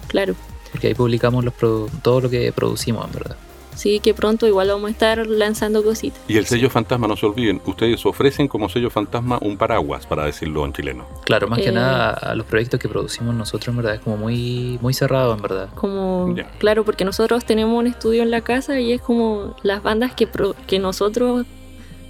Claro. 0.08 0.34
porque 0.72 0.88
ahí 0.88 0.94
publicamos 0.94 1.44
los 1.44 1.54
todo 2.02 2.20
lo 2.20 2.30
que 2.30 2.52
producimos, 2.52 3.06
en 3.06 3.12
verdad. 3.12 3.36
Sí, 3.78 4.00
que 4.00 4.12
pronto 4.12 4.46
igual 4.48 4.68
vamos 4.68 4.88
a 4.88 4.90
estar 4.90 5.24
lanzando 5.26 5.84
cositas. 5.84 6.20
Y 6.26 6.36
el 6.36 6.46
sello 6.46 6.68
fantasma, 6.68 7.06
no 7.06 7.16
se 7.16 7.26
olviden, 7.26 7.62
ustedes 7.64 8.04
ofrecen 8.04 8.48
como 8.48 8.68
sello 8.68 8.90
fantasma 8.90 9.38
un 9.40 9.56
paraguas, 9.56 10.04
para 10.04 10.24
decirlo 10.24 10.64
en 10.66 10.72
chileno. 10.72 11.06
Claro, 11.24 11.46
más 11.46 11.60
que 11.60 11.68
Eh. 11.68 11.72
nada 11.72 12.10
a 12.10 12.34
los 12.34 12.44
proyectos 12.46 12.80
que 12.80 12.88
producimos 12.88 13.34
nosotros, 13.36 13.68
en 13.68 13.76
verdad, 13.76 13.94
es 13.94 14.00
como 14.00 14.16
muy, 14.16 14.78
muy 14.82 14.94
cerrado, 14.94 15.32
en 15.32 15.40
verdad. 15.42 15.68
Como, 15.76 16.34
claro, 16.58 16.84
porque 16.84 17.04
nosotros 17.04 17.44
tenemos 17.44 17.78
un 17.78 17.86
estudio 17.86 18.22
en 18.24 18.32
la 18.32 18.40
casa 18.40 18.80
y 18.80 18.92
es 18.92 19.00
como 19.00 19.54
las 19.62 19.80
bandas 19.82 20.12
que, 20.12 20.26
pro- 20.26 20.56
que 20.66 20.80
nosotros 20.80 21.46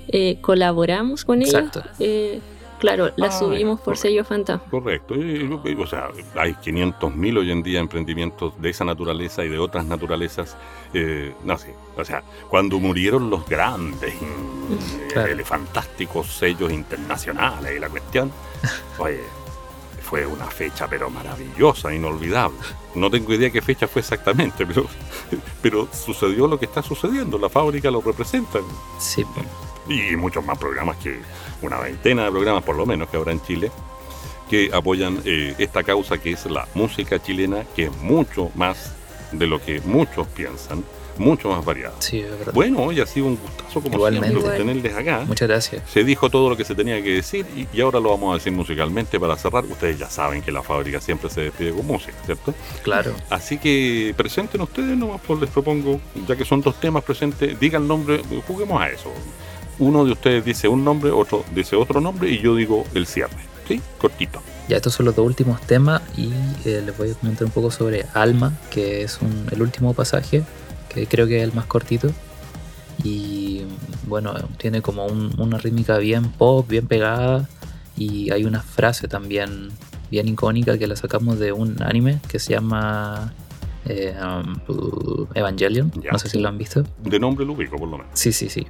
eh, 0.08 0.38
colaboramos 0.40 1.24
con 1.26 1.42
ellas. 1.42 1.64
Exacto. 1.66 1.82
eh, 2.00 2.40
claro, 2.78 3.10
las 3.16 3.34
Ah, 3.34 3.38
subimos 3.38 3.78
por 3.80 3.84
correcto. 3.94 4.02
sello 4.02 4.24
fantasma. 4.24 4.70
Correcto. 4.70 5.14
Y- 5.16 5.60
y- 5.64 5.74
o 5.74 5.86
sea, 5.86 6.08
hay 6.36 6.54
500.000 6.54 7.36
hoy 7.38 7.50
en 7.50 7.62
día 7.62 7.80
emprendimientos 7.80 8.60
de 8.60 8.70
esa 8.70 8.84
naturaleza 8.84 9.44
y 9.44 9.48
de 9.48 9.58
otras 9.58 9.84
naturalezas. 9.84 10.56
eh, 10.94 11.34
no 11.44 11.58
sé. 11.58 11.74
O 11.98 12.04
sea, 12.04 12.22
cuando 12.48 12.78
murieron 12.78 13.28
los 13.28 13.46
grandes, 13.46 14.14
mm, 14.14 15.08
Claro. 15.12 15.32
eh, 15.32 15.44
fantásticos 15.44 16.26
sellos 16.28 16.72
internacionales 16.72 17.74
y 17.76 17.78
la 17.78 17.90
cuestión, 17.90 18.32
oye, 18.98 19.20
fue 20.02 20.24
una 20.24 20.46
fecha 20.46 20.86
pero 20.88 21.10
maravillosa, 21.10 21.92
inolvidable. 21.92 22.56
No 22.94 23.10
tengo 23.10 23.34
idea 23.34 23.50
qué 23.50 23.60
fecha 23.60 23.86
fue 23.86 24.00
exactamente, 24.00 24.64
pero, 24.66 24.86
pero 25.60 25.88
sucedió 25.92 26.46
lo 26.48 26.58
que 26.58 26.64
está 26.64 26.82
sucediendo. 26.82 27.36
La 27.38 27.50
fábrica 27.50 27.90
lo 27.90 28.00
representa. 28.00 28.60
Sí, 28.98 29.22
y 29.88 30.16
muchos 30.16 30.44
más 30.44 30.58
programas 30.58 30.96
que 30.98 31.18
una 31.62 31.78
veintena 31.78 32.24
de 32.24 32.30
programas 32.30 32.62
por 32.64 32.76
lo 32.76 32.86
menos 32.86 33.08
que 33.08 33.16
habrá 33.16 33.32
en 33.32 33.42
Chile 33.42 33.70
que 34.50 34.70
apoyan 34.72 35.20
eh, 35.24 35.54
esta 35.58 35.82
causa 35.82 36.18
que 36.18 36.32
es 36.32 36.46
la 36.46 36.66
música 36.74 37.20
chilena 37.22 37.64
que 37.76 37.84
es 37.84 37.96
mucho 37.98 38.50
más 38.54 38.92
de 39.32 39.46
lo 39.46 39.60
que 39.62 39.80
muchos 39.82 40.26
piensan 40.28 40.82
mucho 41.18 41.48
más 41.50 41.64
variada 41.64 41.94
sí, 41.98 42.20
es 42.20 42.30
verdad. 42.30 42.52
bueno 42.54 42.78
hoy 42.80 43.00
ha 43.00 43.06
sido 43.06 43.26
un 43.26 43.36
gustazo 43.36 43.80
como 43.80 43.96
Igualmente. 43.96 44.28
siempre 44.30 44.56
tenerles 44.56 44.94
acá 44.96 45.24
Muchas 45.26 45.48
gracias. 45.48 45.82
se 45.90 46.04
dijo 46.04 46.30
todo 46.30 46.48
lo 46.48 46.56
que 46.56 46.64
se 46.64 46.76
tenía 46.76 47.02
que 47.02 47.10
decir 47.14 47.44
y, 47.56 47.66
y 47.76 47.80
ahora 47.80 47.98
lo 47.98 48.10
vamos 48.10 48.30
a 48.30 48.34
decir 48.38 48.52
musicalmente 48.52 49.18
para 49.18 49.36
cerrar 49.36 49.64
ustedes 49.64 49.98
ya 49.98 50.08
saben 50.08 50.42
que 50.42 50.52
la 50.52 50.62
fábrica 50.62 51.00
siempre 51.00 51.28
se 51.28 51.40
despide 51.42 51.72
con 51.72 51.86
música 51.86 52.14
¿cierto? 52.24 52.54
Claro. 52.84 53.12
Así 53.30 53.58
que 53.58 54.14
presenten 54.16 54.60
ustedes 54.60 54.96
nomás, 54.96 55.20
pues 55.26 55.40
les 55.40 55.50
propongo, 55.50 56.00
ya 56.28 56.36
que 56.36 56.44
son 56.44 56.60
dos 56.62 56.78
temas 56.78 57.02
presentes, 57.02 57.58
digan 57.58 57.82
el 57.82 57.88
nombre, 57.88 58.22
juguemos 58.46 58.80
a 58.80 58.88
eso. 58.88 59.12
Uno 59.78 60.04
de 60.04 60.12
ustedes 60.12 60.44
dice 60.44 60.66
un 60.68 60.84
nombre, 60.84 61.10
otro 61.10 61.44
dice 61.54 61.76
otro 61.76 62.00
nombre 62.00 62.30
y 62.30 62.40
yo 62.40 62.54
digo 62.56 62.84
el 62.94 63.06
cierre. 63.06 63.36
¿Sí? 63.66 63.80
Cortito. 63.98 64.40
Ya 64.68 64.76
estos 64.76 64.94
son 64.94 65.06
los 65.06 65.14
dos 65.16 65.24
últimos 65.26 65.60
temas 65.62 66.02
y 66.16 66.30
eh, 66.64 66.82
les 66.84 66.96
voy 66.96 67.10
a 67.10 67.14
comentar 67.14 67.44
un 67.44 67.50
poco 67.52 67.70
sobre 67.70 68.06
Alma, 68.14 68.52
que 68.70 69.02
es 69.02 69.20
un- 69.22 69.46
el 69.50 69.62
último 69.62 69.94
pasaje, 69.94 70.42
que 70.88 71.06
creo 71.06 71.26
que 71.26 71.38
es 71.38 71.44
el 71.44 71.52
más 71.54 71.66
cortito. 71.66 72.10
Y 73.04 73.62
bueno, 74.06 74.34
tiene 74.56 74.82
como 74.82 75.06
un- 75.06 75.32
una 75.38 75.58
rítmica 75.58 75.98
bien 75.98 76.30
pop, 76.32 76.68
bien 76.68 76.86
pegada. 76.86 77.48
Y 77.96 78.30
hay 78.30 78.44
una 78.44 78.60
frase 78.62 79.08
también 79.08 79.70
bien 80.10 80.26
icónica 80.28 80.78
que 80.78 80.86
la 80.86 80.96
sacamos 80.96 81.38
de 81.38 81.52
un 81.52 81.82
anime 81.82 82.20
que 82.28 82.38
se 82.38 82.52
llama 82.54 83.32
eh, 83.86 84.14
um, 84.22 85.26
Evangelion. 85.34 85.90
Ya. 86.02 86.10
No 86.12 86.18
sé 86.18 86.28
si 86.28 86.38
lo 86.38 86.48
han 86.48 86.58
visto. 86.58 86.84
De 87.04 87.18
nombre 87.18 87.46
lo 87.46 87.52
ubico, 87.54 87.76
por 87.76 87.88
lo 87.88 87.96
menos. 87.98 88.12
Sí, 88.14 88.32
sí, 88.32 88.48
sí. 88.50 88.66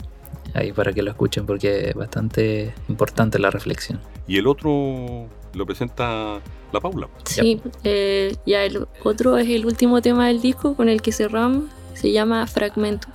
Ahí 0.55 0.73
para 0.73 0.93
que 0.93 1.03
lo 1.03 1.11
escuchen 1.11 1.47
porque 1.47 1.91
es 1.91 1.95
bastante 1.95 2.75
importante 2.89 3.39
la 3.39 3.51
reflexión. 3.51 4.01
Y 4.27 4.39
el 4.39 4.47
otro 4.47 5.27
lo 5.55 5.67
presenta 5.67 6.41
la 6.73 6.81
Paula. 6.81 7.09
Sí, 7.25 7.61
eh, 7.85 8.35
ya 8.47 8.65
el 8.65 8.87
otro 9.05 9.37
es 9.39 9.49
el 9.49 9.67
último 9.67 10.01
tema 10.03 10.27
del 10.29 10.41
disco 10.41 10.75
con 10.75 10.89
el 10.89 11.01
que 11.03 11.13
cerramos, 11.13 11.65
se 11.95 12.13
llama 12.13 12.47
Fragmento. 12.47 13.09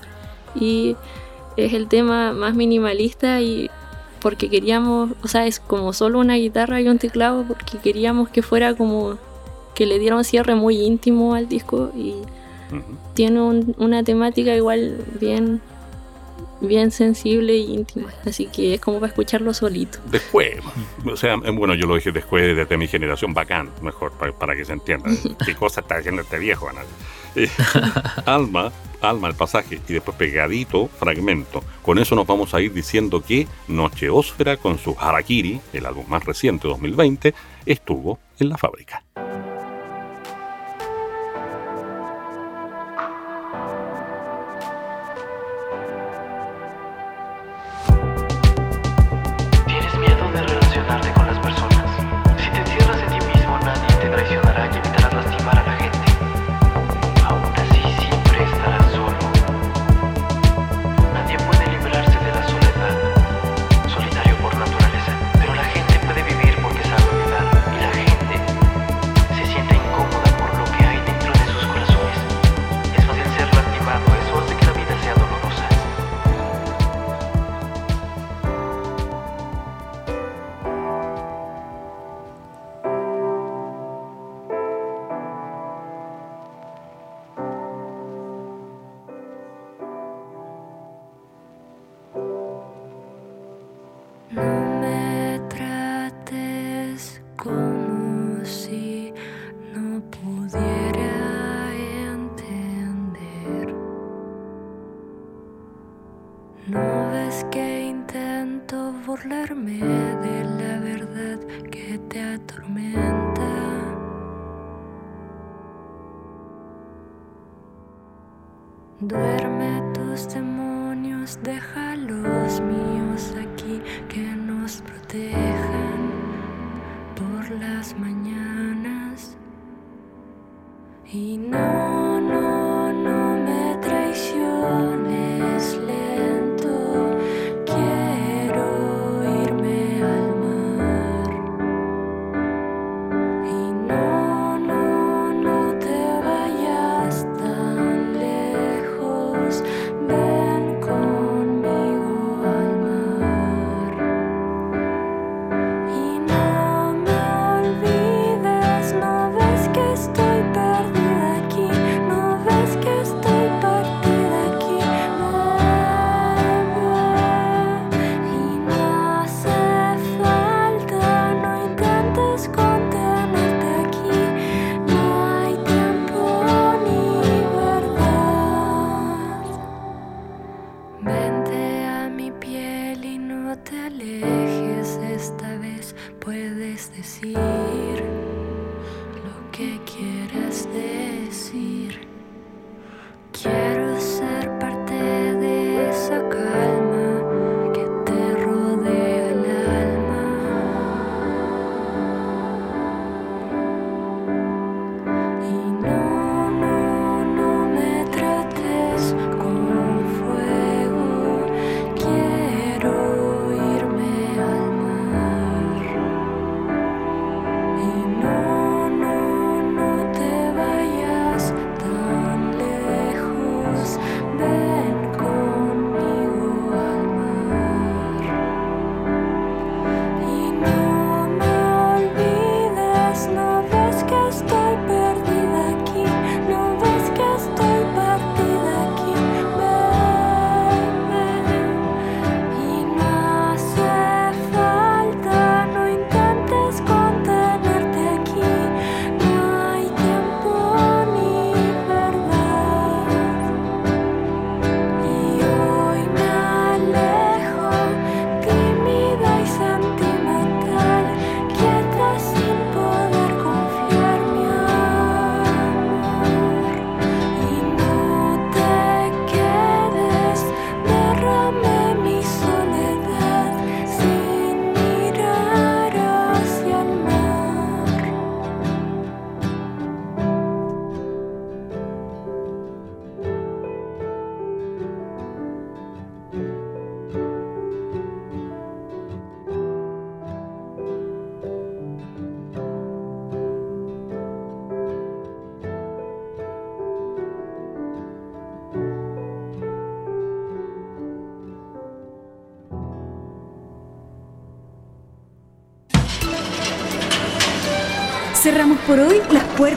Y 0.55 0.95
es 1.57 1.73
el 1.73 1.87
tema 1.87 2.33
más 2.33 2.55
minimalista 2.55 3.41
y 3.41 3.69
porque 4.21 4.49
queríamos, 4.49 5.11
o 5.23 5.27
sea, 5.27 5.45
es 5.47 5.59
como 5.59 5.91
solo 5.93 6.19
una 6.19 6.35
guitarra 6.35 6.79
y 6.81 6.87
un 6.87 6.97
teclado 6.97 7.43
porque 7.47 7.77
queríamos 7.79 8.29
que 8.29 8.41
fuera 8.41 8.73
como 8.75 9.17
que 9.75 9.85
le 9.85 9.99
diera 9.99 10.15
un 10.15 10.23
cierre 10.23 10.55
muy 10.55 10.77
íntimo 10.79 11.33
al 11.35 11.49
disco 11.49 11.91
y 11.95 12.11
Ujú. 12.71 12.83
tiene 13.15 13.41
un- 13.41 13.75
una 13.77 14.03
temática 14.03 14.55
igual 14.55 14.97
bien 15.19 15.61
bien 16.67 16.91
sensible 16.91 17.53
e 17.53 17.57
íntima, 17.57 18.09
así 18.25 18.45
que 18.47 18.75
es 18.75 18.81
como 18.81 18.99
para 18.99 19.09
escucharlo 19.09 19.53
solito. 19.53 19.99
Después, 20.09 20.57
o 21.05 21.15
sea, 21.17 21.35
eh, 21.35 21.51
bueno, 21.51 21.75
yo 21.75 21.85
lo 21.87 21.95
dije 21.95 22.11
después 22.11 22.55
desde 22.55 22.77
mi 22.77 22.87
generación, 22.87 23.33
bacán, 23.33 23.69
mejor, 23.81 24.11
pa- 24.13 24.31
para, 24.31 24.55
que 24.55 24.65
se 24.65 24.73
entienda. 24.73 25.09
¿Qué 25.45 25.55
cosa 25.55 25.81
está 25.81 25.95
haciendo 25.97 26.21
este 26.21 26.39
viejo? 26.39 26.69
Ana? 26.69 26.81
Eh, 27.35 27.49
alma, 28.25 28.71
alma, 29.01 29.27
el 29.27 29.35
pasaje, 29.35 29.79
y 29.87 29.93
después 29.93 30.15
pegadito, 30.17 30.87
fragmento. 30.99 31.63
Con 31.81 31.97
eso 31.99 32.15
nos 32.15 32.27
vamos 32.27 32.53
a 32.53 32.61
ir 32.61 32.71
diciendo 32.73 33.21
que 33.21 33.47
Nocheósfera 33.67 34.57
con 34.57 34.77
su 34.77 34.95
Harakiri, 34.99 35.59
el 35.73 35.85
álbum 35.85 36.05
más 36.07 36.23
reciente, 36.25 36.67
2020, 36.67 37.33
estuvo 37.65 38.19
en 38.39 38.49
la 38.49 38.57
fábrica. 38.57 39.03